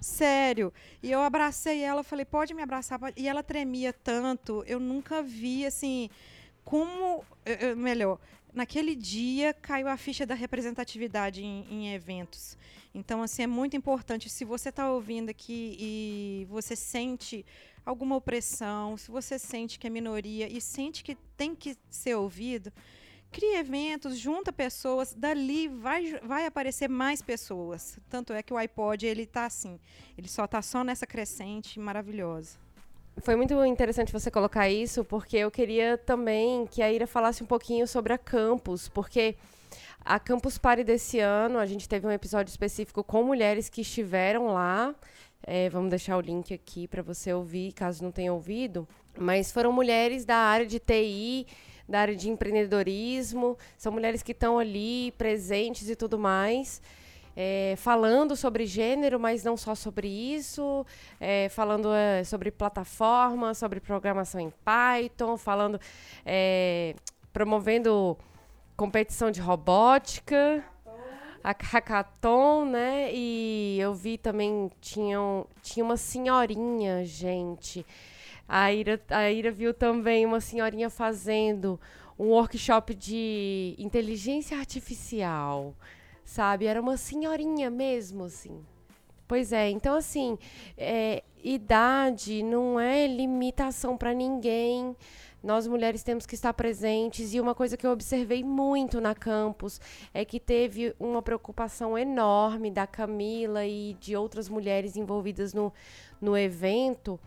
Sério. 0.00 0.72
E 1.02 1.10
eu 1.10 1.20
abracei 1.20 1.80
ela, 1.82 2.02
falei, 2.04 2.24
pode 2.24 2.54
me 2.54 2.62
abraçar. 2.62 2.98
pode?" 2.98 3.20
E 3.20 3.26
ela 3.28 3.42
tremia 3.42 3.92
tanto. 3.92 4.62
Eu 4.66 4.78
nunca 4.80 5.22
vi, 5.22 5.66
assim, 5.66 6.08
como. 6.64 7.24
eu- 7.44 7.54
eu- 7.68 7.76
melhor, 7.76 8.18
naquele 8.52 8.94
dia 8.94 9.52
caiu 9.54 9.88
a 9.88 9.96
ficha 9.96 10.24
da 10.24 10.34
representatividade 10.34 11.42
em, 11.44 11.66
em 11.70 11.92
eventos. 11.94 12.56
Então, 12.94 13.22
assim, 13.22 13.42
é 13.42 13.46
muito 13.46 13.76
importante. 13.76 14.28
Se 14.30 14.44
você 14.44 14.68
está 14.70 14.90
ouvindo 14.90 15.28
aqui 15.30 15.76
e 15.78 16.46
você 16.48 16.74
sente 16.76 17.44
alguma 17.84 18.16
opressão, 18.16 18.96
se 18.96 19.10
você 19.10 19.38
sente 19.38 19.78
que 19.78 19.86
é 19.86 19.90
minoria 19.90 20.48
e 20.48 20.60
sente 20.60 21.02
que 21.02 21.14
tem 21.36 21.54
que 21.54 21.76
ser 21.90 22.14
ouvido, 22.16 22.72
crie 23.30 23.56
eventos, 23.56 24.18
junta 24.18 24.52
pessoas, 24.52 25.14
dali 25.14 25.68
vai, 25.68 26.18
vai 26.22 26.46
aparecer 26.46 26.88
mais 26.88 27.22
pessoas. 27.22 27.98
Tanto 28.08 28.32
é 28.32 28.42
que 28.42 28.52
o 28.52 28.56
iPod, 28.56 29.06
ele 29.06 29.26
tá 29.26 29.46
assim, 29.46 29.78
ele 30.16 30.28
só 30.28 30.46
tá 30.46 30.62
só 30.62 30.82
nessa 30.82 31.06
crescente 31.06 31.78
maravilhosa. 31.78 32.58
Foi 33.20 33.34
muito 33.34 33.64
interessante 33.64 34.12
você 34.12 34.30
colocar 34.30 34.68
isso, 34.68 35.04
porque 35.04 35.36
eu 35.36 35.50
queria 35.50 35.98
também 35.98 36.66
que 36.66 36.80
a 36.82 36.92
Ira 36.92 37.06
falasse 37.06 37.42
um 37.42 37.46
pouquinho 37.46 37.86
sobre 37.86 38.12
a 38.12 38.18
Campus, 38.18 38.88
porque 38.88 39.36
a 40.04 40.18
Campus 40.18 40.56
Party 40.56 40.84
desse 40.84 41.18
ano, 41.18 41.58
a 41.58 41.66
gente 41.66 41.88
teve 41.88 42.06
um 42.06 42.10
episódio 42.10 42.50
específico 42.50 43.02
com 43.02 43.22
mulheres 43.24 43.68
que 43.68 43.80
estiveram 43.80 44.46
lá. 44.46 44.94
É, 45.42 45.68
vamos 45.68 45.90
deixar 45.90 46.16
o 46.16 46.20
link 46.20 46.54
aqui 46.54 46.86
para 46.86 47.02
você 47.02 47.32
ouvir, 47.32 47.72
caso 47.72 48.02
não 48.02 48.12
tenha 48.12 48.32
ouvido. 48.32 48.86
Mas 49.18 49.50
foram 49.50 49.72
mulheres 49.72 50.24
da 50.24 50.36
área 50.36 50.66
de 50.66 50.78
TI, 50.78 51.46
da 51.88 52.00
área 52.00 52.14
de 52.14 52.28
empreendedorismo, 52.28 53.56
são 53.76 53.90
mulheres 53.90 54.22
que 54.22 54.32
estão 54.32 54.58
ali 54.58 55.12
presentes 55.12 55.88
e 55.88 55.96
tudo 55.96 56.18
mais. 56.18 56.82
É, 57.40 57.74
falando 57.76 58.34
sobre 58.34 58.66
gênero, 58.66 59.18
mas 59.20 59.44
não 59.44 59.56
só 59.56 59.72
sobre 59.72 60.08
isso, 60.08 60.84
é, 61.20 61.48
falando 61.48 61.92
é, 61.92 62.24
sobre 62.24 62.50
plataforma, 62.50 63.54
sobre 63.54 63.78
programação 63.78 64.40
em 64.40 64.52
Python, 64.64 65.36
falando, 65.36 65.80
é, 66.26 66.96
promovendo 67.32 68.18
competição 68.76 69.30
de 69.30 69.40
robótica 69.40 70.64
a 71.42 71.54
hackathon, 71.58 72.64
né? 72.64 73.10
E 73.12 73.78
eu 73.80 73.94
vi 73.94 74.18
também, 74.18 74.70
tinham, 74.80 75.46
tinha 75.62 75.84
uma 75.84 75.96
senhorinha, 75.96 77.04
gente. 77.04 77.86
A 78.48 78.72
Ira, 78.72 78.98
a 79.10 79.30
Ira 79.30 79.50
viu 79.50 79.74
também 79.74 80.24
uma 80.24 80.40
senhorinha 80.40 80.88
fazendo 80.88 81.78
um 82.18 82.28
workshop 82.28 82.94
de 82.94 83.74
inteligência 83.78 84.58
artificial, 84.58 85.74
sabe? 86.24 86.64
Era 86.64 86.80
uma 86.80 86.96
senhorinha 86.96 87.68
mesmo, 87.68 88.24
assim. 88.24 88.64
Pois 89.28 89.52
é, 89.52 89.68
então 89.68 89.94
assim, 89.94 90.38
é, 90.78 91.22
idade 91.44 92.42
não 92.42 92.80
é 92.80 93.06
limitação 93.06 93.94
para 93.94 94.14
ninguém. 94.14 94.96
Nós 95.42 95.66
mulheres 95.66 96.02
temos 96.02 96.24
que 96.24 96.34
estar 96.34 96.52
presentes 96.54 97.34
e 97.34 97.40
uma 97.40 97.54
coisa 97.54 97.76
que 97.76 97.86
eu 97.86 97.92
observei 97.92 98.42
muito 98.42 99.00
na 99.00 99.14
campus 99.14 99.80
é 100.14 100.24
que 100.24 100.40
teve 100.40 100.94
uma 100.98 101.20
preocupação 101.20 101.96
enorme 101.96 102.70
da 102.70 102.86
Camila 102.86 103.66
e 103.66 103.94
de 104.00 104.16
outras 104.16 104.48
mulheres 104.48 104.96
envolvidas 104.96 105.52
no, 105.52 105.72
no 106.20 106.36
evento 106.36 107.20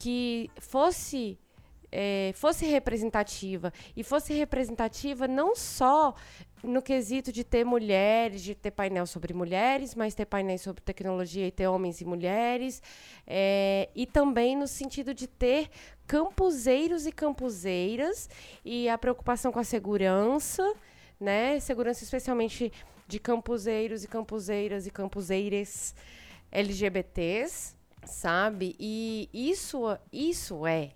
que 0.00 0.50
fosse 0.58 1.38
é, 1.92 2.32
fosse 2.34 2.66
representativa 2.66 3.72
e 3.96 4.02
fosse 4.02 4.32
representativa 4.32 5.26
não 5.26 5.54
só 5.54 6.14
no 6.62 6.80
quesito 6.80 7.32
de 7.32 7.42
ter 7.42 7.64
mulheres, 7.64 8.42
de 8.42 8.54
ter 8.54 8.70
painel 8.70 9.06
sobre 9.06 9.34
mulheres, 9.34 9.94
mas 9.94 10.14
ter 10.14 10.26
painéis 10.26 10.62
sobre 10.62 10.82
tecnologia 10.82 11.46
e 11.46 11.50
ter 11.50 11.66
homens 11.66 12.00
e 12.00 12.04
mulheres, 12.04 12.82
é, 13.26 13.88
e 13.94 14.06
também 14.06 14.56
no 14.56 14.66
sentido 14.66 15.12
de 15.12 15.26
ter 15.26 15.68
campuseiros 16.06 17.06
e 17.06 17.12
campuseiras 17.12 18.28
e 18.64 18.88
a 18.88 18.96
preocupação 18.96 19.50
com 19.52 19.58
a 19.58 19.64
segurança, 19.64 20.74
né? 21.18 21.58
Segurança 21.60 22.04
especialmente 22.04 22.72
de 23.06 23.18
campuseiros 23.18 24.04
e 24.04 24.08
campuseiras 24.08 24.86
e 24.86 24.90
campuseires 24.90 25.94
LGBTs, 26.52 27.74
sabe? 28.04 28.76
E 28.78 29.28
isso, 29.32 29.84
isso 30.12 30.66
é 30.66 30.92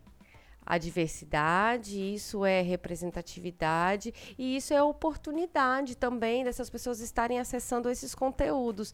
a 0.66 0.78
diversidade, 0.78 2.14
isso 2.14 2.44
é 2.44 2.62
representatividade 2.62 4.14
e 4.38 4.56
isso 4.56 4.72
é 4.72 4.82
oportunidade 4.82 5.94
também 5.94 6.42
dessas 6.42 6.70
pessoas 6.70 7.00
estarem 7.00 7.38
acessando 7.38 7.90
esses 7.90 8.14
conteúdos. 8.14 8.92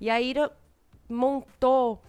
E 0.00 0.10
a 0.10 0.20
Ira 0.20 0.50
montou 1.08 2.02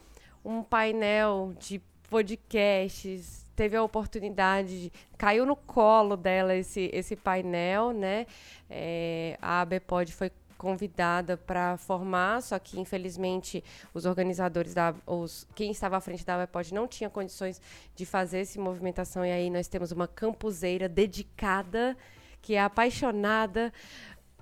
um 0.43 0.63
painel 0.63 1.53
de 1.59 1.79
podcasts, 2.09 3.45
teve 3.55 3.75
a 3.75 3.83
oportunidade, 3.83 4.83
de, 4.83 4.91
caiu 5.17 5.45
no 5.45 5.55
colo 5.55 6.17
dela 6.17 6.55
esse, 6.55 6.89
esse 6.93 7.15
painel, 7.15 7.91
né? 7.91 8.25
É, 8.69 9.37
a 9.41 9.61
ABPOD 9.61 10.11
foi 10.11 10.31
convidada 10.63 11.35
para 11.35 11.75
formar, 11.75 12.41
só 12.41 12.57
que 12.57 12.79
infelizmente 12.79 13.61
os 13.93 14.05
organizadores 14.05 14.73
da 14.73 14.95
os 15.05 15.45
quem 15.53 15.71
estava 15.71 15.97
à 15.97 15.99
frente 15.99 16.25
da 16.25 16.37
UEPOD 16.37 16.73
não 16.73 16.87
tinha 16.87 17.09
condições 17.09 17.61
de 17.93 18.05
fazer 18.05 18.39
essa 18.39 18.61
movimentação. 18.61 19.25
E 19.25 19.31
aí 19.31 19.49
nós 19.49 19.67
temos 19.67 19.91
uma 19.91 20.07
campuseira 20.07 20.87
dedicada 20.87 21.97
que 22.41 22.55
é 22.55 22.61
apaixonada 22.61 23.73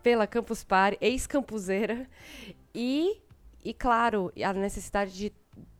pela 0.04 0.28
Campus 0.28 0.64
Party, 0.64 1.00
ex-campuseira. 1.02 2.08
E 2.74 3.20
e 3.64 3.74
claro, 3.74 4.32
a 4.44 4.54
necessidade 4.54 5.12
de 5.14 5.34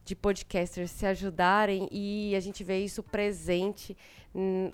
de 0.04 0.16
podcasters 0.16 0.92
se 0.92 1.06
ajudarem 1.06 1.88
e 1.92 2.36
a 2.36 2.40
gente 2.40 2.64
vê 2.64 2.84
isso 2.84 3.04
presente 3.04 3.96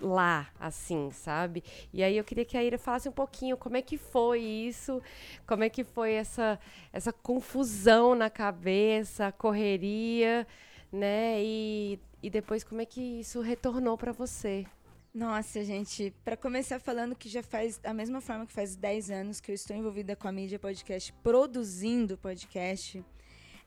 lá, 0.00 0.48
assim, 0.58 1.10
sabe? 1.10 1.64
E 1.92 2.02
aí 2.02 2.16
eu 2.16 2.24
queria 2.24 2.44
que 2.44 2.56
a 2.56 2.62
Ira 2.62 2.78
falasse 2.78 3.08
um 3.08 3.12
pouquinho 3.12 3.56
como 3.56 3.76
é 3.76 3.82
que 3.82 3.98
foi 3.98 4.40
isso, 4.40 5.02
como 5.46 5.64
é 5.64 5.68
que 5.68 5.82
foi 5.84 6.12
essa, 6.12 6.58
essa 6.92 7.12
confusão 7.12 8.14
na 8.14 8.30
cabeça, 8.30 9.32
correria, 9.32 10.46
né? 10.92 11.42
E, 11.42 11.98
e 12.22 12.30
depois 12.30 12.62
como 12.62 12.80
é 12.80 12.86
que 12.86 13.20
isso 13.20 13.40
retornou 13.40 13.98
para 13.98 14.12
você? 14.12 14.64
Nossa, 15.12 15.64
gente, 15.64 16.14
para 16.24 16.36
começar 16.36 16.78
falando 16.78 17.16
que 17.16 17.28
já 17.28 17.42
faz, 17.42 17.78
da 17.78 17.92
mesma 17.92 18.20
forma 18.20 18.46
que 18.46 18.52
faz 18.52 18.76
10 18.76 19.10
anos 19.10 19.40
que 19.40 19.50
eu 19.50 19.54
estou 19.54 19.74
envolvida 19.74 20.14
com 20.14 20.28
a 20.28 20.32
mídia 20.32 20.58
podcast, 20.58 21.12
produzindo 21.24 22.16
podcast, 22.18 23.04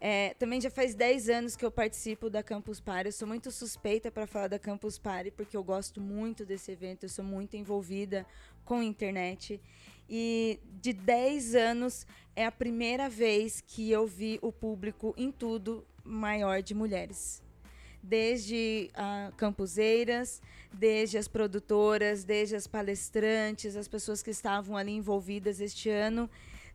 é, 0.04 0.34
também 0.34 0.60
já 0.60 0.72
faz 0.72 0.96
10 0.96 1.30
anos 1.30 1.56
que 1.56 1.64
eu 1.64 1.70
participo 1.70 2.28
da 2.28 2.42
Campus 2.42 2.80
Party. 2.80 3.10
Eu 3.10 3.12
sou 3.12 3.28
muito 3.28 3.52
suspeita 3.52 4.10
para 4.10 4.26
falar 4.26 4.48
da 4.48 4.58
Campus 4.58 4.98
Party, 4.98 5.30
porque 5.30 5.56
eu 5.56 5.64
gosto 5.64 6.02
muito 6.02 6.44
desse 6.44 6.72
evento, 6.72 7.04
eu 7.04 7.10
sou 7.10 7.24
muito 7.24 7.56
envolvida 7.56 8.26
com 8.66 8.80
a 8.80 8.84
internet. 8.84 9.62
E 10.10 10.60
de 10.82 10.92
10 10.92 11.54
anos 11.54 12.08
é 12.36 12.44
a 12.44 12.52
primeira 12.52 13.08
vez 13.08 13.62
que 13.62 13.92
eu 13.92 14.08
vi 14.08 14.40
o 14.42 14.52
público 14.52 15.14
em 15.16 15.32
tudo 15.32 15.86
maior 16.04 16.64
de 16.64 16.74
mulheres. 16.74 17.44
Desde 18.02 18.90
a 18.96 19.32
campuseiras, 19.38 20.42
desde 20.74 21.20
as 21.20 21.28
produtoras, 21.28 22.24
desde 22.24 22.56
as 22.56 22.66
palestrantes, 22.66 23.76
as 23.76 23.88
pessoas 23.88 24.24
que 24.24 24.32
estavam 24.32 24.76
ali 24.76 24.94
envolvidas 24.94 25.62
este 25.62 25.92
ano. 25.92 26.28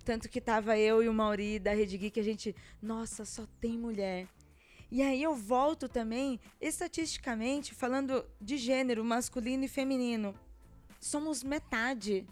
Tanto 0.07 0.29
que 0.29 0.41
tava 0.41 0.79
eu 0.79 1.03
e 1.03 1.09
o 1.09 1.13
Mauri 1.13 1.59
da 1.59 1.75
Rede 1.75 1.99
Geek, 1.99 2.21
a 2.21 2.23
gente, 2.23 2.55
nossa, 2.81 3.25
só 3.25 3.45
tem 3.61 3.77
mulher. 3.77 4.29
E 4.89 5.03
aí 5.03 5.21
eu 5.21 5.35
volto 5.35 5.89
também, 5.89 6.39
estatisticamente, 6.61 7.75
falando 7.75 8.25
de 8.41 8.57
gênero 8.57 9.05
masculino 9.05 9.65
e 9.65 9.69
feminino. 9.69 10.33
Somos 11.01 11.43
metade. 11.43 12.25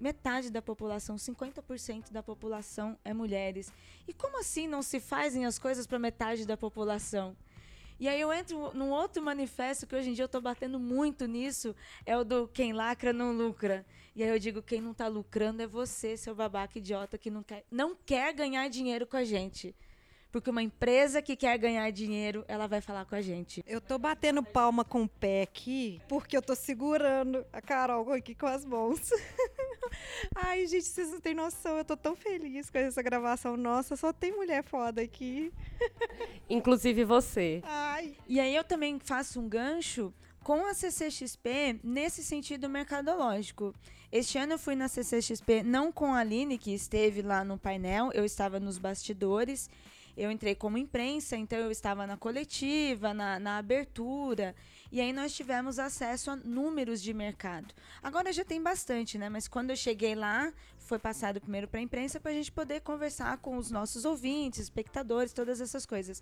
Metade 0.00 0.50
da 0.50 0.62
população, 0.62 1.16
50% 1.16 2.12
da 2.12 2.22
população 2.22 2.98
é 3.04 3.12
mulheres. 3.12 3.70
E 4.06 4.14
como 4.14 4.40
assim 4.40 4.66
não 4.66 4.80
se 4.80 4.98
fazem 4.98 5.44
as 5.44 5.58
coisas 5.58 5.86
para 5.86 5.98
metade 5.98 6.46
da 6.46 6.56
população? 6.56 7.36
E 8.00 8.08
aí 8.08 8.18
eu 8.18 8.32
entro 8.32 8.72
num 8.72 8.88
outro 8.88 9.22
manifesto 9.22 9.86
que 9.86 9.94
hoje 9.94 10.08
em 10.08 10.12
dia 10.14 10.22
eu 10.22 10.26
estou 10.26 10.40
batendo 10.40 10.80
muito 10.80 11.26
nisso, 11.26 11.76
é 12.06 12.16
o 12.16 12.24
do 12.24 12.48
quem 12.48 12.72
lacra 12.72 13.12
não 13.12 13.32
lucra. 13.36 13.84
E 14.18 14.22
aí 14.24 14.30
eu 14.30 14.38
digo, 14.40 14.60
quem 14.60 14.80
não 14.80 14.90
está 14.90 15.06
lucrando 15.06 15.62
é 15.62 15.66
você, 15.68 16.16
seu 16.16 16.34
babaca 16.34 16.76
idiota, 16.76 17.16
que 17.16 17.30
não 17.30 17.40
quer, 17.40 17.64
não 17.70 17.94
quer 17.94 18.34
ganhar 18.34 18.66
dinheiro 18.66 19.06
com 19.06 19.16
a 19.16 19.22
gente. 19.22 19.72
Porque 20.32 20.50
uma 20.50 20.60
empresa 20.60 21.22
que 21.22 21.36
quer 21.36 21.56
ganhar 21.56 21.88
dinheiro, 21.92 22.44
ela 22.48 22.66
vai 22.66 22.80
falar 22.80 23.04
com 23.04 23.14
a 23.14 23.20
gente. 23.20 23.62
Eu 23.64 23.80
tô 23.80 23.96
batendo 23.96 24.42
palma 24.42 24.84
com 24.84 25.04
o 25.04 25.08
pé 25.08 25.42
aqui, 25.42 26.02
porque 26.08 26.36
eu 26.36 26.42
tô 26.42 26.56
segurando 26.56 27.46
a 27.52 27.62
Carol 27.62 28.12
aqui 28.12 28.34
com 28.34 28.46
as 28.46 28.64
mãos. 28.64 29.08
Ai, 30.34 30.66
gente, 30.66 30.86
vocês 30.86 31.12
não 31.12 31.20
têm 31.20 31.34
noção. 31.34 31.78
Eu 31.78 31.84
tô 31.84 31.96
tão 31.96 32.16
feliz 32.16 32.68
com 32.70 32.78
essa 32.78 33.00
gravação. 33.00 33.56
Nossa, 33.56 33.94
só 33.94 34.12
tem 34.12 34.32
mulher 34.32 34.64
foda 34.64 35.00
aqui. 35.00 35.52
Inclusive 36.50 37.04
você. 37.04 37.62
Ai. 37.62 38.16
E 38.26 38.40
aí 38.40 38.56
eu 38.56 38.64
também 38.64 38.98
faço 38.98 39.38
um 39.38 39.48
gancho 39.48 40.12
com 40.48 40.64
a 40.64 40.72
CCXP 40.72 41.78
nesse 41.84 42.24
sentido 42.24 42.70
mercadológico. 42.70 43.74
Este 44.10 44.38
ano 44.38 44.54
eu 44.54 44.58
fui 44.58 44.74
na 44.74 44.88
CCXP 44.88 45.62
não 45.62 45.92
com 45.92 46.14
a 46.14 46.20
Aline, 46.20 46.56
que 46.56 46.72
esteve 46.72 47.20
lá 47.20 47.44
no 47.44 47.58
painel, 47.58 48.10
eu 48.14 48.24
estava 48.24 48.58
nos 48.58 48.78
bastidores 48.78 49.68
eu 50.18 50.32
entrei 50.32 50.56
como 50.56 50.76
imprensa, 50.76 51.36
então 51.36 51.56
eu 51.56 51.70
estava 51.70 52.04
na 52.04 52.16
coletiva, 52.16 53.14
na, 53.14 53.38
na 53.38 53.56
abertura, 53.56 54.52
e 54.90 55.00
aí 55.00 55.12
nós 55.12 55.32
tivemos 55.32 55.78
acesso 55.78 56.32
a 56.32 56.36
números 56.36 57.00
de 57.00 57.14
mercado. 57.14 57.72
Agora 58.02 58.32
já 58.32 58.44
tem 58.44 58.60
bastante, 58.60 59.16
né? 59.16 59.28
Mas 59.28 59.46
quando 59.46 59.70
eu 59.70 59.76
cheguei 59.76 60.16
lá, 60.16 60.52
foi 60.76 60.98
passado 60.98 61.40
primeiro 61.40 61.68
para 61.68 61.78
a 61.78 61.82
imprensa 61.84 62.18
para 62.18 62.32
a 62.32 62.34
gente 62.34 62.50
poder 62.50 62.80
conversar 62.80 63.38
com 63.38 63.56
os 63.56 63.70
nossos 63.70 64.04
ouvintes, 64.04 64.58
espectadores, 64.58 65.32
todas 65.32 65.60
essas 65.60 65.86
coisas. 65.86 66.20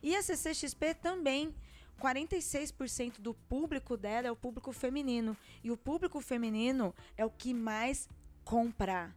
E 0.00 0.14
a 0.14 0.22
CCXP 0.22 0.94
também 0.94 1.52
46% 2.02 3.20
do 3.20 3.32
público 3.32 3.96
dela 3.96 4.26
é 4.26 4.30
o 4.30 4.36
público 4.36 4.72
feminino. 4.72 5.36
E 5.62 5.70
o 5.70 5.76
público 5.76 6.20
feminino 6.20 6.92
é 7.16 7.24
o 7.24 7.30
que 7.30 7.54
mais 7.54 8.08
compra. 8.44 9.14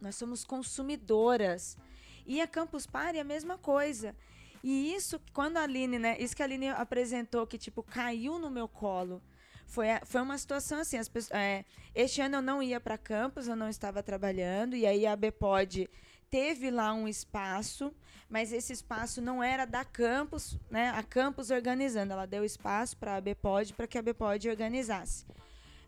Nós 0.00 0.16
somos 0.16 0.44
consumidoras. 0.44 1.78
E 2.26 2.40
a 2.42 2.46
Campus 2.46 2.86
Party 2.86 3.16
é 3.16 3.22
a 3.22 3.24
mesma 3.24 3.56
coisa. 3.56 4.14
E 4.62 4.94
isso, 4.94 5.18
quando 5.32 5.56
a 5.56 5.62
Aline, 5.62 5.98
né? 5.98 6.16
Isso 6.18 6.36
que 6.36 6.42
a 6.42 6.44
Aline 6.44 6.68
apresentou, 6.68 7.46
que 7.46 7.56
tipo, 7.56 7.82
caiu 7.82 8.38
no 8.38 8.50
meu 8.50 8.68
colo. 8.68 9.22
Foi, 9.66 9.86
foi 10.04 10.20
uma 10.20 10.36
situação 10.36 10.80
assim, 10.80 10.96
as 10.96 11.08
pessoas, 11.08 11.40
é, 11.40 11.64
este 11.94 12.20
ano 12.20 12.36
eu 12.36 12.42
não 12.42 12.62
ia 12.62 12.78
para 12.78 12.98
campus, 12.98 13.48
eu 13.48 13.56
não 13.56 13.68
estava 13.68 14.00
trabalhando, 14.02 14.76
e 14.76 14.86
aí 14.86 15.06
a 15.06 15.16
Bpod 15.16 15.88
teve 16.30 16.70
lá 16.70 16.92
um 16.92 17.06
espaço, 17.08 17.92
mas 18.28 18.52
esse 18.52 18.72
espaço 18.72 19.20
não 19.20 19.42
era 19.42 19.64
da 19.64 19.84
campus, 19.84 20.58
né? 20.70 20.90
A 20.90 21.02
campus 21.02 21.50
organizando, 21.50 22.12
ela 22.12 22.26
deu 22.26 22.44
espaço 22.44 22.96
para 22.96 23.16
a 23.16 23.20
Bpod 23.20 23.72
para 23.74 23.86
que 23.86 23.96
a 23.98 24.02
Bpod 24.02 24.48
organizasse. 24.48 25.24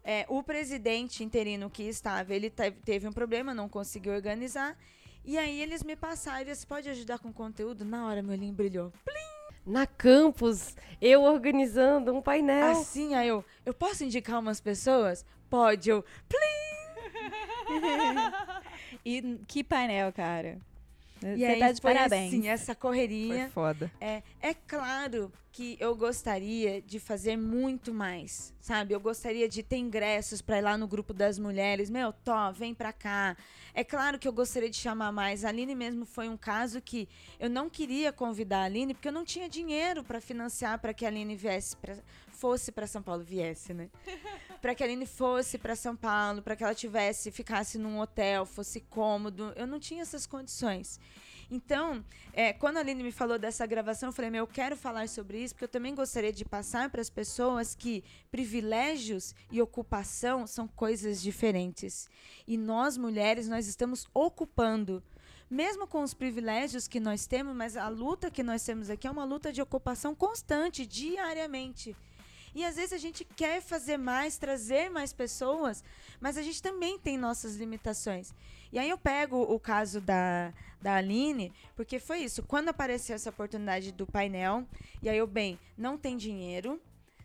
é, 0.05 0.25
o 0.29 0.43
presidente 0.43 1.23
interino 1.23 1.69
que 1.69 1.83
estava, 1.83 2.35
ele 2.35 2.49
teve 2.51 3.07
um 3.07 3.13
problema, 3.13 3.53
não 3.53 3.69
conseguiu 3.69 4.13
organizar. 4.15 4.77
E 5.25 5.37
aí 5.37 5.61
eles 5.61 5.83
me 5.83 5.95
passaram, 5.97 6.47
você 6.47 6.65
pode 6.67 6.89
ajudar 6.89 7.19
com 7.19 7.31
conteúdo? 7.33 7.85
Na 7.85 8.07
hora 8.07 8.23
meu 8.23 8.33
olhinho 8.33 8.55
brilhou. 8.55 8.91
Plim! 9.05 9.49
Na 9.67 9.87
campus, 9.87 10.75
eu 10.99 11.23
organizando 11.25 12.15
um 12.15 12.23
painel. 12.23 12.71
Assim, 12.71 13.15
aí 13.15 13.29
eu, 13.29 13.45
eu 13.67 13.75
posso 13.75 14.03
indicar 14.05 14.39
umas 14.41 14.61
pessoas? 14.63 15.27
Pode, 15.51 15.91
eu, 15.91 16.03
plim! 16.27 16.39
e 19.09 19.41
que 19.47 19.65
painel, 19.65 20.13
cara. 20.13 20.59
E 21.23 21.39
Você 21.39 21.45
aí, 21.45 21.59
tá 21.59 21.73
de 21.73 21.81
parabéns. 21.81 22.29
Assim, 22.33 22.49
essa 22.49 22.75
correria. 22.75 23.45
Foi 23.45 23.49
foda. 23.49 23.91
É, 24.01 24.23
é 24.41 24.55
claro 24.55 25.33
que 25.51 25.77
eu 25.81 25.97
gostaria 25.97 26.81
de 26.81 27.01
fazer 27.01 27.37
muito 27.37 27.93
mais, 27.93 28.55
sabe? 28.61 28.95
Eu 28.95 29.01
gostaria 29.01 29.49
de 29.49 29.63
ter 29.63 29.79
ingressos 29.79 30.41
para 30.41 30.59
ir 30.59 30.63
lá 30.63 30.77
no 30.79 30.87
grupo 30.87 31.13
das 31.13 31.39
mulheres. 31.39 31.91
Meu, 31.91 32.13
Tó, 32.13 32.53
vem 32.53 32.73
pra 32.75 32.93
cá. 32.93 33.37
É 33.75 33.83
claro 33.83 34.19
que 34.19 34.29
eu 34.29 34.33
gostaria 34.33 34.71
de 34.71 34.77
chamar 34.77 35.11
mais. 35.11 35.45
A 35.45 35.49
Aline 35.49 35.75
mesmo 35.75 36.05
foi 36.05 36.29
um 36.29 36.37
caso 36.37 36.81
que 36.81 37.09
eu 37.41 37.51
não 37.51 37.69
queria 37.69 38.13
convidar 38.13 38.59
a 38.59 38.65
Aline 38.65 38.95
porque 38.95 39.09
eu 39.09 39.13
não 39.13 39.25
tinha 39.25 39.49
dinheiro 39.49 40.05
para 40.05 40.21
financiar 40.21 40.79
para 40.79 40.95
que 40.95 41.05
a 41.05 41.09
Aline 41.09 41.35
viesse 41.35 41.75
fosse 42.39 42.71
para 42.71 42.87
São 42.87 43.03
Paulo, 43.03 43.23
viesse, 43.23 43.75
né? 43.75 43.91
para 44.63 44.75
que 44.75 44.83
a 44.83 44.87
Aline 44.87 45.07
fosse 45.07 45.59
para 45.59 45.75
São 45.77 45.97
Paulo, 45.97 46.43
para 46.43 46.57
que 46.57 46.65
ela 46.65 46.75
tivesse, 46.75 47.31
ficasse 47.31 47.79
num 47.79 47.99
hotel, 47.99 48.47
fosse 48.47 48.81
cômodo. 48.81 49.53
Eu 49.57 49.67
não 49.67 49.79
tinha 49.79 50.03
essas 50.03 50.27
condições. 50.27 51.01
Então, 51.51 52.05
é, 52.33 52.53
quando 52.53 52.77
a 52.77 52.81
Aline 52.81 53.03
me 53.03 53.13
falou 53.13 53.39
dessa 53.39 53.67
gravação, 53.67 54.11
eu 54.11 54.13
falei, 54.13 54.31
meu, 54.31 54.43
eu 54.43 54.47
quero 54.47 54.77
falar 54.77 55.09
sobre 55.09 55.43
isso, 55.43 55.55
porque 55.55 55.65
eu 55.65 55.69
também 55.69 55.95
gostaria 55.95 56.33
de 56.33 56.45
passar 56.45 56.91
para 56.91 57.01
as 57.01 57.09
pessoas 57.09 57.75
que 57.75 58.05
privilégios 58.31 59.35
e 59.51 59.63
ocupação 59.63 60.47
são 60.47 60.69
coisas 60.69 61.23
diferentes. 61.23 62.09
E 62.47 62.59
nós, 62.59 62.97
mulheres, 62.99 63.49
nós 63.49 63.67
estamos 63.67 64.07
ocupando 64.13 65.03
mesmo 65.51 65.87
com 65.87 66.03
os 66.03 66.13
privilégios 66.13 66.87
que 66.87 67.01
nós 67.01 67.27
temos, 67.27 67.57
mas 67.57 67.75
a 67.75 67.89
luta 67.89 68.31
que 68.31 68.43
nós 68.43 68.63
temos 68.63 68.91
aqui 68.91 69.07
é 69.07 69.11
uma 69.11 69.25
luta 69.25 69.51
de 69.51 69.63
ocupação 69.63 70.15
constante, 70.15 70.85
diariamente. 70.85 71.97
E 72.55 72.65
às 72.65 72.77
vezes 72.77 72.93
a 72.93 72.99
gente 72.99 73.25
quer 73.37 73.61
fazer 73.61 73.97
mais, 73.97 74.37
trazer 74.37 74.91
mais 74.91 75.13
pessoas, 75.13 75.83
mas 76.21 76.37
a 76.37 76.43
gente 76.43 76.63
também 76.63 76.99
tem 76.99 77.17
nossas 77.17 77.57
limitações. 77.57 78.33
E 78.73 78.79
aí 78.79 78.91
eu 78.91 78.99
pego 78.99 79.41
o 79.43 79.59
caso 79.59 80.01
da, 80.01 80.53
da 80.81 80.97
Aline, 80.97 81.53
porque 81.75 81.99
foi 81.99 82.19
isso. 82.19 82.43
Quando 82.43 82.69
apareceu 82.69 83.15
essa 83.15 83.31
oportunidade 83.31 83.93
do 83.93 84.07
painel, 84.07 84.67
e 85.03 85.09
aí 85.09 85.17
eu, 85.17 85.27
bem, 85.27 85.59
não 85.77 85.97
tem 85.97 86.17
dinheiro, 86.17 86.81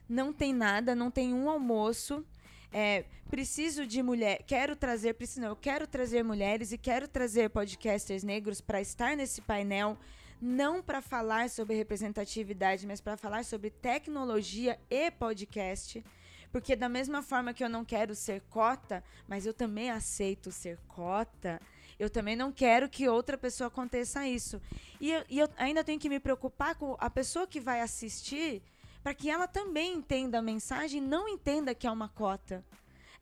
não 0.07 0.32
tem 0.32 0.53
nada, 0.53 0.95
não 0.95 1.11
tem 1.11 1.34
um 1.34 1.49
almoço. 1.49 2.26
É, 2.71 3.05
preciso 3.30 3.86
de 3.86 4.01
mulher, 4.01 4.43
quero 4.47 4.76
trazer, 4.76 5.13
preciso 5.13 5.41
não, 5.41 5.49
eu 5.49 5.55
quero 5.55 5.86
trazer 5.86 6.24
mulheres 6.24 6.71
e 6.71 6.78
quero 6.78 7.07
trazer 7.07 7.49
podcasters 7.49 8.24
negros 8.24 8.61
para 8.61 8.82
estar 8.82 9.15
nesse 9.15 9.41
painel 9.41 9.97
não 10.43 10.83
para 10.83 11.01
falar 11.01 11.49
sobre 11.49 11.75
representatividade, 11.75 12.85
mas 12.85 12.99
para 12.99 13.15
falar 13.15 13.45
sobre 13.45 13.69
tecnologia 13.69 14.77
e 14.89 15.09
podcast. 15.09 16.03
Porque 16.51 16.75
da 16.75 16.89
mesma 16.89 17.21
forma 17.23 17.53
que 17.53 17.63
eu 17.63 17.69
não 17.69 17.85
quero 17.85 18.13
ser 18.13 18.41
cota, 18.49 19.01
mas 19.27 19.45
eu 19.45 19.53
também 19.53 19.89
aceito 19.89 20.51
ser 20.51 20.77
cota, 20.87 21.61
eu 21.97 22.09
também 22.09 22.35
não 22.35 22.51
quero 22.51 22.89
que 22.89 23.07
outra 23.07 23.37
pessoa 23.37 23.69
aconteça 23.69 24.27
isso. 24.27 24.61
E 24.99 25.11
eu, 25.11 25.23
e 25.29 25.39
eu 25.39 25.49
ainda 25.57 25.83
tenho 25.83 25.99
que 25.99 26.09
me 26.09 26.19
preocupar 26.19 26.75
com 26.75 26.97
a 26.99 27.09
pessoa 27.09 27.47
que 27.47 27.59
vai 27.59 27.79
assistir, 27.79 28.61
para 29.01 29.13
que 29.13 29.29
ela 29.29 29.47
também 29.47 29.93
entenda 29.93 30.39
a 30.39 30.41
mensagem 30.41 31.01
e 31.01 31.05
não 31.05 31.27
entenda 31.27 31.73
que 31.73 31.87
é 31.87 31.91
uma 31.91 32.09
cota 32.09 32.63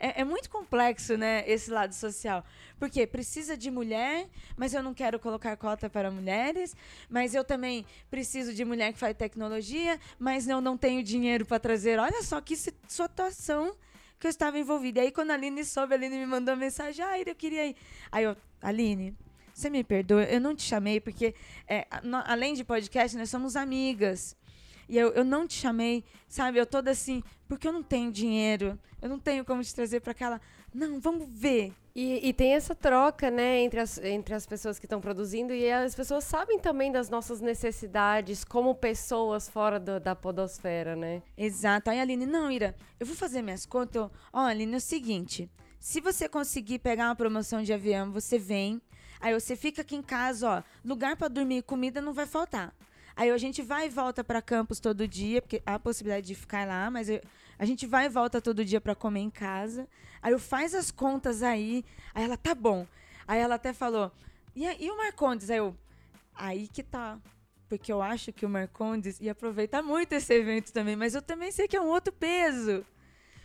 é, 0.02 0.22
é, 0.22 0.24
muito 0.24 0.50
complexo, 0.50 1.16
né, 1.16 1.44
esse 1.48 1.70
lado 1.70 1.94
social. 1.94 2.44
Porque 2.80 3.06
precisa 3.06 3.56
de 3.56 3.70
mulher, 3.70 4.28
mas 4.58 4.74
eu 4.74 4.82
não 4.82 4.94
quero 4.94 5.20
colocar 5.20 5.56
cota 5.56 5.90
para 5.90 6.10
mulheres, 6.10 6.76
mas 7.08 7.36
eu 7.36 7.44
também 7.44 7.86
preciso 8.10 8.54
de 8.54 8.66
mulher 8.66 8.92
que 8.92 9.00
faz 9.00 9.16
tecnologia, 9.16 10.00
mas 10.18 10.48
eu 10.48 10.60
não 10.60 10.76
tenho 10.76 11.04
dinheiro 11.04 11.46
para 11.46 11.60
trazer. 11.60 12.00
Olha 12.00 12.24
só 12.24 12.42
que 12.42 12.56
situação 12.56 13.76
que 14.20 14.26
eu 14.26 14.30
estava 14.30 14.58
envolvida. 14.58 15.00
E 15.00 15.04
aí, 15.04 15.12
quando 15.12 15.32
a 15.32 15.36
Aline 15.36 15.64
soube, 15.64 15.94
a 15.94 15.98
Aline 15.98 16.18
me 16.18 16.26
mandou 16.26 16.56
mensagem: 16.56 17.06
Ah, 17.06 17.20
eu 17.20 17.36
queria 17.36 17.68
ir. 17.68 17.76
Aí 18.12 18.24
eu, 18.24 18.36
Aline, 18.62 19.16
você 19.54 19.70
me 19.70 19.84
perdoa, 19.84 20.24
eu 20.24 20.42
não 20.42 20.56
te 20.56 20.64
chamei, 20.64 21.00
porque 21.00 21.36
é, 21.68 21.86
no, 22.04 22.18
além 22.26 22.54
de 22.54 22.64
podcast, 22.64 23.16
nós 23.18 23.30
somos 23.30 23.56
amigas. 23.56 24.36
E 24.92 24.98
eu, 24.98 25.14
eu 25.14 25.24
não 25.24 25.48
te 25.48 25.54
chamei, 25.54 26.04
sabe? 26.28 26.60
Eu 26.60 26.66
toda 26.66 26.92
assim, 26.92 27.24
porque 27.48 27.66
eu 27.66 27.72
não 27.72 27.82
tenho 27.82 28.12
dinheiro, 28.12 28.78
eu 29.02 29.08
não 29.08 29.18
tenho 29.18 29.46
como 29.46 29.64
te 29.64 29.74
trazer 29.74 30.02
para 30.02 30.12
aquela. 30.12 30.42
Não, 30.74 31.00
vamos 31.00 31.30
ver. 31.32 31.74
E, 31.96 32.28
e, 32.28 32.34
tem 32.34 32.56
essa 32.56 32.76
troca, 32.76 33.32
né, 33.32 33.62
entre 33.62 33.80
as, 33.80 33.98
entre 34.00 34.34
as 34.34 34.46
pessoas 34.46 34.78
que 34.78 34.86
estão 34.86 35.00
produzindo 35.00 35.54
e 35.54 35.72
as 35.72 35.96
pessoas 35.96 36.26
sabem 36.26 36.60
também 36.60 36.92
das 36.92 37.10
nossas 37.10 37.40
necessidades 37.40 38.44
como 38.44 38.76
pessoas 38.76 39.48
fora 39.48 39.80
do, 39.80 39.98
da 39.98 40.14
podosfera, 40.14 40.94
né? 40.94 41.24
Exato. 41.38 41.90
Aí, 41.90 42.00
Aline, 42.00 42.26
não, 42.26 42.52
Ira, 42.52 42.76
eu 43.00 43.06
vou 43.06 43.16
fazer 43.16 43.42
minhas 43.42 43.66
contas. 43.66 44.10
Ó, 44.34 44.40
Aline, 44.40 44.74
é 44.74 44.78
o 44.78 44.82
seguinte: 44.82 45.50
se 45.80 46.02
você 46.02 46.28
conseguir 46.28 46.80
pegar 46.80 47.06
uma 47.06 47.16
promoção 47.16 47.64
de 47.64 47.72
avião, 47.72 48.12
você 48.12 48.38
vem. 48.38 48.82
Aí 49.22 49.34
você 49.34 49.56
fica 49.56 49.84
aqui 49.84 49.96
em 49.96 50.02
casa, 50.02 50.50
ó. 50.50 50.64
Lugar 50.84 51.16
para 51.16 51.30
dormir 51.30 51.60
e 51.60 51.62
comida 51.62 52.02
não 52.02 52.12
vai 52.12 52.26
faltar. 52.26 52.74
Aí 53.22 53.30
a 53.30 53.38
gente 53.38 53.62
vai 53.62 53.86
e 53.86 53.90
volta 53.90 54.24
para 54.24 54.42
campus 54.42 54.80
todo 54.80 55.08
dia, 55.08 55.44
porque 55.44 55.62
há 55.64 55.76
a 55.76 55.80
possibilidade 55.80 56.26
de 56.26 56.34
ficar 56.34 56.66
lá, 56.66 56.90
mas 56.90 57.08
eu, 57.08 57.22
a 57.60 57.66
gente 57.66 57.86
vai 57.86 58.08
e 58.08 58.10
volta 58.10 58.42
todo 58.42 58.66
dia 58.66 58.82
para 58.82 58.96
comer 58.96 59.20
em 59.20 59.30
casa. 59.30 59.88
Aí 60.24 60.34
eu 60.34 60.40
faz 60.40 60.74
as 60.74 60.90
contas 60.90 61.44
aí. 61.44 61.86
Aí 62.16 62.24
ela, 62.24 62.36
tá 62.36 62.56
bom. 62.56 62.88
Aí 63.28 63.40
ela 63.40 63.54
até 63.54 63.74
falou, 63.74 64.12
e, 64.56 64.66
e 64.66 64.90
o 64.90 64.98
Marcondes? 64.98 65.52
Aí 65.52 65.60
eu, 65.60 65.78
aí 66.34 66.68
que 66.68 66.82
tá. 66.82 67.20
Porque 67.70 67.94
eu 67.94 68.02
acho 68.02 68.34
que 68.34 68.44
o 68.44 68.50
Marcondes 68.50 69.20
ia 69.22 69.34
aproveitar 69.34 69.84
muito 69.84 70.14
esse 70.14 70.34
evento 70.34 70.74
também, 70.74 70.96
mas 70.96 71.14
eu 71.14 71.22
também 71.22 71.52
sei 71.52 71.68
que 71.68 71.78
é 71.78 71.82
um 71.82 71.90
outro 71.90 72.12
peso. 72.12 72.84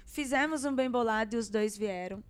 Fizemos 0.07 0.65
um 0.65 0.75
bem 0.75 0.91
bolado 0.91 1.37
e 1.37 1.39
os 1.39 1.51
dois 1.51 1.77
vieram. 1.77 2.25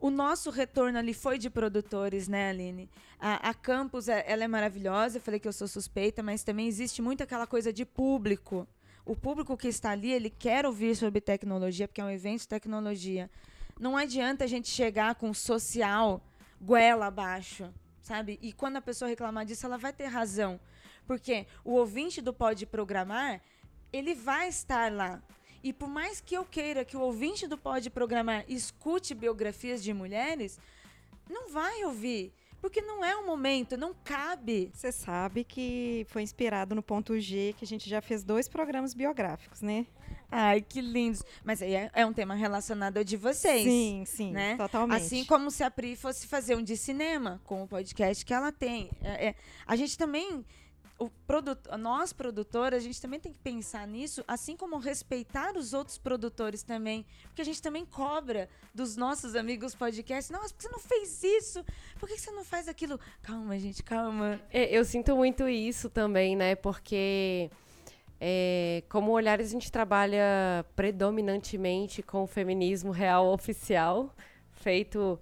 O 0.00 0.08
nosso 0.08 0.48
retorno 0.48 0.98
ali 0.98 1.12
foi 1.12 1.36
de 1.36 1.50
produtores, 1.50 2.26
né, 2.26 2.48
Aline? 2.48 2.88
A, 3.20 3.50
a 3.50 3.54
Campus, 3.54 4.08
é, 4.08 4.24
ela 4.26 4.42
é 4.42 4.48
maravilhosa, 4.48 5.18
eu 5.18 5.20
falei 5.20 5.38
que 5.38 5.46
eu 5.46 5.52
sou 5.52 5.68
suspeita, 5.68 6.22
mas 6.22 6.42
também 6.42 6.66
existe 6.66 7.02
muito 7.02 7.22
aquela 7.22 7.46
coisa 7.46 7.70
de 7.70 7.84
público. 7.84 8.66
O 9.04 9.14
público 9.14 9.58
que 9.58 9.68
está 9.68 9.90
ali, 9.90 10.10
ele 10.10 10.30
quer 10.30 10.64
ouvir 10.64 10.96
sobre 10.96 11.20
tecnologia, 11.20 11.86
porque 11.86 12.00
é 12.00 12.04
um 12.04 12.10
evento 12.10 12.40
de 12.40 12.48
tecnologia. 12.48 13.30
Não 13.78 13.94
adianta 13.94 14.44
a 14.44 14.46
gente 14.46 14.70
chegar 14.70 15.16
com 15.16 15.34
social 15.34 16.22
goela 16.58 17.06
abaixo, 17.06 17.70
sabe? 18.00 18.38
E 18.40 18.54
quando 18.54 18.76
a 18.76 18.80
pessoa 18.80 19.08
reclamar 19.08 19.44
disso, 19.44 19.66
ela 19.66 19.76
vai 19.76 19.92
ter 19.92 20.06
razão. 20.06 20.58
Porque 21.06 21.46
o 21.62 21.72
ouvinte 21.72 22.22
do 22.22 22.32
Pode 22.32 22.64
Programar, 22.64 23.42
ele 23.92 24.14
vai 24.14 24.48
estar 24.48 24.90
lá. 24.90 25.22
E 25.62 25.72
por 25.72 25.88
mais 25.88 26.20
que 26.20 26.36
eu 26.36 26.44
queira 26.44 26.84
que 26.84 26.96
o 26.96 27.00
ouvinte 27.00 27.46
do 27.46 27.58
Pode 27.58 27.90
Programar 27.90 28.44
escute 28.48 29.14
biografias 29.14 29.82
de 29.82 29.92
mulheres, 29.92 30.58
não 31.28 31.50
vai 31.50 31.84
ouvir. 31.84 32.32
Porque 32.60 32.82
não 32.82 33.02
é 33.02 33.16
o 33.16 33.26
momento, 33.26 33.76
não 33.76 33.94
cabe. 34.04 34.70
Você 34.74 34.92
sabe 34.92 35.44
que 35.44 36.06
foi 36.10 36.22
inspirado 36.22 36.74
no 36.74 36.82
ponto 36.82 37.18
G, 37.18 37.54
que 37.56 37.64
a 37.64 37.66
gente 37.66 37.88
já 37.88 38.02
fez 38.02 38.22
dois 38.22 38.48
programas 38.48 38.92
biográficos, 38.92 39.62
né? 39.62 39.86
Ai, 40.30 40.60
que 40.60 40.80
lindos. 40.80 41.24
Mas 41.42 41.60
aí 41.60 41.74
é, 41.74 41.90
é, 41.92 42.06
um 42.06 42.12
tema 42.12 42.34
relacionado 42.34 42.98
ao 42.98 43.04
de 43.04 43.16
vocês. 43.16 43.64
Sim, 43.64 44.04
sim, 44.06 44.30
né? 44.30 44.56
totalmente. 44.56 45.02
Assim 45.02 45.24
como 45.24 45.50
se 45.50 45.64
a 45.64 45.70
Pri 45.70 45.96
fosse 45.96 46.26
fazer 46.26 46.54
um 46.54 46.62
de 46.62 46.76
cinema, 46.76 47.40
com 47.44 47.62
o 47.62 47.66
podcast 47.66 48.24
que 48.24 48.32
ela 48.32 48.52
tem. 48.52 48.90
É, 49.02 49.28
é, 49.28 49.34
a 49.66 49.74
gente 49.74 49.96
também 49.98 50.44
produto, 51.08 51.70
nós 51.78 52.12
produtoras, 52.12 52.82
a 52.82 52.84
gente 52.84 53.00
também 53.00 53.18
tem 53.18 53.32
que 53.32 53.38
pensar 53.38 53.86
nisso, 53.86 54.22
assim 54.28 54.56
como 54.56 54.76
respeitar 54.76 55.56
os 55.56 55.72
outros 55.72 55.96
produtores 55.96 56.62
também, 56.62 57.06
porque 57.24 57.40
a 57.40 57.44
gente 57.44 57.62
também 57.62 57.86
cobra 57.86 58.48
dos 58.74 58.96
nossos 58.96 59.34
amigos 59.34 59.74
podcasts. 59.74 60.30
Nossa, 60.30 60.52
por 60.52 60.56
que 60.58 60.62
você 60.64 60.68
não 60.68 60.78
fez 60.78 61.22
isso? 61.22 61.64
Por 61.98 62.08
que 62.08 62.18
você 62.18 62.30
não 62.30 62.44
faz 62.44 62.68
aquilo? 62.68 63.00
Calma, 63.22 63.58
gente, 63.58 63.82
calma. 63.82 64.40
É, 64.52 64.76
eu 64.76 64.84
sinto 64.84 65.16
muito 65.16 65.48
isso 65.48 65.88
também, 65.88 66.36
né? 66.36 66.54
Porque 66.54 67.50
é, 68.20 68.82
como 68.88 69.12
Olhares 69.12 69.48
a 69.48 69.52
gente 69.52 69.72
trabalha 69.72 70.66
predominantemente 70.76 72.02
com 72.02 72.24
o 72.24 72.26
feminismo 72.26 72.90
real 72.90 73.32
oficial, 73.32 74.14
feito 74.52 75.18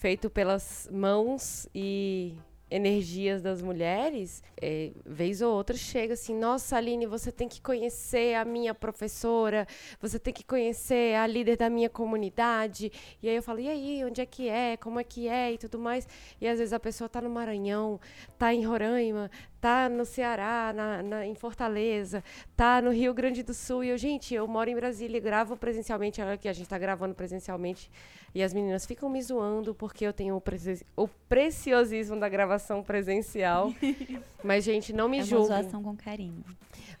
feito 0.00 0.30
pelas 0.30 0.88
mãos 0.90 1.68
e 1.74 2.34
energias 2.70 3.42
das 3.42 3.60
mulheres, 3.60 4.42
é, 4.60 4.92
vez 5.04 5.42
ou 5.42 5.52
outra 5.52 5.76
chega 5.76 6.14
assim, 6.14 6.34
nossa, 6.34 6.76
Aline, 6.76 7.06
você 7.06 7.32
tem 7.32 7.48
que 7.48 7.60
conhecer 7.60 8.34
a 8.34 8.44
minha 8.44 8.74
professora, 8.74 9.66
você 10.00 10.18
tem 10.18 10.32
que 10.32 10.44
conhecer 10.44 11.16
a 11.16 11.26
líder 11.26 11.56
da 11.56 11.68
minha 11.68 11.90
comunidade. 11.90 12.92
E 13.22 13.28
aí 13.28 13.34
eu 13.34 13.42
falo, 13.42 13.60
e 13.60 13.68
aí, 13.68 14.04
onde 14.04 14.20
é 14.20 14.26
que 14.26 14.48
é, 14.48 14.76
como 14.76 15.00
é 15.00 15.04
que 15.04 15.28
é 15.28 15.52
e 15.52 15.58
tudo 15.58 15.78
mais. 15.78 16.06
E 16.40 16.46
às 16.46 16.58
vezes 16.58 16.72
a 16.72 16.80
pessoa 16.80 17.06
está 17.06 17.20
no 17.20 17.30
Maranhão, 17.30 18.00
está 18.32 18.54
em 18.54 18.64
Roraima, 18.64 19.30
tá 19.60 19.88
no 19.88 20.04
Ceará, 20.04 20.72
na, 20.74 21.02
na, 21.02 21.26
em 21.26 21.34
Fortaleza, 21.34 22.24
tá 22.56 22.80
no 22.80 22.90
Rio 22.90 23.12
Grande 23.12 23.42
do 23.42 23.52
Sul. 23.52 23.84
E 23.84 23.88
eu, 23.90 23.98
gente, 23.98 24.34
eu 24.34 24.48
moro 24.48 24.70
em 24.70 24.74
Brasília, 24.74 25.20
gravo 25.20 25.56
presencialmente, 25.56 26.20
olha 26.20 26.32
aqui, 26.32 26.48
a 26.48 26.52
gente 26.52 26.64
está 26.64 26.78
gravando 26.78 27.14
presencialmente. 27.14 27.90
E 28.34 28.42
as 28.42 28.54
meninas 28.54 28.86
ficam 28.86 29.08
me 29.08 29.20
zoando 29.20 29.74
porque 29.74 30.06
eu 30.06 30.12
tenho 30.12 30.36
o, 30.36 30.40
preci 30.40 30.86
o 30.96 31.08
preciosismo 31.28 32.18
da 32.18 32.28
gravação 32.28 32.82
presencial. 32.82 33.72
Mas, 34.42 34.64
gente, 34.64 34.92
não 34.92 35.08
me 35.08 35.18
é 35.18 35.22
julguem. 35.22 35.48
uma 35.48 35.62
zoação 35.62 35.82
com 35.82 35.96
carinho. 35.96 36.44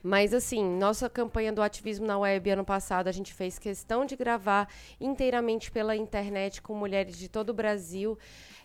Mas, 0.02 0.34
assim, 0.34 0.64
nossa 0.64 1.08
campanha 1.08 1.52
do 1.52 1.62
ativismo 1.62 2.06
na 2.06 2.18
web 2.18 2.50
ano 2.50 2.64
passado, 2.64 3.06
a 3.06 3.12
gente 3.12 3.32
fez 3.32 3.58
questão 3.58 4.04
de 4.04 4.16
gravar 4.16 4.68
inteiramente 5.00 5.70
pela 5.70 5.94
internet 5.94 6.60
com 6.60 6.74
mulheres 6.74 7.16
de 7.16 7.28
todo 7.28 7.50
o 7.50 7.54
Brasil. 7.54 8.18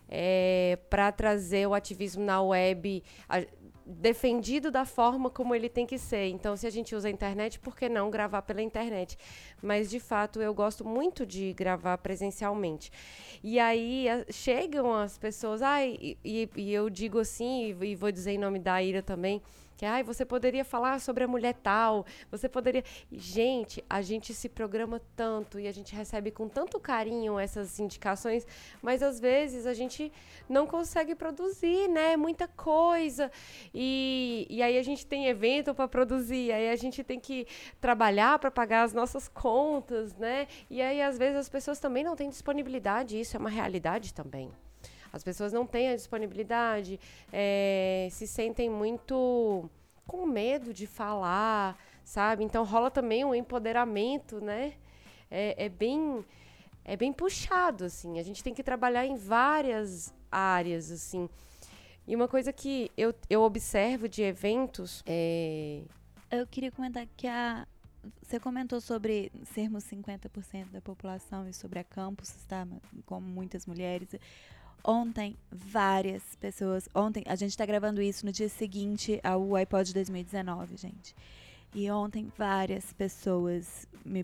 É, 0.07 0.77
para 0.87 1.11
trazer 1.11 1.67
o 1.67 1.73
ativismo 1.73 2.23
na 2.23 2.39
web 2.39 3.03
a, 3.27 3.43
defendido 3.85 4.71
da 4.71 4.83
forma 4.83 5.29
como 5.29 5.53
ele 5.53 5.69
tem 5.69 5.85
que 5.85 5.97
ser. 5.97 6.27
Então, 6.29 6.57
se 6.57 6.65
a 6.65 6.69
gente 6.69 6.95
usa 6.95 7.07
a 7.07 7.11
internet, 7.11 7.59
por 7.59 7.75
que 7.75 7.87
não 7.87 8.09
gravar 8.09 8.41
pela 8.41 8.61
internet? 8.61 9.17
Mas, 9.61 9.89
de 9.89 9.99
fato, 9.99 10.41
eu 10.41 10.53
gosto 10.53 10.83
muito 10.83 11.25
de 11.25 11.53
gravar 11.53 11.97
presencialmente. 11.99 12.91
E 13.43 13.59
aí 13.59 14.09
a, 14.09 14.25
chegam 14.31 14.93
as 14.93 15.17
pessoas, 15.17 15.61
ah, 15.61 15.85
e, 15.85 16.17
e, 16.23 16.49
e 16.55 16.73
eu 16.73 16.89
digo 16.89 17.19
assim, 17.19 17.75
e, 17.79 17.91
e 17.91 17.95
vou 17.95 18.11
dizer 18.11 18.31
em 18.31 18.39
nome 18.39 18.59
da 18.59 18.81
Ira 18.81 19.03
também 19.03 19.41
que 19.77 19.85
ai, 19.85 20.03
você 20.03 20.25
poderia 20.25 20.63
falar 20.63 20.99
sobre 20.99 21.23
a 21.23 21.27
mulher 21.27 21.53
tal, 21.53 22.05
você 22.31 22.47
poderia. 22.47 22.83
Gente, 23.11 23.83
a 23.89 24.01
gente 24.01 24.33
se 24.33 24.47
programa 24.47 25.01
tanto 25.15 25.59
e 25.59 25.67
a 25.67 25.71
gente 25.71 25.95
recebe 25.95 26.31
com 26.31 26.47
tanto 26.47 26.79
carinho 26.79 27.37
essas 27.37 27.79
indicações, 27.79 28.45
mas 28.81 29.03
às 29.03 29.19
vezes 29.19 29.65
a 29.65 29.73
gente 29.73 30.11
não 30.47 30.65
consegue 30.65 31.15
produzir, 31.15 31.87
né? 31.89 32.15
Muita 32.15 32.47
coisa. 32.47 33.31
E, 33.73 34.47
e 34.49 34.61
aí 34.61 34.77
a 34.77 34.83
gente 34.83 35.05
tem 35.05 35.27
evento 35.27 35.73
para 35.73 35.87
produzir, 35.87 36.51
aí 36.51 36.69
a 36.69 36.75
gente 36.75 37.03
tem 37.03 37.19
que 37.19 37.45
trabalhar 37.81 38.39
para 38.39 38.51
pagar 38.51 38.83
as 38.83 38.93
nossas 38.93 39.27
contas, 39.27 40.15
né? 40.15 40.47
E 40.69 40.81
aí 40.81 41.01
às 41.01 41.17
vezes 41.17 41.37
as 41.37 41.49
pessoas 41.49 41.79
também 41.79 42.03
não 42.03 42.15
têm 42.15 42.29
disponibilidade, 42.29 43.19
isso 43.19 43.35
é 43.35 43.39
uma 43.39 43.49
realidade 43.49 44.13
também. 44.13 44.51
As 45.15 45.23
pessoas 45.23 45.53
não 45.53 45.65
têm 45.65 45.89
a 45.89 45.95
disponibilidade, 45.95 46.99
é, 47.31 48.09
se 48.11 48.27
sentem 48.27 48.69
muito 48.69 49.69
com 50.05 50.25
medo 50.25 50.73
de 50.73 50.85
falar, 50.85 51.81
sabe? 52.03 52.43
Então 52.43 52.65
rola 52.65 52.91
também 52.91 53.23
um 53.23 53.33
empoderamento, 53.33 54.41
né? 54.41 54.73
É, 55.31 55.65
é, 55.65 55.69
bem 55.69 56.23
é 56.83 56.97
bem 56.97 57.13
puxado, 57.13 57.85
assim. 57.85 58.19
A 58.19 58.23
gente 58.23 58.43
tem 58.43 58.53
que 58.53 58.61
trabalhar 58.61 59.05
em 59.05 59.15
várias 59.15 60.13
áreas, 60.29 60.91
assim. 60.91 61.29
E 62.05 62.13
uma 62.13 62.27
coisa 62.27 62.51
que 62.51 62.91
eu, 62.97 63.15
eu 63.29 63.41
observo 63.41 64.09
de 64.09 64.21
eventos 64.21 65.01
é... 65.07 65.81
Eu 66.29 66.45
queria 66.45 66.71
comentar 66.71 67.07
que 67.15 67.25
a, 67.25 67.65
você 68.21 68.39
comentou 68.39 68.79
sobre 68.81 69.31
sermos 69.45 69.83
50% 69.85 70.71
da 70.71 70.81
população 70.81 71.47
e 71.47 71.53
sobre 71.53 71.79
a 71.79 71.83
campus 71.83 72.29
estar 72.35 72.67
com 73.05 73.19
muitas 73.19 73.65
mulheres. 73.65 74.09
Ontem, 74.87 75.35
várias 75.51 76.35
pessoas. 76.35 76.87
Ontem, 76.93 77.23
a 77.25 77.35
gente 77.35 77.57
tá 77.57 77.65
gravando 77.65 78.03
isso 78.03 78.23
no 78.23 78.31
dia 78.31 78.47
seguinte 78.47 79.19
ao 79.23 79.55
iPod 79.55 79.91
2019, 79.91 80.77
gente. 80.77 81.15
E 81.73 81.89
ontem, 81.89 82.31
várias 82.37 82.93
pessoas 82.93 83.87
me 84.05 84.23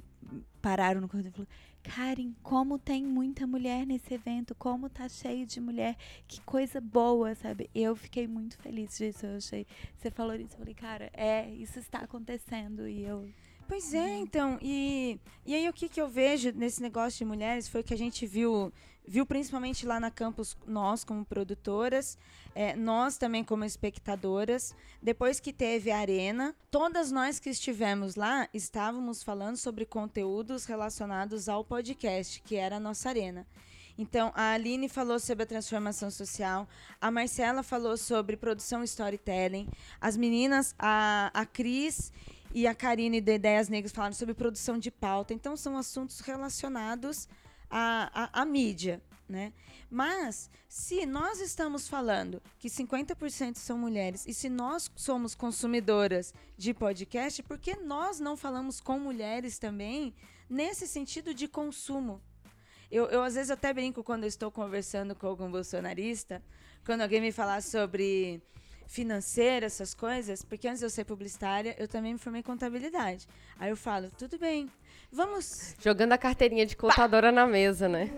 pararam 0.61 1.01
no 1.01 1.09
corredor 1.09 1.31
e 1.31 1.33
falaram: 1.33 1.51
Karen, 1.81 2.33
como 2.43 2.77
tem 2.77 3.03
muita 3.03 3.47
mulher 3.47 3.87
nesse 3.87 4.13
evento, 4.13 4.53
como 4.53 4.87
tá 4.87 5.09
cheio 5.09 5.47
de 5.47 5.59
mulher, 5.59 5.97
que 6.27 6.39
coisa 6.41 6.79
boa, 6.79 7.33
sabe? 7.33 7.67
Eu 7.73 7.95
fiquei 7.95 8.27
muito 8.27 8.55
feliz 8.59 8.95
disso. 8.95 9.25
Eu 9.25 9.37
achei. 9.37 9.65
Você 9.97 10.11
falou 10.11 10.35
isso, 10.35 10.53
eu 10.53 10.59
falei, 10.59 10.75
cara, 10.75 11.09
é, 11.11 11.49
isso 11.49 11.79
está 11.79 12.01
acontecendo. 12.01 12.87
E 12.87 13.03
eu 13.03 13.27
Pois 13.71 13.93
é, 13.93 14.17
então, 14.17 14.59
e, 14.61 15.17
e 15.45 15.55
aí 15.55 15.69
o 15.69 15.71
que, 15.71 15.87
que 15.87 16.01
eu 16.01 16.09
vejo 16.09 16.51
nesse 16.51 16.81
negócio 16.81 17.19
de 17.19 17.23
mulheres 17.23 17.69
foi 17.69 17.81
que 17.81 17.93
a 17.93 17.97
gente 17.97 18.27
viu, 18.27 18.69
viu 19.07 19.25
principalmente 19.25 19.85
lá 19.85 19.99
na 19.99 20.11
campus, 20.11 20.55
nós 20.65 21.03
como 21.03 21.25
produtoras, 21.25 22.17
é, 22.53 22.75
nós 22.75 23.17
também 23.17 23.43
como 23.43 23.63
espectadoras. 23.63 24.75
Depois 25.01 25.39
que 25.39 25.51
teve 25.51 25.91
a 25.91 25.97
arena, 25.97 26.55
todas 26.69 27.11
nós 27.11 27.39
que 27.39 27.49
estivemos 27.49 28.15
lá 28.15 28.47
estávamos 28.53 29.23
falando 29.23 29.57
sobre 29.57 29.85
conteúdos 29.85 30.65
relacionados 30.65 31.49
ao 31.49 31.63
podcast, 31.63 32.41
que 32.41 32.55
era 32.55 32.77
a 32.77 32.79
nossa 32.79 33.09
arena. 33.09 33.45
Então, 33.97 34.31
a 34.33 34.53
Aline 34.53 34.87
falou 34.87 35.19
sobre 35.19 35.43
a 35.43 35.45
transformação 35.45 36.09
social, 36.09 36.67
a 36.99 37.11
Marcela 37.11 37.61
falou 37.61 37.97
sobre 37.97 38.37
produção 38.37 38.83
storytelling, 38.83 39.67
as 39.99 40.15
meninas, 40.15 40.73
a, 40.79 41.29
a 41.33 41.45
Cris 41.45 42.11
e 42.53 42.65
a 42.65 42.73
Karine 42.73 43.21
de 43.21 43.35
Ideias 43.35 43.69
Negras 43.69 43.91
falaram 43.91 44.13
sobre 44.13 44.33
produção 44.33 44.77
de 44.77 44.89
pauta. 44.89 45.33
Então, 45.33 45.55
são 45.55 45.77
assuntos 45.77 46.19
relacionados 46.21 47.27
à, 47.71 48.25
à, 48.25 48.41
à 48.41 48.45
mídia. 48.45 49.01
Né? 49.27 49.53
Mas, 49.89 50.49
se 50.67 51.05
nós 51.05 51.39
estamos 51.39 51.87
falando 51.87 52.41
que 52.59 52.67
50% 52.67 53.55
são 53.55 53.77
mulheres 53.77 54.25
e 54.27 54.33
se 54.33 54.49
nós 54.49 54.91
somos 54.93 55.33
consumidoras 55.33 56.33
de 56.57 56.73
podcast, 56.73 57.41
por 57.43 57.57
que 57.57 57.77
nós 57.77 58.19
não 58.19 58.35
falamos 58.35 58.81
com 58.81 58.99
mulheres 58.99 59.57
também 59.57 60.13
nesse 60.49 60.85
sentido 60.85 61.33
de 61.33 61.47
consumo? 61.47 62.21
Eu, 62.91 63.05
eu 63.05 63.23
às 63.23 63.35
vezes 63.35 63.49
até 63.49 63.73
brinco 63.73 64.03
quando 64.03 64.25
estou 64.25 64.51
conversando 64.51 65.15
com 65.15 65.27
algum 65.27 65.49
bolsonarista, 65.49 66.43
quando 66.85 66.99
alguém 67.01 67.21
me 67.21 67.31
falar 67.31 67.61
sobre 67.61 68.41
financeira, 68.85 69.65
essas 69.65 69.93
coisas, 69.93 70.43
porque 70.43 70.67
antes 70.67 70.79
de 70.79 70.85
eu 70.85 70.89
ser 70.89 71.05
publicitária, 71.05 71.73
eu 71.79 71.87
também 71.87 72.11
me 72.11 72.19
formei 72.19 72.41
em 72.41 72.43
contabilidade. 72.43 73.25
Aí 73.57 73.69
eu 73.69 73.77
falo, 73.77 74.11
tudo 74.17 74.37
bem, 74.37 74.69
vamos. 75.11 75.75
Jogando 75.79 76.13
a 76.13 76.17
carteirinha 76.17 76.65
de 76.65 76.75
contadora 76.75 77.31
na 77.31 77.45
mesa, 77.45 77.87
né? 77.87 78.09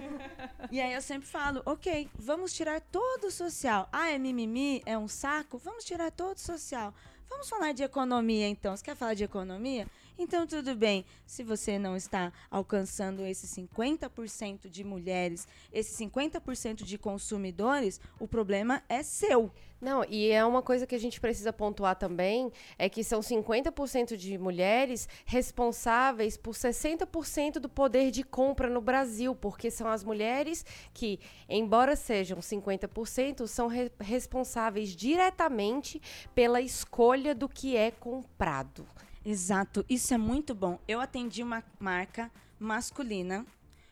E 0.72 0.80
aí 0.80 0.94
eu 0.94 1.02
sempre 1.02 1.28
falo, 1.28 1.62
ok, 1.66 2.10
vamos 2.16 2.54
tirar 2.54 2.80
todo 2.82 3.26
o 3.26 3.32
social. 3.32 3.88
Ah, 3.92 4.10
é 4.10 4.18
mimimi, 4.18 4.82
é 4.86 4.98
um 4.98 5.08
saco? 5.08 5.58
Vamos 5.58 5.84
tirar 5.84 6.12
todo 6.12 6.38
o 6.38 6.40
social. 6.40 6.94
Vamos 7.30 7.50
falar 7.50 7.74
de 7.74 7.84
economia 7.84 8.48
então. 8.48 8.76
Você 8.76 8.84
quer 8.84 8.96
falar 8.96 9.14
de 9.14 9.24
economia? 9.24 9.88
Então, 10.18 10.46
tudo 10.46 10.76
bem, 10.76 11.06
se 11.26 11.44
você 11.44 11.80
não 11.80 11.98
está 11.98 12.32
alcançando 12.52 13.26
esses 13.26 13.50
50% 13.52 14.70
de 14.70 14.84
mulheres, 14.84 15.48
esses 15.72 15.98
50% 15.98 16.84
de 16.84 16.98
consumidores, 17.00 18.00
o 18.20 18.28
problema 18.28 18.84
é 18.88 19.02
seu. 19.02 19.52
Não, 19.82 20.06
e 20.08 20.30
é 20.30 20.46
uma 20.46 20.62
coisa 20.62 20.86
que 20.86 20.96
a 20.96 21.00
gente 21.00 21.20
precisa 21.20 21.52
pontuar 21.52 21.96
também, 21.96 22.52
é 22.78 22.88
que 22.88 23.04
são 23.04 23.20
50% 23.20 24.16
de 24.16 24.38
mulheres 24.38 25.10
responsáveis 25.26 26.38
por 26.38 26.54
60% 26.54 27.54
do 27.54 27.68
poder 27.68 28.12
de 28.12 28.24
compra 28.24 28.70
no 28.70 28.80
Brasil, 28.80 29.36
porque 29.36 29.70
são 29.70 29.88
as 29.88 30.04
mulheres 30.04 30.64
que, 30.94 31.20
embora 31.50 31.96
sejam 31.96 32.38
50%, 32.38 33.46
são 33.48 33.68
re 33.68 33.92
responsáveis 34.00 34.96
diretamente 34.96 36.02
pela 36.34 36.62
escolha 36.62 37.36
do 37.36 37.50
que 37.50 37.76
é 37.76 37.92
comprado. 37.92 38.88
Exato, 39.26 39.86
isso 39.88 40.14
é 40.14 40.18
muito 40.18 40.54
bom. 40.54 40.80
Eu 40.88 41.00
atendi 41.00 41.42
uma 41.42 41.64
marca 41.80 42.30
masculina, 42.60 43.46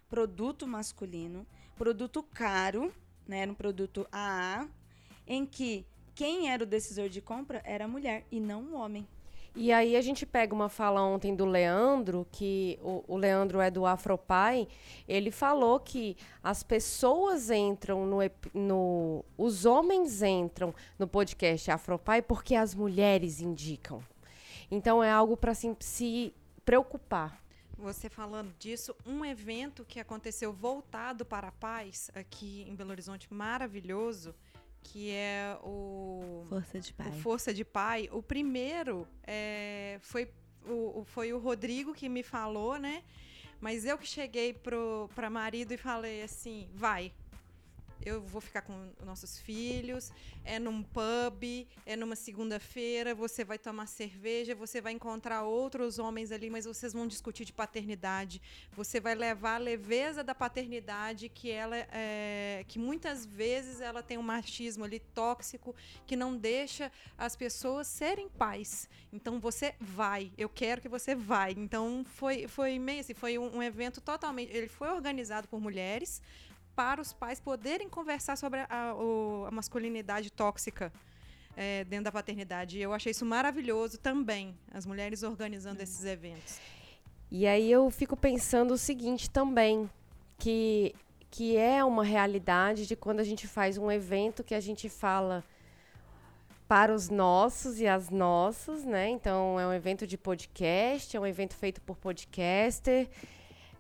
produto 0.10 0.68
masculino, 0.68 1.48
produto 1.78 2.22
caro, 2.22 2.94
né, 3.26 3.40
era 3.40 3.52
um 3.52 3.56
produto 3.56 4.06
AA, 4.12 4.68
em 5.26 5.46
que 5.46 5.86
quem 6.14 6.50
era 6.50 6.64
o 6.64 6.68
decisor 6.68 7.08
de 7.08 7.22
compra 7.22 7.62
era 7.64 7.86
a 7.86 7.88
mulher 7.88 8.26
e 8.30 8.40
não 8.40 8.64
o 8.64 8.74
homem. 8.76 9.08
E 9.56 9.72
aí 9.72 9.98
a 9.98 10.02
gente 10.02 10.26
pega 10.26 10.54
uma 10.54 10.70
fala 10.70 11.02
ontem 11.02 11.36
do 11.36 11.46
Leandro, 11.46 12.26
que 12.32 12.80
o, 12.82 13.04
o, 13.08 13.18
Leandro 13.18 13.60
é 13.60 13.70
do 13.70 13.86
Afropai, 13.86 14.68
ele 15.08 15.30
falou 15.30 15.80
que 15.80 16.16
as 16.42 16.64
pessoas 16.64 17.50
entram 17.50 18.06
no, 18.06 18.20
no. 18.54 19.26
Os 19.38 19.66
homens 19.66 20.22
entram 20.22 20.74
no 20.98 21.06
podcast 21.06 21.70
Afropai 21.70 22.22
porque 22.22 22.56
as 22.56 22.74
mulheres 22.74 23.42
indicam. 23.42 24.02
Então 24.72 25.04
é 25.04 25.12
algo 25.12 25.36
para 25.36 25.54
se, 25.54 25.76
se 25.82 26.34
preocupar. 26.64 27.44
Você 27.78 28.10
falando 28.10 28.54
disso, 28.58 28.96
um 29.06 29.26
evento 29.26 29.84
que 29.84 30.00
aconteceu 30.00 30.54
voltado 30.54 31.26
para 31.26 31.50
a 31.50 31.52
paz 31.52 32.10
aqui 32.16 32.64
em 32.70 32.76
Belo 32.76 32.92
Horizonte, 32.92 33.28
maravilhoso, 33.34 34.34
que 34.82 35.12
é 35.12 35.58
o 35.64 36.46
Força 36.48 36.80
de 36.80 36.94
Pai. 36.94 37.08
O 37.08 37.12
Força 37.12 37.54
de 37.54 37.66
Pai. 37.66 38.10
O 38.12 38.24
primeiro 38.24 39.08
é, 39.24 40.00
foi, 40.02 40.32
o, 40.66 41.04
foi 41.06 41.34
o 41.34 41.40
Rodrigo 41.40 41.94
que 41.94 42.08
me 42.08 42.24
falou, 42.24 42.78
né? 42.78 43.04
Mas 43.60 43.86
eu 43.86 43.98
que 43.98 44.08
cheguei 44.08 44.54
para 44.54 45.30
marido 45.30 45.72
e 45.74 45.78
falei 45.78 46.24
assim, 46.24 46.70
vai, 46.74 47.14
eu 48.06 48.22
vou 48.22 48.42
ficar 48.42 48.62
com 48.62 48.74
nossos 49.06 49.40
filhos, 49.40 50.12
é 50.44 50.58
num 50.60 50.82
pub, 50.82 51.68
é 51.86 51.96
numa 51.96 52.16
segunda-feira, 52.16 53.14
você 53.14 53.44
vai 53.44 53.58
tomar 53.58 53.88
cerveja, 53.88 54.56
você 54.56 54.82
vai 54.82 54.94
encontrar 54.94 55.44
outros 55.44 56.00
homens 56.00 56.32
ali, 56.32 56.50
mas 56.50 56.66
vocês 56.66 56.94
vão 56.94 57.08
discutir 57.08 57.46
de 57.46 57.54
paternidade. 57.54 58.42
Você 58.72 59.00
vai 59.00 59.16
levar 59.16 59.56
a 59.56 59.60
leveza 59.60 60.24
da 60.24 60.34
paternidade, 60.34 61.30
que 61.30 61.50
ela 61.50 61.76
é, 61.78 62.66
que 62.68 62.80
muitas 62.80 63.26
vezes 63.26 63.82
ela 63.82 64.02
tem 64.02 64.18
um 64.18 64.24
machismo 64.24 64.84
ali 64.84 65.00
tóxico 65.00 65.76
que 66.08 66.16
não 66.16 66.36
deixa 66.36 66.92
as 67.18 67.36
pessoas 67.36 67.88
serem 67.88 68.30
pais. 68.30 68.90
Então 69.14 69.40
você 69.40 69.76
vai, 69.80 70.32
eu 70.38 70.50
quero 70.50 70.82
que 70.82 70.90
você 70.90 71.14
vai. 71.14 71.52
Então 71.58 72.04
foi 72.06 72.48
foi 72.48 72.80
meio 72.80 73.02
assim, 73.02 73.14
foi 73.14 73.38
um, 73.38 73.58
um 73.58 73.64
evento 73.64 74.02
totalmente, 74.02 74.56
ele 74.56 74.68
foi 74.68 74.90
organizado 74.90 75.48
por 75.48 75.60
mulheres 75.60 76.22
para 76.76 77.02
os 77.02 77.14
pais 77.14 77.40
poderem 77.40 77.90
conversar 77.90 78.38
sobre 78.38 78.60
a, 78.62 78.68
a, 78.70 79.48
a 79.48 79.52
masculinidade 79.52 80.32
tóxica 80.32 80.92
é, 81.56 81.84
dentro 81.86 82.06
da 82.06 82.12
paternidade. 82.12 82.80
Eu 82.80 82.94
achei 82.94 83.12
isso 83.12 83.26
maravilhoso 83.26 83.98
também, 83.98 84.58
as 84.74 84.86
mulheres 84.86 85.24
organizando 85.24 85.78
uhum. 85.78 85.84
esses 85.84 86.04
eventos. 86.06 86.60
E 87.30 87.48
aí 87.48 87.72
eu 87.72 87.90
fico 87.90 88.18
pensando 88.18 88.74
o 88.74 88.78
seguinte 88.78 89.30
também, 89.30 89.90
que, 90.38 90.94
que 91.30 91.56
é 91.56 91.84
uma 91.84 92.04
realidade 92.04 92.86
de 92.86 92.96
quando 92.96 93.20
a 93.20 93.24
gente 93.24 93.48
faz 93.48 93.78
um 93.78 93.90
evento 93.90 94.44
que 94.44 94.54
a 94.54 94.60
gente 94.60 94.90
fala 94.90 95.44
para 96.68 96.94
os 96.94 97.10
nossos 97.10 97.80
e 97.80 97.88
as 97.88 98.10
nossas, 98.10 98.86
né? 98.86 99.10
Então 99.10 99.60
é 99.60 99.68
um 99.68 99.74
evento 99.74 100.08
de 100.08 100.18
podcast, 100.18 101.16
é 101.16 101.20
um 101.20 101.28
evento 101.28 101.54
feito 101.54 101.82
por 101.82 101.98
podcaster, 101.98 103.10